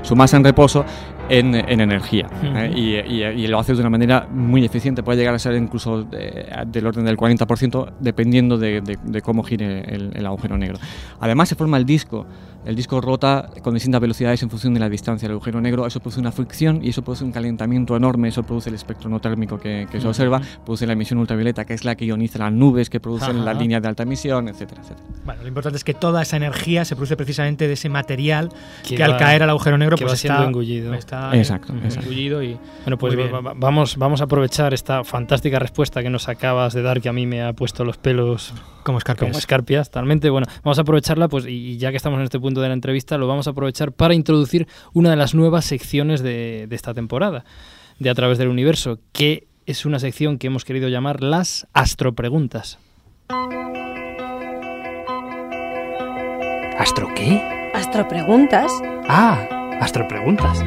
su 0.00 0.16
masa 0.16 0.38
en 0.38 0.44
reposo 0.44 0.82
en, 1.28 1.54
en 1.54 1.80
energía. 1.80 2.26
¿eh? 2.42 2.72
Y, 2.74 2.94
y- 2.96 3.24
y 3.24 3.46
lo 3.46 3.58
hace 3.58 3.74
de 3.74 3.80
una 3.80 3.90
manera 3.90 4.26
muy 4.30 4.64
eficiente, 4.64 5.02
puede 5.02 5.18
llegar 5.18 5.34
a 5.34 5.38
ser 5.38 5.54
incluso 5.54 6.06
eh, 6.12 6.46
del 6.66 6.86
orden 6.86 7.04
del 7.04 7.16
40% 7.16 7.92
dependiendo 8.00 8.58
de, 8.58 8.80
de- 8.80 8.98
de 9.02 9.22
cómo 9.22 9.42
gire 9.42 9.80
el, 9.94 10.12
el 10.14 10.26
agujero 10.26 10.56
negro. 10.58 10.78
Además 11.20 11.48
se 11.48 11.54
forma 11.54 11.76
el 11.76 11.84
disco. 11.86 12.26
El 12.64 12.76
disco 12.76 13.00
rota 13.00 13.50
con 13.62 13.74
distintas 13.74 14.00
velocidades 14.00 14.42
en 14.42 14.48
función 14.50 14.72
de 14.74 14.80
la 14.80 14.88
distancia 14.88 15.28
del 15.28 15.34
agujero 15.36 15.60
negro. 15.60 15.86
Eso 15.86 16.00
produce 16.00 16.20
una 16.20 16.32
fricción 16.32 16.80
y 16.82 16.88
eso 16.90 17.02
produce 17.02 17.22
un 17.24 17.32
calentamiento 17.32 17.96
enorme. 17.96 18.28
Eso 18.28 18.42
produce 18.42 18.70
el 18.70 18.74
espectro 18.74 19.10
no 19.10 19.20
térmico 19.20 19.58
que, 19.60 19.86
que 19.90 20.00
se 20.00 20.08
observa, 20.08 20.40
produce 20.64 20.86
la 20.86 20.94
emisión 20.94 21.18
ultravioleta, 21.18 21.64
que 21.64 21.74
es 21.74 21.84
la 21.84 21.94
que 21.94 22.06
ioniza 22.06 22.38
las 22.38 22.52
nubes, 22.52 22.88
que 22.88 23.00
producen 23.00 23.36
Ajá. 23.36 23.44
las 23.44 23.58
líneas 23.58 23.82
de 23.82 23.88
alta 23.88 24.02
emisión, 24.04 24.48
etcétera, 24.48 24.80
etcétera. 24.82 25.06
Bueno, 25.24 25.42
lo 25.42 25.48
importante 25.48 25.76
es 25.76 25.84
que 25.84 25.94
toda 25.94 26.22
esa 26.22 26.36
energía 26.36 26.84
se 26.84 26.96
produce 26.96 27.16
precisamente 27.16 27.66
de 27.68 27.74
ese 27.74 27.88
material 27.88 28.48
que, 28.88 28.96
Que 28.96 29.04
al 29.04 29.12
va- 29.12 29.18
caer 29.18 29.42
al 29.42 29.50
agujero 29.50 29.76
negro 29.78 29.96
pues 29.98 30.12
va 30.12 30.16
siendo 30.16 30.38
está 30.38 30.48
engullido. 30.48 30.94
está, 30.94 31.36
Exacto, 31.36 31.72
eh, 31.74 31.80
exacto. 31.84 32.00
engullido 32.08 32.42
y 32.42 32.56
Bueno, 32.84 32.96
pues 32.98 33.14
va- 33.18 33.40
va- 33.40 33.52
vamos, 33.56 33.96
vamos 33.96 34.20
a 34.20 34.24
aprovechar 34.24 34.72
esta 34.74 35.04
fantástica 35.04 35.58
respuesta 35.58 36.02
que 36.02 36.10
nos 36.10 36.28
acabas 36.28 36.72
de 36.72 36.82
dar, 36.82 37.00
que 37.00 37.08
a 37.08 37.12
mí 37.12 37.26
me 37.26 37.42
ha 37.42 37.52
puesto 37.52 37.84
los 37.84 37.96
pelos 37.98 38.52
como 38.84 38.98
escarpias. 38.98 39.30
como 39.30 39.38
escarpias, 39.38 39.88
totalmente. 39.90 40.28
Bueno, 40.30 40.46
vamos 40.62 40.78
a 40.78 40.82
aprovecharla, 40.82 41.28
pues, 41.28 41.46
y 41.46 41.64
y 41.74 41.76
ya 41.78 41.90
que 41.90 41.96
estamos 41.96 42.18
en 42.18 42.24
este 42.24 42.38
punto 42.38 42.53
de 42.60 42.68
la 42.68 42.74
entrevista, 42.74 43.18
lo 43.18 43.26
vamos 43.26 43.46
a 43.46 43.50
aprovechar 43.50 43.92
para 43.92 44.14
introducir 44.14 44.66
una 44.92 45.10
de 45.10 45.16
las 45.16 45.34
nuevas 45.34 45.64
secciones 45.64 46.22
de, 46.22 46.66
de 46.68 46.76
esta 46.76 46.94
temporada, 46.94 47.44
de 47.98 48.10
A 48.10 48.14
través 48.14 48.38
del 48.38 48.48
universo, 48.48 48.98
que 49.12 49.46
es 49.66 49.86
una 49.86 49.98
sección 49.98 50.38
que 50.38 50.48
hemos 50.48 50.64
querido 50.64 50.88
llamar 50.88 51.22
las 51.22 51.66
astropreguntas. 51.72 52.78
¿Astro 56.78 57.08
qué? 57.14 57.40
Astropreguntas. 57.72 58.70
Ah, 59.08 59.78
astropreguntas. 59.80 60.62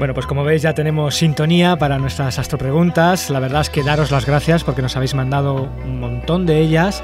Bueno, 0.00 0.14
pues 0.14 0.26
como 0.26 0.44
veis 0.44 0.62
ya 0.62 0.72
tenemos 0.72 1.14
sintonía 1.14 1.76
para 1.76 1.98
nuestras 1.98 2.38
astropreguntas. 2.38 3.28
La 3.28 3.38
verdad 3.38 3.60
es 3.60 3.68
que 3.68 3.82
daros 3.82 4.10
las 4.10 4.24
gracias 4.24 4.64
porque 4.64 4.80
nos 4.80 4.96
habéis 4.96 5.14
mandado 5.14 5.68
un 5.84 6.00
montón 6.00 6.46
de 6.46 6.58
ellas. 6.58 7.02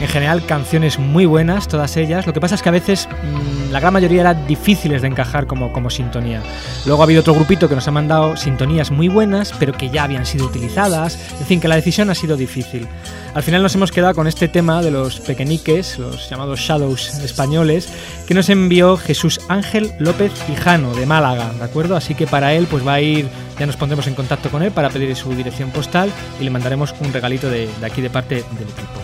En 0.00 0.08
general 0.08 0.44
canciones 0.44 0.98
muy 0.98 1.24
buenas, 1.24 1.68
todas 1.68 1.96
ellas. 1.96 2.26
Lo 2.26 2.32
que 2.32 2.40
pasa 2.40 2.56
es 2.56 2.62
que 2.62 2.68
a 2.68 2.72
veces 2.72 3.08
mm, 3.08 3.61
la 3.72 3.80
gran 3.80 3.94
mayoría 3.94 4.20
eran 4.20 4.46
difíciles 4.46 5.00
de 5.00 5.08
encajar 5.08 5.46
como, 5.46 5.72
como 5.72 5.88
sintonía. 5.88 6.42
Luego 6.84 7.02
ha 7.02 7.04
habido 7.04 7.22
otro 7.22 7.34
grupito 7.34 7.70
que 7.70 7.74
nos 7.74 7.88
ha 7.88 7.90
mandado 7.90 8.36
sintonías 8.36 8.90
muy 8.90 9.08
buenas, 9.08 9.54
pero 9.58 9.72
que 9.72 9.88
ya 9.88 10.04
habían 10.04 10.26
sido 10.26 10.44
utilizadas. 10.44 11.18
En 11.40 11.46
fin, 11.46 11.58
que 11.58 11.68
la 11.68 11.76
decisión 11.76 12.10
ha 12.10 12.14
sido 12.14 12.36
difícil. 12.36 12.86
Al 13.34 13.42
final 13.42 13.62
nos 13.62 13.74
hemos 13.74 13.90
quedado 13.90 14.14
con 14.14 14.26
este 14.26 14.46
tema 14.46 14.82
de 14.82 14.90
los 14.90 15.20
pequeñiques, 15.20 15.98
los 15.98 16.28
llamados 16.28 16.60
Shadows 16.60 17.18
españoles, 17.20 17.88
que 18.26 18.34
nos 18.34 18.50
envió 18.50 18.98
Jesús 18.98 19.40
Ángel 19.48 19.92
López 19.98 20.32
Hijano 20.50 20.92
de 20.94 21.06
Málaga, 21.06 21.50
¿de 21.54 21.64
acuerdo? 21.64 21.96
Así 21.96 22.14
que 22.14 22.26
para 22.26 22.52
él 22.52 22.66
pues 22.70 22.86
va 22.86 22.94
a 22.94 23.00
ir, 23.00 23.26
ya 23.58 23.64
nos 23.64 23.76
pondremos 23.76 24.06
en 24.06 24.14
contacto 24.14 24.50
con 24.50 24.62
él 24.62 24.70
para 24.70 24.90
pedir 24.90 25.16
su 25.16 25.34
dirección 25.34 25.70
postal 25.70 26.10
y 26.38 26.44
le 26.44 26.50
mandaremos 26.50 26.94
un 27.00 27.10
regalito 27.10 27.48
de, 27.48 27.70
de 27.80 27.86
aquí 27.86 28.02
de 28.02 28.10
parte 28.10 28.34
del 28.34 28.68
equipo. 28.68 29.00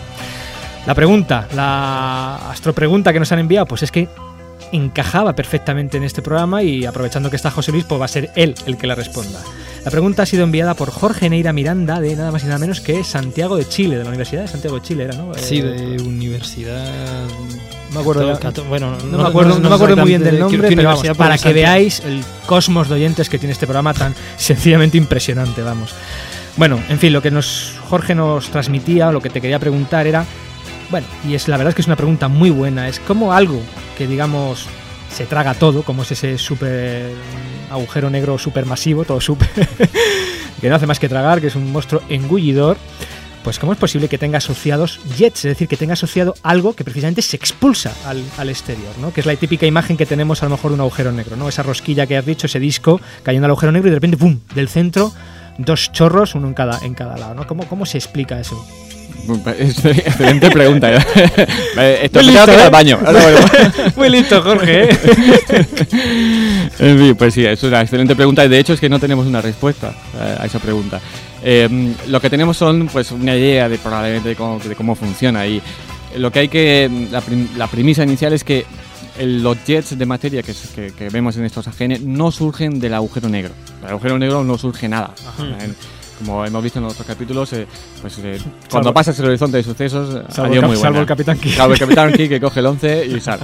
La 0.85 0.93
pregunta, 0.93 1.47
la 1.55 2.51
astropregunta 2.51 3.11
que 3.11 3.19
nos 3.19 3.31
han 3.31 3.39
enviado, 3.39 3.65
pues 3.65 3.81
es 3.81 3.91
que 3.91 4.07
encajaba 4.71 5.35
perfectamente 5.35 5.97
en 5.97 6.03
este 6.03 6.21
programa 6.21 6.61
y 6.63 6.85
aprovechando 6.85 7.29
que 7.29 7.35
está 7.35 7.51
José 7.51 7.71
Luis, 7.71 7.85
pues 7.85 7.99
va 7.99 8.05
a 8.05 8.09
ser 8.09 8.31
él 8.35 8.55
el 8.65 8.77
que 8.77 8.87
la 8.87 8.95
responda. 8.95 9.39
La 9.85 9.91
pregunta 9.91 10.23
ha 10.23 10.25
sido 10.25 10.43
enviada 10.43 10.73
por 10.73 10.91
Jorge 10.91 11.29
Neira 11.29 11.53
Miranda 11.53 12.01
de 12.01 12.15
nada 12.15 12.31
más 12.31 12.43
y 12.43 12.47
nada 12.47 12.59
menos 12.59 12.81
que 12.81 13.03
Santiago 13.03 13.55
de 13.55 13.67
Chile, 13.67 13.97
de 13.97 14.03
la 14.03 14.09
Universidad 14.09 14.41
de 14.41 14.47
Santiago 14.49 14.75
de 14.77 14.81
Chile, 14.85 15.05
era, 15.05 15.15
¿no? 15.15 15.31
Sí, 15.35 15.59
Eh, 15.59 15.63
de 15.63 16.03
universidad. 16.03 16.85
no 17.89 17.95
me 17.95 17.99
acuerdo, 18.01 18.27
ya- 18.33 18.39
Cato- 18.39 18.65
bueno, 18.65 18.95
no, 19.09 19.17
me 19.17 19.27
acuerdo, 19.29 19.57
no 19.59 19.69
me 19.69 19.75
acuerdo 19.75 19.95
muy 19.97 20.09
bien 20.09 20.23
del 20.23 20.37
nombre, 20.39 20.69
qué 20.69 20.75
pero 20.75 20.89
vamos, 20.89 21.07
para 21.17 21.37
que 21.37 21.53
veáis 21.53 22.01
el 22.01 22.23
cosmos 22.45 22.89
de 22.89 22.95
oyentes 22.95 23.29
que 23.29 23.39
tiene 23.39 23.53
este 23.53 23.65
programa 23.67 23.93
tan 23.93 24.13
sencillamente 24.37 24.97
impresionante, 24.97 25.61
vamos. 25.61 25.93
Bueno, 26.57 26.77
en 26.89 26.99
fin, 26.99 27.13
lo 27.13 27.21
que 27.21 27.31
nos 27.31 27.75
Jorge 27.89 28.13
nos 28.15 28.49
transmitía, 28.49 29.11
lo 29.11 29.21
que 29.21 29.29
te 29.29 29.39
quería 29.39 29.59
preguntar 29.59 30.05
era, 30.07 30.25
bueno, 30.89 31.07
y 31.27 31.35
es 31.35 31.47
la 31.47 31.57
verdad 31.57 31.69
es 31.69 31.75
que 31.75 31.81
es 31.81 31.87
una 31.87 31.95
pregunta 31.95 32.27
muy 32.27 32.49
buena, 32.49 32.87
es 32.87 32.99
cómo 32.99 33.33
algo 33.33 33.61
que 33.97 34.07
digamos 34.07 34.67
se 35.13 35.25
traga 35.25 35.53
todo, 35.53 35.83
como 35.83 36.03
es 36.03 36.11
ese 36.11 36.37
super 36.37 37.11
agujero 37.69 38.09
negro 38.09 38.37
supermasivo, 38.37 39.05
todo 39.05 39.21
super, 39.21 39.49
que 40.61 40.69
no 40.69 40.75
hace 40.75 40.87
más 40.87 40.99
que 40.99 41.09
tragar, 41.09 41.41
que 41.41 41.47
es 41.47 41.55
un 41.55 41.71
monstruo 41.71 42.01
engullidor, 42.09 42.77
pues 43.43 43.59
cómo 43.59 43.71
es 43.71 43.79
posible 43.79 44.09
que 44.09 44.17
tenga 44.17 44.37
asociados 44.37 44.99
jets, 45.17 45.45
es 45.45 45.51
decir, 45.51 45.67
que 45.67 45.77
tenga 45.77 45.93
asociado 45.93 46.35
algo 46.43 46.75
que 46.75 46.83
precisamente 46.83 47.21
se 47.21 47.37
expulsa 47.37 47.93
al, 48.05 48.23
al 48.37 48.49
exterior, 48.49 48.97
¿no? 48.99 49.13
Que 49.13 49.21
es 49.21 49.25
la 49.25 49.35
típica 49.35 49.65
imagen 49.65 49.97
que 49.97 50.05
tenemos 50.05 50.43
a 50.43 50.45
lo 50.45 50.51
mejor 50.51 50.71
de 50.71 50.75
un 50.75 50.81
agujero 50.81 51.11
negro, 51.11 51.35
¿no? 51.35 51.47
Esa 51.47 51.63
rosquilla 51.63 52.05
que 52.05 52.17
has 52.17 52.25
dicho, 52.25 52.47
ese 52.47 52.59
disco 52.59 52.99
cayendo 53.23 53.45
al 53.45 53.51
agujero 53.51 53.71
negro 53.71 53.87
y 53.87 53.91
de 53.91 53.95
repente, 53.95 54.17
¡pum!, 54.17 54.39
del 54.53 54.69
centro, 54.69 55.13
dos 55.57 55.91
chorros, 55.91 56.35
uno 56.35 56.47
en 56.47 56.53
cada, 56.53 56.79
en 56.85 56.93
cada 56.93 57.17
lado, 57.17 57.33
¿no? 57.33 57.47
¿Cómo, 57.47 57.67
cómo 57.67 57.85
se 57.85 57.97
explica 57.97 58.39
eso? 58.39 58.63
Excelente 59.59 60.49
pregunta. 60.51 60.91
¿eh? 60.93 60.99
Esto 62.03 62.19
me 62.23 62.31
ir 62.31 62.37
¿eh? 62.59 62.63
al 62.63 62.71
baño. 62.71 62.99
Muy 63.95 64.09
listo, 64.09 64.41
Jorge, 64.41 64.83
¿eh? 64.89 64.97
en 66.79 66.97
fin, 66.97 67.15
pues 67.15 67.33
sí, 67.33 67.45
es 67.45 67.61
una 67.63 67.81
excelente 67.81 68.15
pregunta 68.15 68.45
y 68.45 68.49
de 68.49 68.59
hecho 68.59 68.73
es 68.73 68.79
que 68.79 68.89
no 68.89 68.99
tenemos 68.99 69.25
una 69.27 69.41
respuesta 69.41 69.93
eh, 70.19 70.35
a 70.39 70.45
esa 70.45 70.59
pregunta. 70.59 70.99
Eh, 71.43 71.93
lo 72.07 72.19
que 72.19 72.29
tenemos 72.29 72.57
son 72.57 72.87
pues 72.91 73.11
una 73.11 73.35
idea 73.35 73.69
de 73.69 73.77
probablemente 73.77 74.29
de 74.29 74.35
cómo, 74.35 74.59
de 74.59 74.75
cómo 74.75 74.95
funciona 74.95 75.45
y 75.47 75.61
lo 76.17 76.31
que 76.31 76.39
hay 76.39 76.47
que 76.49 76.89
la, 77.11 77.21
prim- 77.21 77.49
la 77.57 77.67
premisa 77.67 78.03
inicial 78.03 78.33
es 78.33 78.43
que 78.43 78.65
el- 79.19 79.41
los 79.43 79.57
jets 79.65 79.97
de 79.97 80.05
materia 80.05 80.41
que, 80.43 80.53
que- 80.75 80.91
que 80.91 81.09
vemos 81.09 81.37
en 81.37 81.45
estos 81.45 81.67
AGN 81.67 81.97
no 82.15 82.31
surgen 82.31 82.79
del 82.79 82.93
agujero 82.93 83.29
negro. 83.29 83.53
Del 83.81 83.91
agujero 83.91 84.17
negro 84.17 84.43
no 84.43 84.57
surge 84.57 84.87
nada. 84.89 85.13
En- 85.39 85.75
como 86.19 86.45
hemos 86.45 86.63
visto 86.63 86.79
en 86.79 86.85
otros 86.85 87.05
capítulos, 87.07 87.51
eh, 87.53 87.65
pues 88.01 88.17
eh, 88.19 88.37
cuando 88.69 88.89
Salvo- 88.89 88.93
pasas 88.93 89.19
el 89.19 89.25
horizonte 89.25 89.57
de 89.57 89.63
sucesos, 89.63 90.15
eh, 90.15 90.23
Salvo 90.29 90.53
el 90.53 90.59
cap- 90.61 90.67
muy 90.69 90.77
salvo 90.77 90.89
buena. 90.91 90.99
el 91.01 91.05
Capitán 91.07 91.37
Kirk. 91.39 91.55
Salvo 91.55 91.73
el 91.73 91.79
Capitán 91.79 92.13
Kirk 92.13 92.29
que 92.29 92.39
coge 92.41 92.59
el 92.59 92.65
11 92.67 93.05
y 93.07 93.19
sale. 93.19 93.43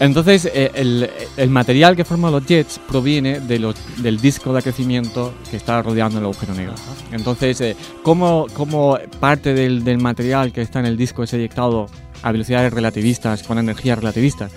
Entonces, 0.00 0.46
eh, 0.52 0.72
el, 0.74 1.08
el 1.36 1.50
material 1.50 1.94
que 1.94 2.04
forman 2.04 2.32
los 2.32 2.44
jets 2.44 2.80
proviene 2.88 3.38
de 3.38 3.60
los, 3.60 3.76
del 4.02 4.20
disco 4.20 4.52
de 4.52 4.60
crecimiento 4.60 5.32
que 5.48 5.56
está 5.56 5.80
rodeando 5.82 6.18
el 6.18 6.24
agujero 6.24 6.52
negro. 6.52 6.74
Entonces, 7.12 7.60
eh, 7.60 7.76
¿cómo, 8.02 8.46
cómo 8.54 8.98
parte 9.20 9.54
del, 9.54 9.84
del 9.84 9.98
material 9.98 10.52
que 10.52 10.62
está 10.62 10.80
en 10.80 10.86
el 10.86 10.96
disco 10.96 11.22
es 11.22 11.32
eyectado 11.34 11.86
a 12.24 12.32
velocidades 12.32 12.72
relativistas, 12.72 13.42
con 13.42 13.58
energías 13.58 13.98
relativistas? 13.98 14.50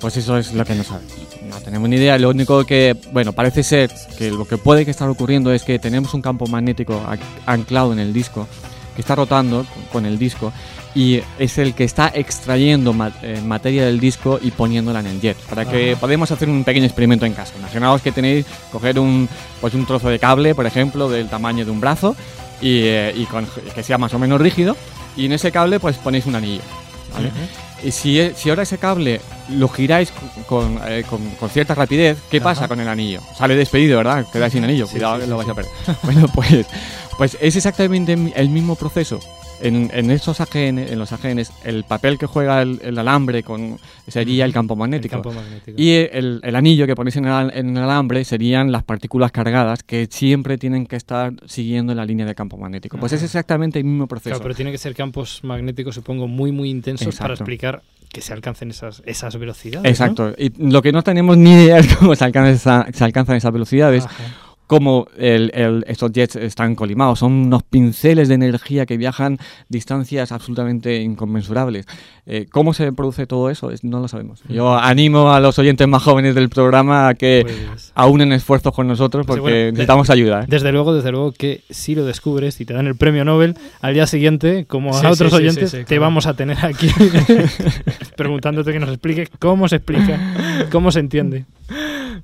Pues 0.00 0.16
eso 0.16 0.38
es 0.38 0.52
lo 0.54 0.64
que 0.64 0.74
no 0.74 0.84
sabemos. 0.84 1.12
No 1.48 1.56
tenemos 1.60 1.88
ni 1.88 1.96
idea. 1.96 2.16
Lo 2.18 2.30
único 2.30 2.64
que, 2.64 2.96
bueno, 3.12 3.32
parece 3.32 3.62
ser 3.62 3.90
que 4.16 4.30
lo 4.30 4.46
que 4.46 4.56
puede 4.56 4.84
que 4.84 4.92
estar 4.92 5.08
ocurriendo 5.08 5.52
es 5.52 5.64
que 5.64 5.78
tenemos 5.78 6.14
un 6.14 6.22
campo 6.22 6.46
magnético 6.46 7.02
anclado 7.46 7.92
en 7.92 7.98
el 7.98 8.12
disco 8.12 8.46
que 8.94 9.02
está 9.02 9.14
rotando 9.16 9.66
con- 9.92 10.06
el 10.06 10.18
disco 10.18 10.52
y 10.94 11.20
es 11.38 11.58
el 11.58 11.74
que 11.74 11.84
está 11.84 12.10
extrayendo 12.12 12.92
ma- 12.92 13.12
eh, 13.22 13.40
materia 13.44 13.84
del 13.86 14.00
disco 14.00 14.40
y 14.42 14.50
poniéndola 14.50 15.00
en 15.00 15.06
el 15.06 15.20
jet. 15.20 15.36
Para 15.48 15.64
que 15.64 15.92
Ajá. 15.92 16.00
podamos 16.00 16.30
hacer 16.32 16.48
un 16.48 16.64
pequeño 16.64 16.86
experimento 16.86 17.26
en 17.26 17.32
casa. 17.32 17.52
Imaginaos 17.58 18.02
que 18.02 18.10
tenéis 18.12 18.46
coger 18.72 18.98
un, 18.98 19.28
pues 19.60 19.74
un 19.74 19.86
trozo 19.86 20.08
de 20.08 20.18
cable, 20.18 20.54
por 20.54 20.66
ejemplo, 20.66 21.08
del 21.08 21.28
tamaño 21.28 21.64
de 21.64 21.70
un 21.70 21.80
brazo 21.80 22.16
y, 22.60 22.80
eh, 22.82 23.12
y 23.16 23.24
con- 23.26 23.46
que 23.74 23.82
sea 23.84 23.98
más 23.98 24.12
o 24.14 24.18
menos 24.18 24.40
rígido 24.40 24.76
y 25.16 25.26
en 25.26 25.32
ese 25.32 25.50
cable 25.52 25.78
pues 25.80 25.96
ponéis 25.98 26.26
un 26.26 26.34
anillo. 26.34 26.62
¿Vale? 27.12 27.30
Y 27.82 27.90
si, 27.92 28.20
e- 28.20 28.34
si 28.34 28.50
ahora 28.50 28.62
ese 28.64 28.78
cable 28.78 29.20
lo 29.48 29.68
giráis 29.68 30.10
con, 30.12 30.28
con, 30.44 30.80
eh, 30.86 31.04
con- 31.08 31.30
con 31.30 31.48
cierta 31.50 31.74
rapidez, 31.74 32.18
¿qué 32.30 32.40
pasa 32.40 32.68
con 32.68 32.78
el 32.80 32.88
anillo? 32.88 33.20
Sale 33.36 33.56
despedido, 33.56 33.96
¿verdad? 33.98 34.26
Quedáis 34.32 34.52
sin 34.52 34.64
anillo, 34.64 34.86
Sí, 34.86 34.92
cuidado 34.92 35.14
sí, 35.14 35.20
que 35.20 35.24
sí, 35.24 35.30
lo 35.30 35.36
vais 35.38 35.48
a 35.48 35.54
perder. 35.54 35.72
bueno, 36.02 36.26
pues, 36.34 36.66
pues 37.16 37.38
es 37.40 37.56
exactamente 37.56 38.12
el 38.34 38.48
mismo 38.50 38.74
proceso. 38.76 39.18
En, 39.62 39.90
en 39.92 40.10
estos 40.10 40.40
AGN, 40.40 40.78
en 40.78 40.98
los 40.98 41.12
AGNs, 41.12 41.52
el 41.64 41.84
papel 41.84 42.18
que 42.18 42.26
juega 42.26 42.62
el, 42.62 42.80
el 42.82 42.98
alambre 42.98 43.42
con, 43.42 43.78
sería 44.08 44.44
el 44.44 44.52
campo 44.52 44.74
magnético. 44.76 45.16
campo 45.16 45.32
magnético. 45.32 45.80
Y 45.80 45.90
el, 46.10 46.40
el 46.42 46.56
anillo 46.56 46.86
que 46.86 46.94
ponéis 46.94 47.16
en 47.16 47.26
el, 47.26 47.32
al- 47.32 47.52
en 47.56 47.76
el 47.76 47.82
alambre 47.82 48.24
serían 48.24 48.72
las 48.72 48.82
partículas 48.84 49.30
cargadas 49.32 49.82
que 49.82 50.08
siempre 50.10 50.56
tienen 50.58 50.86
que 50.86 50.96
estar 50.96 51.32
siguiendo 51.46 51.94
la 51.94 52.04
línea 52.04 52.24
de 52.26 52.34
campo 52.34 52.56
magnético. 52.56 52.96
Pues 52.98 53.12
es 53.12 53.22
exactamente 53.22 53.78
el 53.78 53.84
mismo 53.84 54.06
proceso. 54.06 54.30
Claro, 54.30 54.42
pero 54.42 54.54
tiene 54.54 54.72
que 54.72 54.78
ser 54.78 54.94
campos 54.94 55.40
magnéticos, 55.42 55.94
supongo, 55.94 56.26
muy, 56.26 56.52
muy 56.52 56.70
intensos 56.70 57.14
para 57.16 57.34
explicar 57.34 57.82
que 58.12 58.20
se 58.22 58.32
alcancen 58.32 58.70
esas, 58.70 59.02
esas 59.06 59.36
velocidades. 59.38 59.84
¿no? 59.84 59.88
Exacto. 59.90 60.34
Y 60.36 60.50
lo 60.70 60.82
que 60.82 60.90
no 60.90 61.02
tenemos 61.02 61.36
ni 61.36 61.52
idea 61.52 61.78
es 61.78 61.94
cómo 61.96 62.14
se 62.16 62.24
alcanzan, 62.24 62.54
esa- 62.54 62.86
se 62.92 63.04
alcanzan 63.04 63.36
esas 63.36 63.52
velocidades. 63.52 64.04
Cómo 64.70 65.08
el- 65.18 65.50
el- 65.52 65.84
estos 65.88 66.12
jets 66.12 66.36
están 66.36 66.76
colimados. 66.76 67.18
Son 67.18 67.32
unos 67.32 67.64
pinceles 67.64 68.28
de 68.28 68.36
energía 68.36 68.86
que 68.86 68.96
viajan 68.96 69.36
distancias 69.68 70.30
absolutamente 70.30 71.00
inconmensurables. 71.02 71.86
Eh, 72.24 72.46
¿Cómo 72.52 72.72
se 72.72 72.92
produce 72.92 73.26
todo 73.26 73.50
eso? 73.50 73.72
Es- 73.72 73.82
no 73.82 73.98
lo 73.98 74.06
sabemos. 74.06 74.44
Yo 74.48 74.78
animo 74.78 75.32
a 75.32 75.40
los 75.40 75.58
oyentes 75.58 75.88
más 75.88 76.04
jóvenes 76.04 76.36
del 76.36 76.48
programa 76.50 77.08
a 77.08 77.14
que 77.14 77.44
aúnen 77.96 78.32
esfuerzos 78.32 78.72
con 78.72 78.86
nosotros 78.86 79.26
Pues 79.26 79.40
porque 79.40 79.50
bueno, 79.50 79.64
de- 79.66 79.72
necesitamos 79.72 80.08
ayuda. 80.08 80.42
¿eh? 80.42 80.46
Desde 80.46 80.70
luego, 80.70 80.94
desde 80.94 81.10
luego 81.10 81.32
que 81.32 81.62
si 81.68 81.96
lo 81.96 82.04
descubres 82.04 82.60
y 82.60 82.64
te 82.64 82.72
dan 82.72 82.86
el 82.86 82.94
premio 82.94 83.24
Nobel, 83.24 83.56
al 83.80 83.94
día 83.94 84.06
siguiente, 84.06 84.66
como 84.66 84.92
Sí, 84.92 85.04
a 85.04 85.10
otros 85.10 85.32
sí, 85.32 85.36
sí, 85.36 85.42
oyentes, 85.42 85.70
sí, 85.72 85.78
sí, 85.78 85.82
te 85.82 85.96
claro. 85.96 86.02
vamos 86.02 86.26
a 86.26 86.34
tener 86.34 86.64
aquí 86.64 86.88
preguntándote 88.16 88.72
que 88.72 88.78
nos 88.78 88.90
explique 88.90 89.28
cómo 89.40 89.68
se 89.68 89.76
explica, 89.76 90.68
cómo 90.70 90.92
se 90.92 91.00
entiende. 91.00 91.44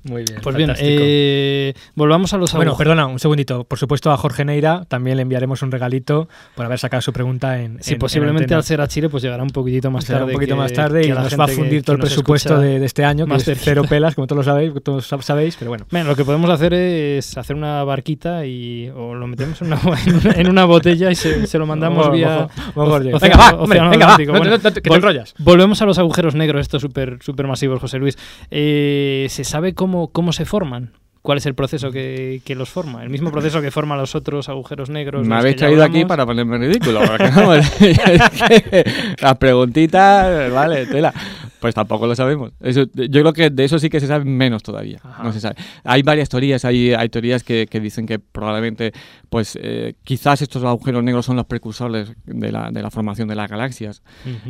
Muy 0.09 0.23
bien. 0.23 0.39
Pues 0.41 0.55
bien, 0.55 0.69
fantástico. 0.69 1.01
eh, 1.03 1.73
volvamos 1.95 2.33
a 2.33 2.37
los 2.37 2.51
Bueno, 2.53 2.71
agujeros. 2.71 2.93
perdona, 2.95 3.07
un 3.07 3.19
segundito. 3.19 3.63
Por 3.65 3.77
supuesto, 3.77 4.11
a 4.11 4.17
Jorge 4.17 4.45
Neira 4.45 4.85
también 4.87 5.17
le 5.17 5.23
enviaremos 5.23 5.61
un 5.61 5.71
regalito 5.71 6.27
por 6.55 6.65
haber 6.65 6.79
sacado 6.79 7.01
su 7.01 7.11
pregunta 7.13 7.61
en. 7.61 7.81
Sí, 7.81 7.93
en- 7.93 7.99
posiblemente 7.99 8.53
en 8.53 8.57
al 8.57 8.63
ser 8.63 8.81
a 8.81 8.87
Chile, 8.87 9.09
pues 9.09 9.23
llegará 9.23 9.43
un 9.43 9.49
poquitito 9.49 9.91
más 9.91 10.05
tarde. 10.05 10.25
un 10.25 10.31
poquito 10.33 10.55
que- 10.55 10.61
más 10.61 10.73
tarde 10.73 11.01
que 11.01 11.07
y 11.07 11.11
nos 11.11 11.39
va 11.39 11.45
a 11.45 11.47
fundir 11.47 11.79
que- 11.79 11.83
todo 11.83 11.95
el 11.95 12.01
que 12.01 12.07
presupuesto 12.07 12.59
de, 12.59 12.79
de 12.79 12.85
este 12.85 13.03
año, 13.05 13.25
que 13.25 13.29
más 13.33 13.39
es 13.41 13.45
cerca. 13.45 13.61
cero 13.63 13.83
pelas, 13.89 14.15
como 14.15 14.27
todos 14.27 14.45
lo 14.45 14.51
sabéis, 14.51 14.73
todos 14.83 15.11
sab- 15.11 15.21
sabéis, 15.21 15.55
pero 15.57 15.71
bueno. 15.71 15.85
Bueno, 15.91 16.09
lo 16.09 16.15
que 16.15 16.23
podemos 16.25 16.49
hacer 16.49 16.73
es 16.73 17.37
hacer 17.37 17.55
una 17.55 17.83
barquita 17.83 18.45
y 18.45 18.89
o 18.95 19.13
lo 19.15 19.27
metemos 19.27 19.61
en 19.61 19.67
una, 19.67 19.79
en 20.37 20.49
una 20.49 20.65
botella 20.65 21.11
y 21.11 21.15
se, 21.15 21.47
se 21.47 21.57
lo 21.57 21.65
mandamos 21.65 22.11
vía. 22.11 22.47
Venga, 22.75 23.37
va, 23.37 23.65
venga, 23.65 24.17
Bueno, 24.27 24.59
que 24.59 24.71
te 24.81 24.89
vol- 24.89 24.95
enrollas. 24.95 25.33
Volvemos 25.39 25.81
a 25.81 25.85
los 25.85 25.97
agujeros 25.99 26.35
negros, 26.35 26.61
estos 26.61 26.81
súper 26.81 27.17
super 27.21 27.47
masivos, 27.47 27.79
José 27.79 27.97
Luis. 27.97 28.17
Eh, 28.51 29.27
¿Se 29.29 29.43
sabe 29.43 29.73
cómo, 29.73 29.96
cómo 30.11 30.33
se 30.33 30.45
forman? 30.45 30.91
¿Cuál 31.21 31.39
es 31.39 31.45
el 31.45 31.55
proceso 31.55 31.91
que, 31.91 32.41
que 32.45 32.55
los 32.55 32.69
forma? 32.69 33.03
¿El 33.03 33.09
mismo 33.09 33.31
proceso 33.31 33.61
que 33.61 33.69
forma 33.69 33.97
los 33.97 34.15
otros 34.15 34.47
agujeros 34.47 34.89
negros? 34.89 35.27
Me 35.27 35.35
habéis 35.35 35.57
traído 35.57 35.83
aquí 35.83 36.05
para 36.05 36.25
ponerme 36.25 36.55
en 36.55 36.61
ridículo. 36.61 37.01
las 39.21 39.37
preguntitas, 39.37 40.53
vale, 40.53 40.85
tela. 40.85 41.13
Pues 41.59 41.73
tampoco 41.73 42.05
lo 42.05 42.15
sabemos. 42.15 42.51
Eso, 42.59 42.83
yo 42.93 43.21
creo 43.21 43.33
que 43.33 43.49
de 43.49 43.63
eso 43.65 43.79
sí 43.79 43.89
que 43.89 43.99
se 43.99 44.07
sabe 44.07 44.25
menos 44.25 44.61
todavía. 44.63 44.99
No 45.23 45.33
se 45.33 45.39
sabe. 45.39 45.55
Hay 45.83 46.03
varias 46.03 46.29
teorías, 46.29 46.63
hay, 46.65 46.93
hay 46.93 47.09
teorías 47.09 47.43
que, 47.43 47.65
que 47.69 47.79
dicen 47.79 48.05
que 48.05 48.19
probablemente, 48.19 48.91
pues 49.29 49.57
eh, 49.61 49.95
quizás 50.03 50.41
estos 50.41 50.63
agujeros 50.63 51.03
negros 51.03 51.25
son 51.25 51.35
los 51.35 51.45
precursores 51.45 52.13
de 52.25 52.51
la, 52.51 52.69
de 52.71 52.81
la 52.83 52.91
formación 52.91 53.27
de 53.27 53.35
las 53.35 53.49
galaxias. 53.49 54.03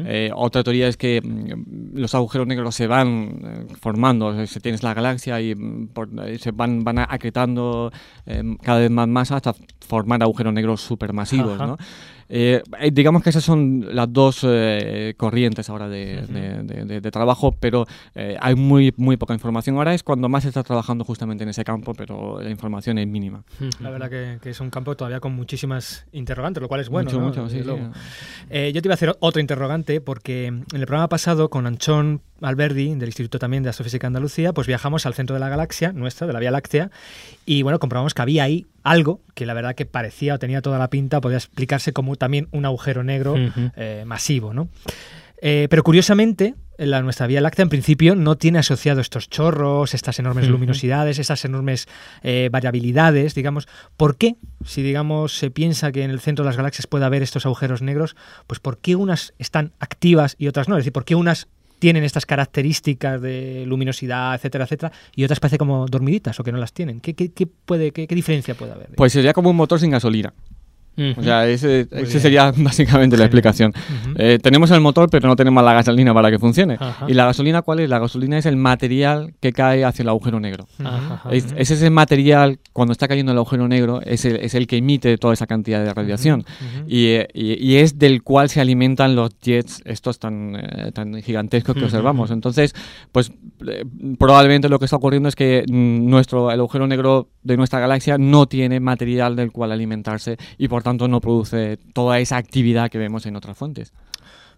Eh, 0.06 0.32
otra 0.36 0.64
teoría 0.64 0.88
es 0.90 0.98
que 0.98 1.22
mm, 1.24 1.98
los 1.98 2.14
agujeros 2.14 2.46
negros 2.48 2.76
se 2.76 2.88
van 2.88 3.40
eh, 3.70 3.74
formando, 3.80 4.46
se 4.46 4.60
tienes 4.60 4.84
la 4.84 4.94
galaxia 4.94 5.40
y 5.42 5.56
mm, 5.56 5.88
por- 5.94 6.10
eh, 6.26 6.38
se 6.40 6.52
van, 6.52 6.84
van 6.84 7.00
acretando 7.00 7.92
eh, 8.26 8.44
cada 8.62 8.80
vez 8.80 8.92
más 8.92 9.08
masa 9.08 9.38
hasta 9.38 9.56
formar 9.80 10.22
agujeros 10.24 10.54
negros 10.54 10.82
supermasivos. 10.82 11.58
¿no? 11.68 11.78
Eh, 12.30 12.62
eh, 12.80 12.92
digamos 12.92 13.24
que 13.24 13.30
esas 13.30 13.44
son 13.44 13.86
las 13.96 14.12
dos 14.12 14.42
eh, 14.44 15.14
corrientes 15.18 15.70
ahora 15.70 15.88
de, 15.88 16.24
de- 16.28 16.64
de- 16.64 16.86
de- 16.86 17.02
de 17.02 17.12
trabajo, 17.12 17.56
pero 17.60 17.86
eh, 18.16 18.38
hay 18.42 18.56
muy, 18.56 18.94
muy 18.98 19.16
poca 19.18 19.34
información. 19.34 19.78
Ahora 19.78 19.94
es 19.94 20.04
cuando 20.04 20.28
más 20.30 20.44
se 20.44 20.50
está 20.50 20.64
trabajando 20.64 21.04
justamente 21.06 21.44
en 21.44 21.50
ese 21.50 21.64
campo, 21.64 21.94
pero 21.94 22.42
la 22.42 22.50
información 22.50 22.98
es 22.98 23.08
mínima. 23.08 23.44
La 23.80 23.90
verdad 23.90 24.10
que, 24.10 24.40
que 24.42 24.50
es 24.50 24.60
un 24.60 24.70
campo 24.70 24.96
todavía 24.96 25.20
con 25.20 25.34
muchísimas 25.36 26.06
interrogantes, 26.12 26.62
lo 26.62 26.68
cual 26.68 26.82
es 26.82 26.90
bueno. 26.90 27.10
Mucho, 27.10 27.20
¿no? 27.22 27.28
mucho, 27.28 27.50
sí, 27.50 27.60
sí. 27.60 27.64
luego. 27.64 27.92
Eh, 28.50 28.72
yo 28.74 28.82
te 28.82 28.88
iba 28.88 28.94
a 28.94 28.96
hacer 28.96 29.16
otro 29.20 29.40
interrogante 29.42 30.02
porque 30.02 30.48
en 30.48 30.66
el 30.74 30.86
programa 30.86 31.08
pasado 31.10 31.50
con 31.50 31.66
Anchón 31.68 32.22
Alberdi, 32.42 32.94
del 32.96 33.08
Instituto 33.10 33.40
también 33.40 33.64
de 33.64 33.70
Astrofísica 33.70 34.06
de 34.06 34.10
Andalucía, 34.10 34.54
pues 34.54 34.68
viajamos 34.68 35.06
al 35.06 35.14
centro 35.16 35.34
de 35.34 35.40
la 35.40 35.50
galaxia, 35.50 35.92
nuestra, 35.92 36.28
de 36.28 36.34
la 36.34 36.40
Vía 36.40 36.52
Láctea, 36.52 36.92
y 37.46 37.64
bueno, 37.64 37.80
comprobamos 37.80 38.14
que 38.14 38.22
había 38.22 38.44
ahí 38.44 38.66
algo 38.90 39.22
que 39.34 39.46
la 39.46 39.54
verdad 39.54 39.76
que 39.76 39.86
parecía 39.86 40.36
o 40.36 40.40
tenía 40.40 40.62
toda 40.62 40.80
la 40.80 40.90
pinta, 40.90 41.22
podía 41.22 41.38
explicarse 41.38 41.94
como 41.94 42.16
también 42.16 42.48
un 42.52 42.66
agujero 42.66 43.04
negro 43.04 43.36
eh, 43.76 44.04
masivo, 44.06 44.54
¿no? 44.54 44.70
Eh, 45.40 45.68
pero 45.70 45.84
curiosamente, 45.84 46.56
en 46.80 46.90
la, 46.90 47.02
nuestra 47.02 47.28
Vía 47.28 47.42
Láctea 47.42 47.64
en 47.64 47.70
principio 47.70 48.16
no 48.16 48.38
tiene 48.38 48.60
asociado 48.60 49.02
estos 49.02 49.30
chorros, 49.30 49.94
estas 49.94 50.18
enormes 50.20 50.48
luminosidades, 50.48 51.20
estas 51.20 51.46
enormes 51.46 51.88
eh, 52.24 52.50
variabilidades, 52.52 53.36
digamos. 53.36 53.68
¿Por 53.98 54.18
qué? 54.18 54.38
Si, 54.66 54.82
digamos, 54.82 55.38
se 55.38 55.52
piensa 55.52 55.92
que 55.92 56.04
en 56.04 56.10
el 56.10 56.20
centro 56.20 56.44
de 56.44 56.50
las 56.50 56.58
galaxias 56.58 56.88
puede 56.88 57.06
haber 57.06 57.22
estos 57.22 57.46
agujeros 57.46 57.82
negros, 57.82 58.16
pues 58.48 58.60
¿por 58.60 58.80
qué 58.80 58.96
unas 58.96 59.34
están 59.38 59.74
activas 59.80 60.36
y 60.40 60.48
otras 60.48 60.68
no? 60.68 60.76
Es 60.76 60.82
decir, 60.82 60.94
¿por 60.94 61.06
qué 61.06 61.14
unas 61.14 61.48
tienen 61.80 62.04
estas 62.04 62.26
características 62.26 63.22
de 63.22 63.66
luminosidad, 63.66 64.36
etcétera, 64.36 64.66
etcétera, 64.66 64.92
y 65.16 65.24
otras 65.24 65.40
parece 65.40 65.58
como 65.58 65.86
dormiditas 65.88 66.40
o 66.40 66.44
que 66.44 66.52
no 66.52 66.58
las 66.58 66.74
tienen. 66.74 67.00
¿Qué, 67.00 67.14
qué, 67.14 67.32
qué 67.32 67.48
puede, 67.48 67.92
qué, 67.92 68.08
qué 68.08 68.16
diferencia 68.16 68.56
puede 68.56 68.74
haber? 68.74 68.90
Pues 68.96 69.14
sería 69.14 69.34
como 69.34 69.50
un 69.50 69.56
motor 69.56 69.80
sin 69.80 69.92
gasolina. 69.92 70.34
Ujú. 70.98 71.22
O 71.22 71.24
sea, 71.24 71.48
ese, 71.48 71.88
ese 71.92 72.20
sería 72.20 72.52
básicamente 72.58 73.18
la 73.18 73.26
explicación. 73.26 73.72
Ujú. 73.72 74.16
Eh, 74.18 74.40
tenemos 74.42 74.72
el 74.72 74.82
motor, 74.82 75.10
pero 75.10 75.28
no 75.28 75.36
tenemos 75.36 75.64
la 75.64 75.74
gasolina 75.74 76.14
para 76.14 76.32
que 76.32 76.40
funcione. 76.40 76.76
Ajá. 76.80 77.06
¿Y 77.08 77.14
la 77.14 77.26
gasolina 77.26 77.62
cuál 77.62 77.82
es? 77.82 77.90
La 77.90 78.00
gasolina 78.00 78.38
es 78.38 78.46
el 78.46 78.56
material 78.58 79.34
que 79.40 79.52
cae 79.54 79.86
hacia 79.86 80.04
el 80.04 80.10
agujero 80.10 80.40
negro. 80.40 80.68
Ajá. 80.84 81.30
Es, 81.32 81.54
es 81.58 81.72
ese 81.72 81.90
material, 81.90 82.60
cuando 82.74 82.92
está 82.94 83.08
cayendo 83.08 83.32
el 83.32 83.38
agujero 83.38 83.68
negro, 83.68 84.02
es 84.04 84.26
el, 84.26 84.38
es 84.38 84.56
el 84.56 84.66
que 84.68 84.78
emite 84.78 85.18
toda 85.18 85.34
esa 85.34 85.46
cantidad 85.48 85.84
de 85.84 85.94
radiación. 85.94 86.44
Y, 86.88 87.06
eh, 87.08 87.28
y- 87.34 87.54
y 87.64 87.76
es 87.78 88.00
del 88.00 88.24
cual 88.24 88.50
se 88.50 88.60
alimentan 88.62 89.16
los 89.16 89.38
jets 89.40 89.82
estos 89.86 90.20
tan, 90.20 90.56
eh, 90.56 90.92
tan 90.94 91.22
gigantescos 91.22 91.76
que 91.76 91.84
observamos. 91.86 92.32
Entonces, 92.32 92.74
pues 93.12 93.32
eh, 93.68 93.84
probablemente 94.18 94.70
lo 94.70 94.80
que 94.80 94.86
está 94.86 94.96
ocurriendo 94.98 95.30
es 95.30 95.36
que 95.36 95.64
mm, 95.70 96.10
nuestro, 96.10 96.52
el 96.52 96.60
agujero 96.60 96.88
negro 96.88 97.30
de 97.44 97.58
nuestra 97.58 97.80
galaxia 97.80 98.18
no 98.18 98.46
tiene 98.48 98.80
material 98.80 99.36
del 99.36 99.52
cual 99.52 99.72
alimentarse 99.72 100.38
y 100.58 100.68
por 100.68 100.84
tanto 100.88 101.08
no 101.08 101.20
produce 101.22 101.78
toda 101.94 102.20
esa 102.20 102.38
actividad 102.38 102.90
que 102.90 102.98
vemos 102.98 103.26
en 103.26 103.36
otras 103.36 103.58
fuentes. 103.58 103.92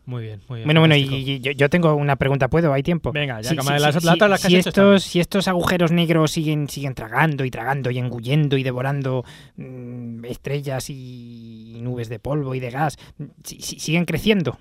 Muy 0.06 0.24
bien, 0.24 0.42
muy 0.48 0.60
bien. 0.60 0.68
Bueno, 0.68 0.80
bueno, 0.80 0.96
y, 0.96 1.02
y 1.02 1.40
yo, 1.40 1.52
yo 1.52 1.70
tengo 1.70 1.94
una 1.94 2.16
pregunta, 2.16 2.48
¿puedo? 2.48 2.74
¿Hay 2.74 2.82
tiempo? 2.84 3.12
Venga, 3.12 3.42
ya 3.42 3.50
Sí, 3.52 3.56
sí, 3.56 3.56
las- 3.56 3.66
sí, 3.66 3.72
las 3.84 3.96
otras 4.16 4.30
las 4.30 4.42
que 4.42 4.48
has 4.48 4.52
si, 4.54 4.56
están 4.60 4.70
estos, 4.86 5.04
si 5.04 5.20
estos 5.20 5.48
agujeros 5.48 5.92
negros 5.92 6.32
siguen, 6.32 6.68
siguen 6.68 6.96
tragando 6.96 7.46
y 7.46 7.52
tragando 7.52 7.92
y 7.92 8.00
engullendo 8.00 8.58
y 8.58 8.64
devorando 8.64 9.24
mm, 9.58 10.26
estrellas 10.26 10.90
y 10.90 11.78
nubes 11.82 12.10
de 12.10 12.18
polvo 12.20 12.56
y 12.56 12.60
de 12.60 12.72
gas, 12.72 12.98
si- 13.44 13.60
si- 13.62 13.80
siguen 13.80 14.06
creciendo. 14.06 14.58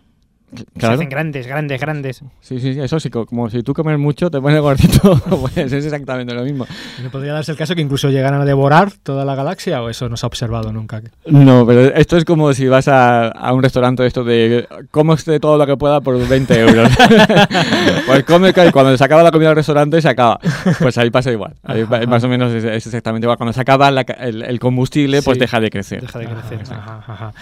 Se 0.56 0.64
Claro. 0.78 0.94
hacen 0.94 1.08
grandes, 1.10 1.46
grandes, 1.46 1.80
grandes. 1.80 2.16
Sí, 2.40 2.58
sí, 2.58 2.72
sí, 2.74 2.80
eso 2.80 2.98
sí, 2.98 3.10
co- 3.10 3.26
como 3.26 3.50
si 3.50 3.62
tú 3.62 3.74
comes 3.74 3.98
mucho 3.98 4.30
te 4.30 4.40
pones 4.40 4.60
gordito, 4.60 5.16
pues 5.40 5.56
es 5.58 5.72
exactamente 5.84 6.32
lo 6.34 6.42
mismo. 6.42 6.66
¿Y 6.98 7.02
¿No 7.02 7.10
podría 7.10 7.34
darse 7.34 7.52
el 7.52 7.58
caso 7.58 7.74
que 7.74 7.82
incluso 7.82 8.08
llegaran 8.08 8.40
a 8.40 8.44
devorar 8.46 8.90
toda 9.02 9.24
la 9.26 9.34
galaxia 9.34 9.82
o 9.82 9.90
eso 9.90 10.08
no 10.08 10.16
se 10.16 10.24
ha 10.24 10.28
observado 10.28 10.72
nunca? 10.72 11.02
No, 11.26 11.66
pero 11.66 11.82
esto 11.94 12.16
es 12.16 12.24
como 12.24 12.52
si 12.54 12.66
vas 12.66 12.88
a, 12.88 13.28
a 13.28 13.52
un 13.52 13.62
restaurante 13.62 14.06
esto 14.06 14.24
de 14.24 14.66
comes 14.90 15.24
de 15.26 15.38
todo 15.38 15.58
lo 15.58 15.66
que 15.66 15.76
pueda 15.76 16.00
por 16.00 16.16
20 16.26 16.58
euros. 16.60 16.88
pues 18.06 18.24
come 18.24 18.52
cuando 18.72 18.96
se 18.96 19.04
acaba 19.04 19.22
la 19.22 19.30
comida 19.30 19.48
del 19.48 19.56
restaurante 19.56 20.00
se 20.00 20.08
acaba. 20.08 20.38
Pues 20.78 20.96
ahí 20.98 21.10
pasa 21.10 21.30
igual. 21.30 21.54
Ahí 21.62 21.82
Ajá, 21.82 21.98
va- 22.00 22.06
más 22.06 22.24
o 22.24 22.28
menos 22.28 22.52
es, 22.52 22.64
es 22.64 22.86
exactamente 22.86 23.26
igual. 23.26 23.36
Cuando 23.36 23.52
se 23.52 23.60
acaba 23.60 23.90
la 23.90 24.00
el, 24.00 24.42
el 24.42 24.58
combustible, 24.58 25.22
pues 25.22 25.38
deja 25.38 25.60
de 25.60 25.70
crecer. 25.70 26.00
Deja 26.00 26.18
de 26.18 26.26
crecer. 26.26 26.60
Exacto. 26.60 26.82
Ajá, 26.90 27.04
ajá. 27.12 27.32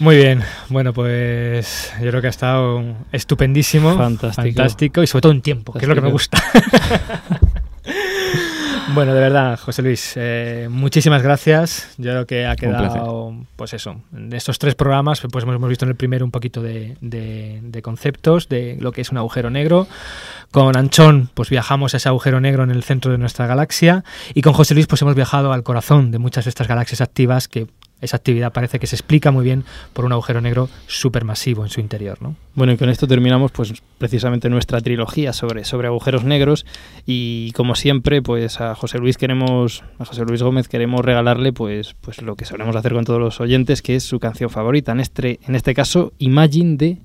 Muy 0.00 0.16
bien. 0.16 0.42
Bueno, 0.68 0.92
pues 0.92 1.92
yo 2.02 2.08
creo 2.10 2.17
que 2.20 2.26
ha 2.28 2.30
estado 2.30 2.82
estupendísimo. 3.12 3.96
Fantástico. 3.96 4.42
Fantástico 4.56 5.02
y 5.02 5.06
sobre 5.06 5.22
todo 5.22 5.32
en 5.32 5.42
tiempo, 5.42 5.72
que 5.72 5.80
es 5.80 5.88
lo 5.88 5.94
que 5.94 6.00
me 6.00 6.10
gusta. 6.10 6.42
Bueno, 8.94 9.12
de 9.12 9.20
verdad, 9.20 9.58
José 9.60 9.82
Luis, 9.82 10.14
eh, 10.16 10.66
muchísimas 10.70 11.22
gracias. 11.22 11.90
Yo 11.98 12.10
creo 12.10 12.26
que 12.26 12.46
ha 12.46 12.56
quedado, 12.56 13.34
pues 13.54 13.74
eso, 13.74 14.00
de 14.12 14.34
estos 14.38 14.58
tres 14.58 14.74
programas, 14.74 15.20
pues 15.30 15.44
hemos 15.44 15.68
visto 15.68 15.84
en 15.84 15.90
el 15.90 15.94
primero 15.94 16.24
un 16.24 16.30
poquito 16.30 16.62
de, 16.62 16.96
de- 17.02 17.60
de 17.62 17.82
conceptos, 17.82 18.48
de 18.48 18.78
lo 18.80 18.90
que 18.92 19.02
es 19.02 19.10
un 19.10 19.18
agujero 19.18 19.50
negro. 19.50 19.86
Con 20.50 20.74
Anchón, 20.74 21.28
pues 21.34 21.50
viajamos 21.50 21.92
a 21.92 21.98
ese 21.98 22.08
agujero 22.08 22.40
negro 22.40 22.62
en 22.64 22.70
el 22.70 22.82
centro 22.82 23.12
de 23.12 23.18
nuestra 23.18 23.46
galaxia. 23.46 24.04
Y 24.32 24.40
con 24.40 24.54
José 24.54 24.72
Luis, 24.72 24.86
pues 24.86 25.02
hemos 25.02 25.14
viajado 25.14 25.52
al 25.52 25.62
corazón 25.64 26.10
de 26.10 26.18
muchas 26.18 26.46
de 26.46 26.48
estas 26.48 26.66
galaxias 26.66 27.02
activas 27.02 27.46
que 27.46 27.66
esa 28.00 28.16
actividad 28.16 28.52
parece 28.52 28.78
que 28.78 28.86
se 28.86 28.96
explica 28.96 29.30
muy 29.30 29.44
bien 29.44 29.64
por 29.92 30.04
un 30.04 30.12
agujero 30.12 30.40
negro 30.40 30.68
supermasivo 30.86 31.64
en 31.64 31.70
su 31.70 31.80
interior, 31.80 32.18
¿no? 32.20 32.36
Bueno, 32.54 32.72
y 32.72 32.76
con 32.76 32.88
esto 32.88 33.06
terminamos 33.06 33.52
pues 33.52 33.72
precisamente 33.98 34.48
nuestra 34.48 34.80
trilogía 34.80 35.32
sobre, 35.32 35.64
sobre 35.64 35.88
agujeros 35.88 36.24
negros 36.24 36.66
y 37.06 37.52
como 37.52 37.74
siempre 37.74 38.22
pues 38.22 38.60
a 38.60 38.74
José 38.74 38.98
Luis 38.98 39.16
queremos 39.16 39.82
a 39.98 40.04
José 40.04 40.24
Luis 40.24 40.42
Gómez 40.42 40.68
queremos 40.68 41.04
regalarle 41.04 41.52
pues 41.52 41.94
pues 42.00 42.22
lo 42.22 42.36
que 42.36 42.44
solemos 42.44 42.76
hacer 42.76 42.92
con 42.92 43.04
todos 43.04 43.20
los 43.20 43.40
oyentes 43.40 43.82
que 43.82 43.96
es 43.96 44.04
su 44.04 44.20
canción 44.20 44.50
favorita, 44.50 44.92
en 44.92 45.00
este 45.00 45.40
en 45.46 45.54
este 45.54 45.74
caso 45.74 46.12
Imagine 46.18 46.76
de 46.76 46.98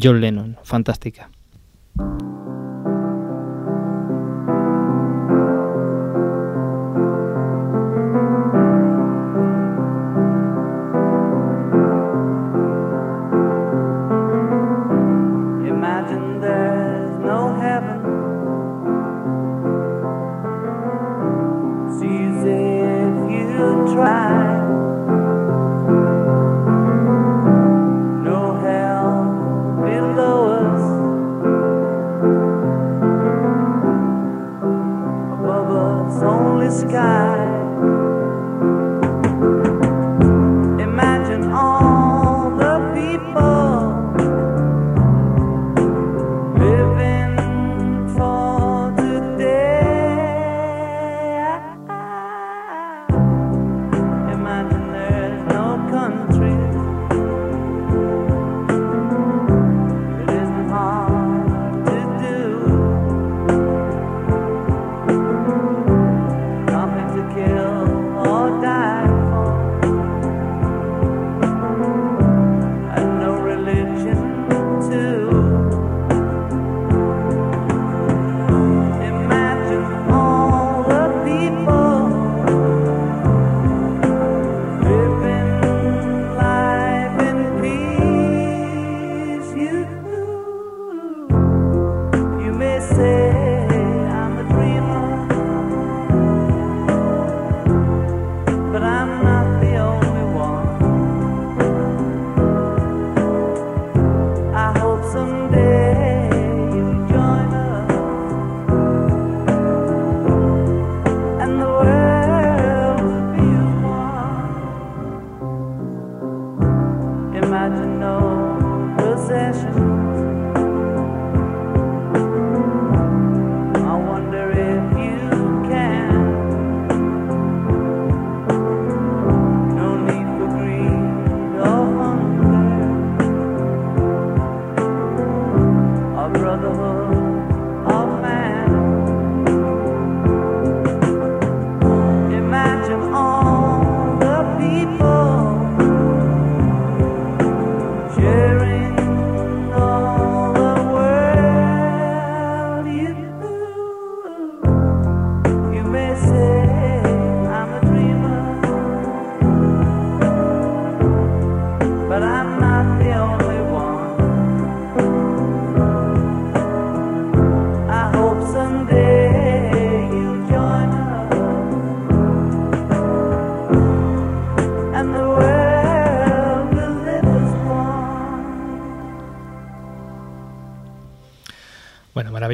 John 0.00 0.20
Lennon, 0.20 0.56
fantástica. 0.62 1.30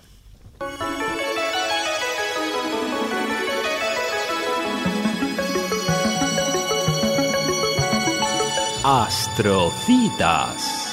Astrocitas. 9.50 10.89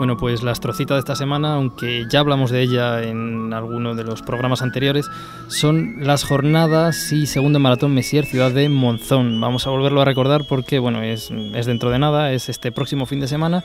Bueno, 0.00 0.16
pues 0.16 0.42
la 0.42 0.52
astrocita 0.52 0.94
de 0.94 1.00
esta 1.00 1.14
semana, 1.14 1.52
aunque 1.56 2.06
ya 2.08 2.20
hablamos 2.20 2.50
de 2.50 2.62
ella 2.62 3.02
en 3.02 3.52
alguno 3.52 3.94
de 3.94 4.02
los 4.02 4.22
programas 4.22 4.62
anteriores, 4.62 5.04
son 5.48 5.96
las 6.00 6.24
jornadas 6.24 7.12
y 7.12 7.26
segundo 7.26 7.58
maratón 7.58 7.92
Messier 7.92 8.24
Ciudad 8.24 8.50
de 8.50 8.70
Monzón. 8.70 9.38
Vamos 9.42 9.66
a 9.66 9.70
volverlo 9.70 10.00
a 10.00 10.06
recordar 10.06 10.46
porque, 10.48 10.78
bueno, 10.78 11.02
es, 11.02 11.28
dentro 11.66 11.90
de 11.90 11.98
nada, 11.98 12.32
es 12.32 12.48
este 12.48 12.72
próximo 12.72 13.04
fin 13.04 13.20
de 13.20 13.28
semana. 13.28 13.62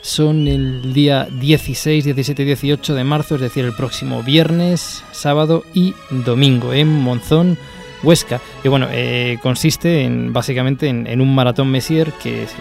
Son 0.00 0.46
el 0.46 0.92
día 0.94 1.26
16, 1.28 2.04
17 2.04 2.40
y 2.40 2.46
18 2.46 2.94
de 2.94 3.02
marzo, 3.02 3.34
es 3.34 3.40
decir, 3.40 3.64
el 3.64 3.74
próximo 3.74 4.22
viernes, 4.22 5.02
sábado 5.10 5.64
y 5.74 5.92
domingo 6.10 6.72
en 6.72 6.86
Monzón, 6.86 7.58
Huesca. 8.04 8.40
Y 8.62 8.68
bueno, 8.68 8.86
eh, 8.92 9.40
consiste 9.42 10.04
en 10.04 10.32
básicamente 10.32 10.86
en, 10.86 11.08
en 11.08 11.20
un 11.20 11.34
maratón 11.34 11.68
Messier 11.72 12.12
que 12.22 12.44
es- 12.44 12.54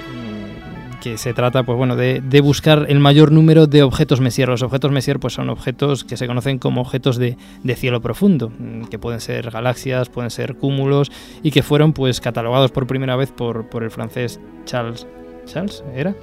que 1.12 1.18
se 1.18 1.34
trata 1.34 1.64
pues 1.64 1.78
bueno 1.78 1.96
de, 1.96 2.22
de 2.22 2.42
buscar 2.42 2.86
el 2.90 3.00
mayor 3.00 3.32
número 3.32 3.66
de 3.66 3.84
objetos 3.84 4.20
Messier. 4.20 4.50
Los 4.50 4.62
objetos 4.62 4.92
Messier 4.92 5.20
pues 5.20 5.34
son 5.34 5.50
objetos 5.50 6.04
que 6.04 6.18
se 6.18 6.28
conocen 6.28 6.60
como 6.60 6.82
objetos 6.82 7.18
de, 7.18 7.38
de 7.64 7.76
cielo 7.76 8.02
profundo, 8.02 8.52
mm, 8.58 8.86
que 8.86 9.00
pueden 9.00 9.22
ser 9.22 9.50
galaxias, 9.50 10.10
pueden 10.10 10.32
ser 10.32 10.56
cúmulos 10.56 11.12
y 11.44 11.52
que 11.52 11.64
fueron 11.64 11.94
pues 11.94 12.20
catalogados 12.20 12.72
por 12.72 12.88
primera 12.88 13.16
vez 13.16 13.32
por, 13.32 13.70
por 13.70 13.84
el 13.84 13.92
francés 13.92 14.40
Charles 14.66 15.08
Charles 15.46 15.84
era 15.96 16.14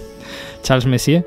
Charles 0.62 0.86
Messier. 0.86 1.26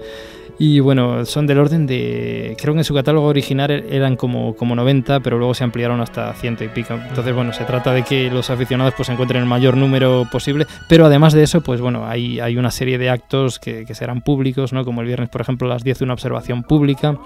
Y 0.58 0.80
bueno, 0.80 1.26
son 1.26 1.48
del 1.48 1.60
orden 1.60 1.86
de. 1.86 2.56
Creo 2.60 2.74
que 2.74 2.80
en 2.80 2.84
su 2.86 2.94
catálogo 2.94 3.28
original 3.28 3.70
er- 3.70 3.86
eran 3.92 4.16
como, 4.16 4.56
como 4.56 4.74
90, 4.76 5.20
pero 5.20 5.38
luego 5.38 5.54
se 5.54 5.66
ampliaron 5.66 6.00
hasta 6.00 6.34
ciento 6.34 6.64
y 6.64 6.70
pico. 6.70 6.94
Entonces, 6.94 7.36
bueno, 7.36 7.52
se 7.52 7.66
trata 7.66 7.92
de 7.92 8.04
que 8.04 8.32
los 8.32 8.50
aficionados 8.50 8.94
pues 8.96 9.10
encuentren 9.10 9.42
el 9.42 9.48
mayor 9.50 9.76
número 9.76 10.26
posible. 10.32 10.66
Pero 10.88 11.06
además 11.08 11.34
de 11.34 11.44
eso, 11.44 11.60
pues 11.62 11.82
bueno, 11.82 12.08
hay, 12.08 12.40
hay 12.40 12.56
una 12.58 12.72
serie 12.72 12.98
de 12.98 13.10
actos 13.10 13.60
que, 13.60 13.86
que 13.86 13.96
serán 13.96 14.22
públicos, 14.22 14.72
¿no? 14.72 14.86
Como 14.86 15.02
el 15.02 15.08
viernes, 15.08 15.28
por 15.30 15.42
ejemplo, 15.42 15.68
a 15.68 15.74
las 15.74 15.84
10 15.84 16.02
una 16.02 16.14
observación 16.14 16.64
pública. 16.64 17.18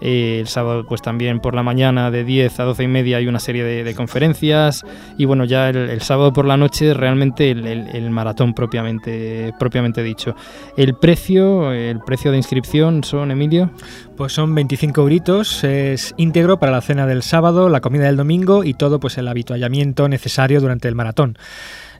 Eh, 0.00 0.38
el 0.40 0.48
sábado, 0.48 0.84
pues 0.86 1.02
también 1.02 1.40
por 1.40 1.54
la 1.54 1.62
mañana 1.62 2.10
de 2.10 2.24
10 2.24 2.60
a 2.60 2.64
12 2.64 2.84
y 2.84 2.88
media 2.88 3.16
hay 3.16 3.26
una 3.26 3.40
serie 3.40 3.64
de, 3.64 3.94
conferencias. 3.94 4.84
Y 5.16 5.24
bueno, 5.24 5.44
ya 5.44 5.68
el, 5.70 6.00
sábado 6.00 6.32
por 6.32 6.44
la 6.44 6.56
noche 6.56 6.94
realmente 6.94 7.50
el 7.50 8.10
maratón 8.10 8.54
propiamente, 8.54 9.52
propiamente 9.58 10.02
dicho. 10.02 10.34
El 10.76 10.94
precio, 10.94 11.72
el 11.72 12.00
precio 12.00 12.30
de 12.30 12.36
inscripción 12.36 13.04
son, 13.04 13.30
Emilio. 13.30 13.70
Pues 14.16 14.32
son 14.32 14.54
25 14.54 15.00
euritos, 15.00 15.62
es 15.62 16.14
íntegro 16.16 16.58
para 16.58 16.72
la 16.72 16.80
cena 16.80 17.06
del 17.06 17.22
sábado, 17.22 17.68
la 17.68 17.80
comida 17.80 18.06
del 18.06 18.16
domingo 18.16 18.64
y 18.64 18.74
todo 18.74 18.98
pues 18.98 19.16
el 19.18 19.28
habituallamiento 19.28 20.08
necesario 20.08 20.60
durante 20.60 20.88
el 20.88 20.94
maratón. 20.94 21.38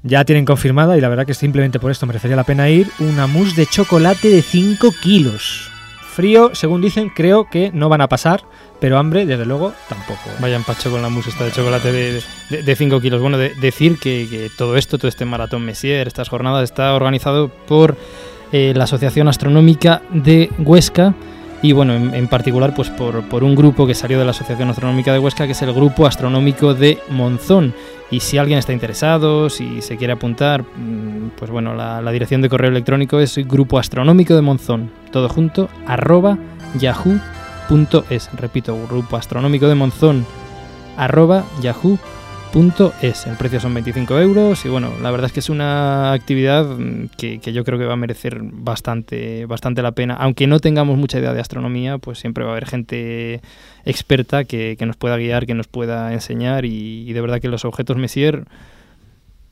Ya 0.02 0.24
tienen 0.24 0.44
confirmada, 0.44 0.96
y 0.96 1.00
la 1.00 1.08
verdad 1.08 1.26
que 1.26 1.34
simplemente 1.34 1.80
por 1.80 1.90
esto 1.90 2.06
merecería 2.06 2.36
la 2.36 2.44
pena 2.44 2.68
ir, 2.68 2.88
una 3.00 3.26
mousse 3.26 3.56
de 3.56 3.66
chocolate 3.66 4.30
de 4.30 4.42
5 4.42 4.92
kilos. 5.02 5.70
Frío, 6.18 6.50
según 6.52 6.80
dicen, 6.80 7.10
creo 7.10 7.48
que 7.48 7.70
no 7.72 7.88
van 7.88 8.00
a 8.00 8.08
pasar, 8.08 8.42
pero 8.80 8.98
hambre, 8.98 9.24
desde 9.24 9.46
luego, 9.46 9.72
tampoco. 9.88 10.18
Vaya 10.40 10.56
empacho 10.56 10.90
con 10.90 11.00
la 11.00 11.08
esta 11.08 11.44
de 11.44 11.52
chocolate 11.52 11.92
de 12.64 12.74
5 12.76 13.00
kilos. 13.00 13.20
Bueno, 13.22 13.38
de- 13.38 13.54
decir 13.54 14.00
que, 14.00 14.26
que 14.28 14.50
todo 14.58 14.76
esto, 14.76 14.98
todo 14.98 15.06
este 15.06 15.24
maratón 15.24 15.64
Messier, 15.64 16.08
estas 16.08 16.28
jornadas, 16.28 16.64
está 16.64 16.92
organizado 16.94 17.48
por 17.68 17.96
eh, 18.50 18.72
la 18.74 18.82
Asociación 18.82 19.28
Astronómica 19.28 20.02
de 20.10 20.50
Huesca 20.58 21.14
y 21.62 21.72
bueno, 21.72 21.94
en, 21.94 22.14
en 22.14 22.28
particular 22.28 22.74
pues 22.74 22.90
por, 22.90 23.22
por 23.28 23.42
un 23.42 23.54
grupo 23.54 23.86
que 23.86 23.94
salió 23.94 24.18
de 24.18 24.24
la 24.24 24.30
Asociación 24.30 24.70
Astronómica 24.70 25.12
de 25.12 25.18
Huesca, 25.18 25.46
que 25.46 25.52
es 25.52 25.62
el 25.62 25.72
Grupo 25.72 26.06
Astronómico 26.06 26.74
de 26.74 26.98
Monzón. 27.10 27.74
Y 28.10 28.20
si 28.20 28.38
alguien 28.38 28.58
está 28.58 28.72
interesado, 28.72 29.50
si 29.50 29.82
se 29.82 29.96
quiere 29.96 30.14
apuntar, 30.14 30.62
mm, 30.62 31.32
pues 31.36 31.50
bueno, 31.50 31.74
la, 31.74 32.00
la 32.00 32.10
dirección 32.10 32.40
de 32.40 32.48
correo 32.48 32.70
electrónico 32.70 33.20
es 33.20 33.36
Grupo 33.46 33.78
Astronómico 33.78 34.34
de 34.34 34.42
Monzón, 34.42 34.90
todo 35.12 35.28
junto, 35.28 35.68
arroba 35.86 36.38
yahoo.es. 36.78 38.30
Repito, 38.34 38.78
Grupo 38.88 39.16
Astronómico 39.16 39.68
de 39.68 39.74
Monzón, 39.74 40.24
arroba 40.96 41.44
yahoo.es. 41.60 42.17
El 43.26 43.36
precio 43.36 43.60
son 43.60 43.74
25 43.74 44.18
euros 44.18 44.64
y 44.64 44.68
bueno, 44.68 44.92
la 45.02 45.10
verdad 45.10 45.26
es 45.26 45.32
que 45.32 45.40
es 45.40 45.50
una 45.50 46.12
actividad 46.12 46.64
mm, 46.64 47.10
que, 47.16 47.38
que 47.40 47.52
yo 47.52 47.62
creo 47.62 47.78
que 47.78 47.84
va 47.84 47.92
a 47.92 47.96
merecer 47.96 48.40
bastante, 48.42 49.44
bastante 49.46 49.82
la 49.82 49.92
pena. 49.92 50.14
Aunque 50.14 50.46
no 50.46 50.58
tengamos 50.58 50.96
mucha 50.96 51.18
idea 51.18 51.34
de 51.34 51.40
astronomía, 51.40 51.98
pues 51.98 52.18
siempre 52.18 52.44
va 52.44 52.50
a 52.50 52.52
haber 52.54 52.66
gente 52.66 53.42
experta 53.84 54.44
que, 54.44 54.76
que 54.78 54.86
nos 54.86 54.96
pueda 54.96 55.16
guiar, 55.18 55.46
que 55.46 55.54
nos 55.54 55.68
pueda 55.68 56.12
enseñar 56.12 56.64
y, 56.64 57.08
y 57.08 57.12
de 57.12 57.20
verdad 57.20 57.40
que 57.40 57.48
los 57.48 57.64
objetos 57.64 57.96
Messier 57.96 58.44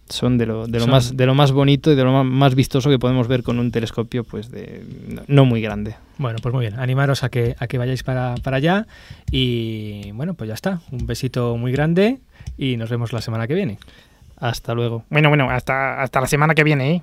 son 0.09 0.39
de 0.39 0.47
lo, 0.47 0.67
de 0.67 0.79
lo 0.79 0.85
Son- 0.85 0.91
más 0.91 1.17
de 1.17 1.27
lo 1.27 1.35
más 1.35 1.53
bonito 1.53 1.91
y 1.93 1.97
de 1.97 2.05
lo 2.05 2.25
más 2.25 2.55
vistoso 2.55 2.89
que 2.91 2.99
podemos 2.99 3.27
ver 3.29 3.43
con 3.43 3.59
un 3.59 3.71
telescopio 3.71 4.25
pues 4.25 4.51
de 4.51 4.83
no- 5.09 5.23
no 5.27 5.45
muy 5.45 5.61
grande. 5.61 5.95
Bueno, 6.19 6.39
pues 6.43 6.55
muy 6.55 6.67
bien, 6.67 6.79
animaros 6.79 7.23
a 7.25 7.29
que, 7.29 7.57
a 7.59 7.67
que 7.67 7.79
vayáis 7.79 8.03
para, 8.03 8.35
para 8.43 8.57
allá 8.59 8.87
y 9.31 10.11
bueno, 10.13 10.35
pues 10.35 10.49
ya 10.49 10.55
está. 10.55 10.81
Un 10.93 11.07
besito 11.07 11.57
muy 11.57 11.73
grande 11.73 12.19
y 12.57 12.77
nos 12.77 12.91
vemos 12.91 13.13
la 13.13 13.21
semana 13.21 13.47
que 13.47 13.55
viene. 13.55 13.79
Hasta 14.39 14.75
luego. 14.75 15.05
Bueno, 15.11 15.29
bueno, 15.29 15.51
hasta, 15.51 16.03
hasta 16.03 16.21
la 16.21 16.27
semana 16.27 16.55
que 16.55 16.63
viene, 16.65 16.91
¿eh? 16.97 17.03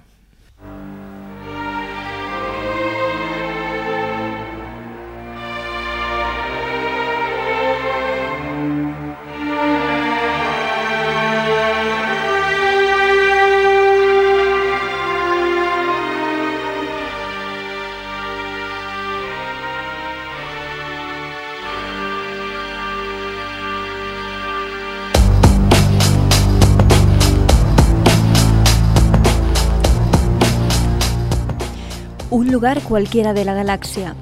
Lugar 32.53 32.83
cualquiera 32.83 33.33
de 33.33 33.45
la 33.45 33.55
galaxia. 33.55 34.15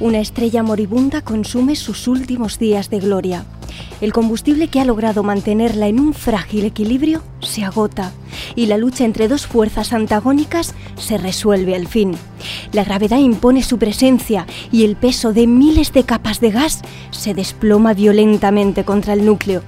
Una 0.00 0.18
estrella 0.18 0.64
moribunda 0.64 1.22
consume 1.22 1.76
sus 1.76 2.08
últimos 2.08 2.58
días 2.58 2.90
de 2.90 2.98
gloria. 2.98 3.44
El 4.00 4.12
combustible 4.12 4.66
que 4.66 4.80
ha 4.80 4.84
logrado 4.84 5.22
mantenerla 5.22 5.86
en 5.86 6.00
un 6.00 6.12
frágil 6.12 6.64
equilibrio 6.64 7.22
se 7.40 7.62
agota 7.62 8.12
y 8.56 8.66
la 8.66 8.78
lucha 8.78 9.04
entre 9.04 9.28
dos 9.28 9.46
fuerzas 9.46 9.92
antagónicas 9.92 10.74
se 10.96 11.18
resuelve 11.18 11.76
al 11.76 11.86
fin. 11.86 12.16
La 12.72 12.82
gravedad 12.82 13.18
impone 13.18 13.62
su 13.62 13.78
presencia 13.78 14.44
y 14.72 14.84
el 14.84 14.96
peso 14.96 15.32
de 15.32 15.46
miles 15.46 15.92
de 15.92 16.02
capas 16.02 16.40
de 16.40 16.50
gas 16.50 16.82
se 17.12 17.32
desploma 17.32 17.94
violentamente 17.94 18.84
contra 18.84 19.12
el 19.12 19.24
núcleo. 19.24 19.62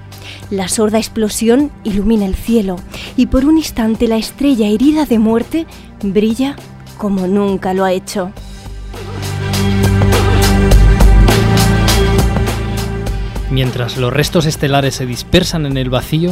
La 0.49 0.67
sorda 0.67 0.97
explosión 0.97 1.71
ilumina 1.85 2.25
el 2.25 2.35
cielo 2.35 2.75
y 3.15 3.27
por 3.27 3.45
un 3.45 3.57
instante 3.57 4.09
la 4.09 4.17
estrella 4.17 4.67
herida 4.67 5.05
de 5.05 5.17
muerte 5.17 5.65
brilla 6.03 6.57
como 7.01 7.25
nunca 7.25 7.73
lo 7.73 7.83
ha 7.83 7.93
hecho. 7.93 8.31
Mientras 13.49 13.97
los 13.97 14.13
restos 14.13 14.45
estelares 14.45 14.93
se 14.93 15.07
dispersan 15.07 15.65
en 15.65 15.77
el 15.77 15.89
vacío, 15.89 16.31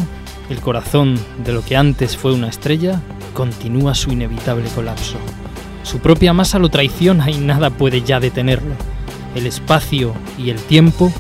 El 0.52 0.62
corazón 0.62 1.20
de 1.46 1.54
lo 1.54 1.64
que 1.64 1.78
antes 1.78 2.18
fue 2.18 2.34
una 2.34 2.50
estrella 2.50 3.02
continúa 3.36 3.94
su 3.94 4.12
inevitable 4.12 4.68
colapso. 4.74 5.18
Su 5.84 6.00
propia 6.00 6.34
masa 6.34 6.58
lo 6.58 6.70
traiciona 6.70 7.30
y 7.30 7.38
nada 7.38 7.70
puede 7.70 8.02
ya 8.02 8.20
detenerlo. 8.20 8.74
El 9.36 9.46
espacio 9.46 10.16
y 10.40 10.50
el 10.50 10.58
tiempo 10.58 11.12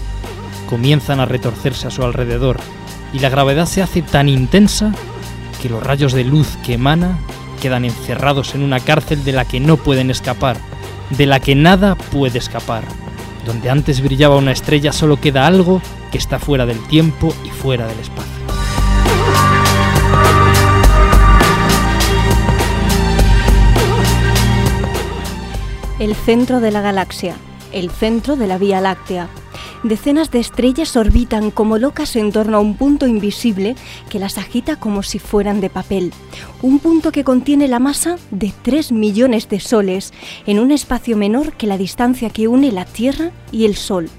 comienzan 0.67 1.19
a 1.19 1.25
retorcerse 1.25 1.87
a 1.87 1.91
su 1.91 2.03
alrededor 2.03 2.57
y 3.13 3.19
la 3.19 3.29
gravedad 3.29 3.67
se 3.67 3.83
hace 3.83 4.01
tan 4.01 4.29
intensa 4.29 4.91
que 5.61 5.69
los 5.69 5.83
rayos 5.83 6.13
de 6.13 6.23
luz 6.23 6.57
que 6.65 6.73
emana 6.73 7.19
quedan 7.59 7.85
encerrados 7.85 8.55
en 8.55 8.63
una 8.63 8.79
cárcel 8.79 9.23
de 9.23 9.33
la 9.33 9.45
que 9.45 9.59
no 9.59 9.77
pueden 9.77 10.09
escapar, 10.09 10.57
de 11.11 11.25
la 11.25 11.39
que 11.39 11.53
nada 11.53 11.95
puede 11.95 12.39
escapar. 12.39 12.83
Donde 13.45 13.69
antes 13.69 14.01
brillaba 14.01 14.37
una 14.37 14.51
estrella 14.51 14.91
solo 14.91 15.19
queda 15.19 15.45
algo 15.45 15.81
que 16.11 16.17
está 16.17 16.39
fuera 16.39 16.65
del 16.65 16.79
tiempo 16.87 17.33
y 17.45 17.49
fuera 17.49 17.87
del 17.87 17.99
espacio. 17.99 18.39
El 25.99 26.15
centro 26.15 26.61
de 26.61 26.71
la 26.71 26.81
galaxia, 26.81 27.35
el 27.73 27.91
centro 27.91 28.37
de 28.37 28.47
la 28.47 28.57
Vía 28.57 28.79
Láctea. 28.79 29.27
Decenas 29.83 30.29
de 30.29 30.39
estrellas 30.39 30.97
orbitan 30.97 31.51
como 31.51 31.77
locas 31.77 32.17
en 32.17 32.33
torno 32.33 32.57
a 32.57 32.59
un 32.59 32.75
punto 32.75 33.07
invisible 33.07 33.77
que 34.09 34.19
las 34.19 34.37
agita 34.37 34.75
como 34.75 35.03
si 35.03 35.19
fueran 35.19 35.61
de 35.61 35.69
papel. 35.69 36.11
Un 36.61 36.79
punto 36.79 37.13
que 37.13 37.23
contiene 37.23 37.69
la 37.69 37.79
masa 37.79 38.17
de 38.29 38.53
3 38.61 38.91
millones 38.91 39.47
de 39.47 39.61
soles 39.61 40.13
en 40.45 40.59
un 40.59 40.71
espacio 40.71 41.15
menor 41.15 41.53
que 41.53 41.65
la 41.65 41.77
distancia 41.77 42.29
que 42.29 42.49
une 42.49 42.73
la 42.73 42.83
Tierra 42.83 43.31
y 43.53 43.63
el 43.63 43.75
Sol. 43.75 44.09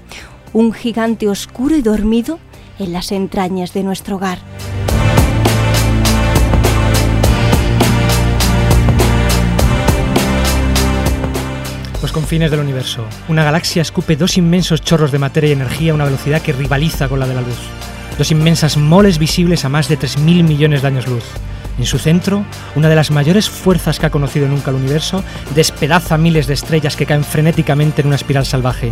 Un 0.51 0.73
gigante 0.73 1.29
oscuro 1.29 1.75
y 1.75 1.83
dormido 1.83 2.39
en 2.79 2.91
las 2.91 3.11
entrañas 3.11 3.71
de 3.71 3.83
nuestro 3.83 4.15
hogar. 4.15 4.39
Los 12.11 12.23
confines 12.23 12.51
del 12.51 12.59
universo. 12.59 13.05
Una 13.29 13.45
galaxia 13.45 13.81
escupe 13.81 14.17
dos 14.17 14.35
inmensos 14.35 14.81
chorros 14.81 15.13
de 15.13 15.17
materia 15.17 15.47
y 15.47 15.53
energía 15.53 15.93
a 15.93 15.95
una 15.95 16.03
velocidad 16.03 16.41
que 16.41 16.51
rivaliza 16.51 17.07
con 17.07 17.21
la 17.21 17.25
de 17.25 17.35
la 17.35 17.39
luz. 17.39 17.57
Dos 18.17 18.31
inmensas 18.31 18.75
moles 18.75 19.17
visibles 19.17 19.63
a 19.63 19.69
más 19.69 19.87
de 19.87 19.97
3.000 19.97 20.43
millones 20.43 20.81
de 20.81 20.89
años 20.89 21.07
luz. 21.07 21.23
En 21.79 21.85
su 21.85 21.99
centro, 21.99 22.43
una 22.75 22.89
de 22.89 22.97
las 22.97 23.11
mayores 23.11 23.49
fuerzas 23.49 23.97
que 23.97 24.07
ha 24.07 24.11
conocido 24.11 24.49
nunca 24.49 24.71
el 24.71 24.75
universo 24.75 25.23
despedaza 25.55 26.17
miles 26.17 26.47
de 26.47 26.53
estrellas 26.53 26.97
que 26.97 27.05
caen 27.05 27.23
frenéticamente 27.23 28.01
en 28.01 28.07
una 28.07 28.17
espiral 28.17 28.45
salvaje. 28.45 28.91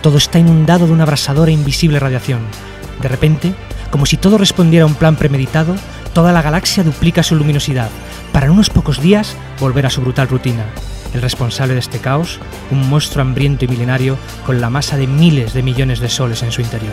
Todo 0.00 0.18
está 0.18 0.38
inundado 0.38 0.86
de 0.86 0.92
una 0.92 1.02
abrasadora 1.02 1.50
e 1.50 1.54
invisible 1.54 1.98
radiación. 1.98 2.42
De 3.02 3.08
repente, 3.08 3.52
como 3.90 4.06
si 4.06 4.16
todo 4.16 4.38
respondiera 4.38 4.84
a 4.84 4.88
un 4.88 4.94
plan 4.94 5.16
premeditado, 5.16 5.74
toda 6.12 6.30
la 6.30 6.40
galaxia 6.40 6.84
duplica 6.84 7.24
su 7.24 7.34
luminosidad, 7.34 7.90
para 8.32 8.46
en 8.46 8.52
unos 8.52 8.70
pocos 8.70 9.02
días 9.02 9.34
volver 9.58 9.86
a 9.86 9.90
su 9.90 10.02
brutal 10.02 10.28
rutina. 10.28 10.66
El 11.14 11.22
responsable 11.22 11.74
de 11.74 11.80
este 11.80 11.98
caos, 11.98 12.40
un 12.70 12.88
monstruo 12.88 13.22
hambriento 13.22 13.64
y 13.64 13.68
milenario 13.68 14.16
con 14.46 14.60
la 14.60 14.70
masa 14.70 14.96
de 14.96 15.06
miles 15.06 15.54
de 15.54 15.62
millones 15.62 15.98
de 16.00 16.08
soles 16.08 16.42
en 16.42 16.52
su 16.52 16.60
interior. 16.60 16.92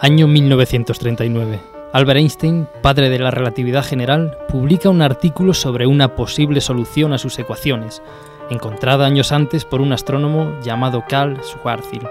Año 0.00 0.28
1939. 0.28 1.60
Albert 1.94 2.18
Einstein, 2.18 2.68
padre 2.82 3.08
de 3.08 3.18
la 3.18 3.30
relatividad 3.30 3.84
general, 3.84 4.36
publica 4.48 4.90
un 4.90 5.00
artículo 5.00 5.54
sobre 5.54 5.86
una 5.86 6.16
posible 6.16 6.60
solución 6.60 7.14
a 7.14 7.18
sus 7.18 7.38
ecuaciones, 7.38 8.02
encontrada 8.50 9.06
años 9.06 9.32
antes 9.32 9.64
por 9.64 9.80
un 9.80 9.92
astrónomo 9.94 10.60
llamado 10.60 11.04
Karl 11.08 11.40
Schwarzschild. 11.42 12.06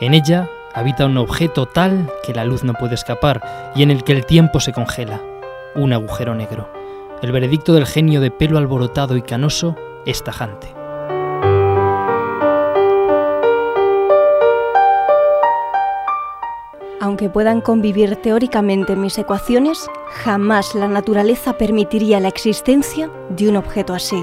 En 0.00 0.12
ella 0.12 0.50
habita 0.74 1.06
un 1.06 1.16
objeto 1.16 1.64
tal 1.64 2.10
que 2.26 2.34
la 2.34 2.44
luz 2.44 2.64
no 2.64 2.74
puede 2.74 2.94
escapar 2.94 3.72
y 3.74 3.82
en 3.82 3.90
el 3.90 4.04
que 4.04 4.12
el 4.12 4.26
tiempo 4.26 4.60
se 4.60 4.72
congela, 4.72 5.20
un 5.74 5.92
agujero 5.92 6.34
negro. 6.34 6.68
El 7.22 7.32
veredicto 7.32 7.72
del 7.72 7.86
genio 7.86 8.20
de 8.20 8.30
pelo 8.30 8.58
alborotado 8.58 9.16
y 9.16 9.22
canoso 9.22 9.76
es 10.06 10.24
tajante. 10.24 10.74
Aunque 17.02 17.30
puedan 17.30 17.62
convivir 17.62 18.16
teóricamente 18.16 18.94
mis 18.94 19.16
ecuaciones, 19.16 19.90
jamás 20.22 20.74
la 20.74 20.86
naturaleza 20.86 21.54
permitiría 21.54 22.20
la 22.20 22.28
existencia 22.28 23.10
de 23.30 23.48
un 23.48 23.56
objeto 23.56 23.94
así. 23.94 24.22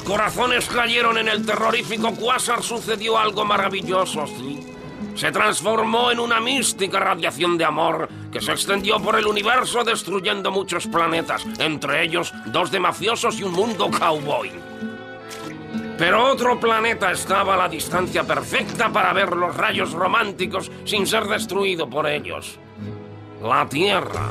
Los 0.00 0.08
corazones 0.08 0.66
cayeron 0.66 1.18
en 1.18 1.28
el 1.28 1.44
terrorífico 1.44 2.14
cuásar 2.14 2.62
sucedió 2.62 3.18
algo 3.18 3.44
maravilloso. 3.44 4.24
Se 5.14 5.30
transformó 5.30 6.10
en 6.10 6.20
una 6.20 6.40
mística 6.40 6.98
radiación 6.98 7.58
de 7.58 7.66
amor 7.66 8.08
que 8.32 8.40
se 8.40 8.52
extendió 8.52 8.98
por 8.98 9.18
el 9.18 9.26
universo 9.26 9.84
destruyendo 9.84 10.50
muchos 10.50 10.86
planetas, 10.86 11.44
entre 11.58 12.02
ellos 12.02 12.32
dos 12.46 12.70
de 12.70 12.80
mafiosos 12.80 13.38
y 13.40 13.42
un 13.42 13.52
mundo 13.52 13.90
cowboy. 13.90 14.50
Pero 15.98 16.32
otro 16.32 16.58
planeta 16.58 17.12
estaba 17.12 17.54
a 17.54 17.58
la 17.58 17.68
distancia 17.68 18.24
perfecta 18.24 18.90
para 18.90 19.12
ver 19.12 19.36
los 19.36 19.54
rayos 19.54 19.92
románticos 19.92 20.70
sin 20.84 21.06
ser 21.06 21.24
destruido 21.24 21.90
por 21.90 22.06
ellos. 22.06 22.58
La 23.42 23.68
Tierra. 23.68 24.30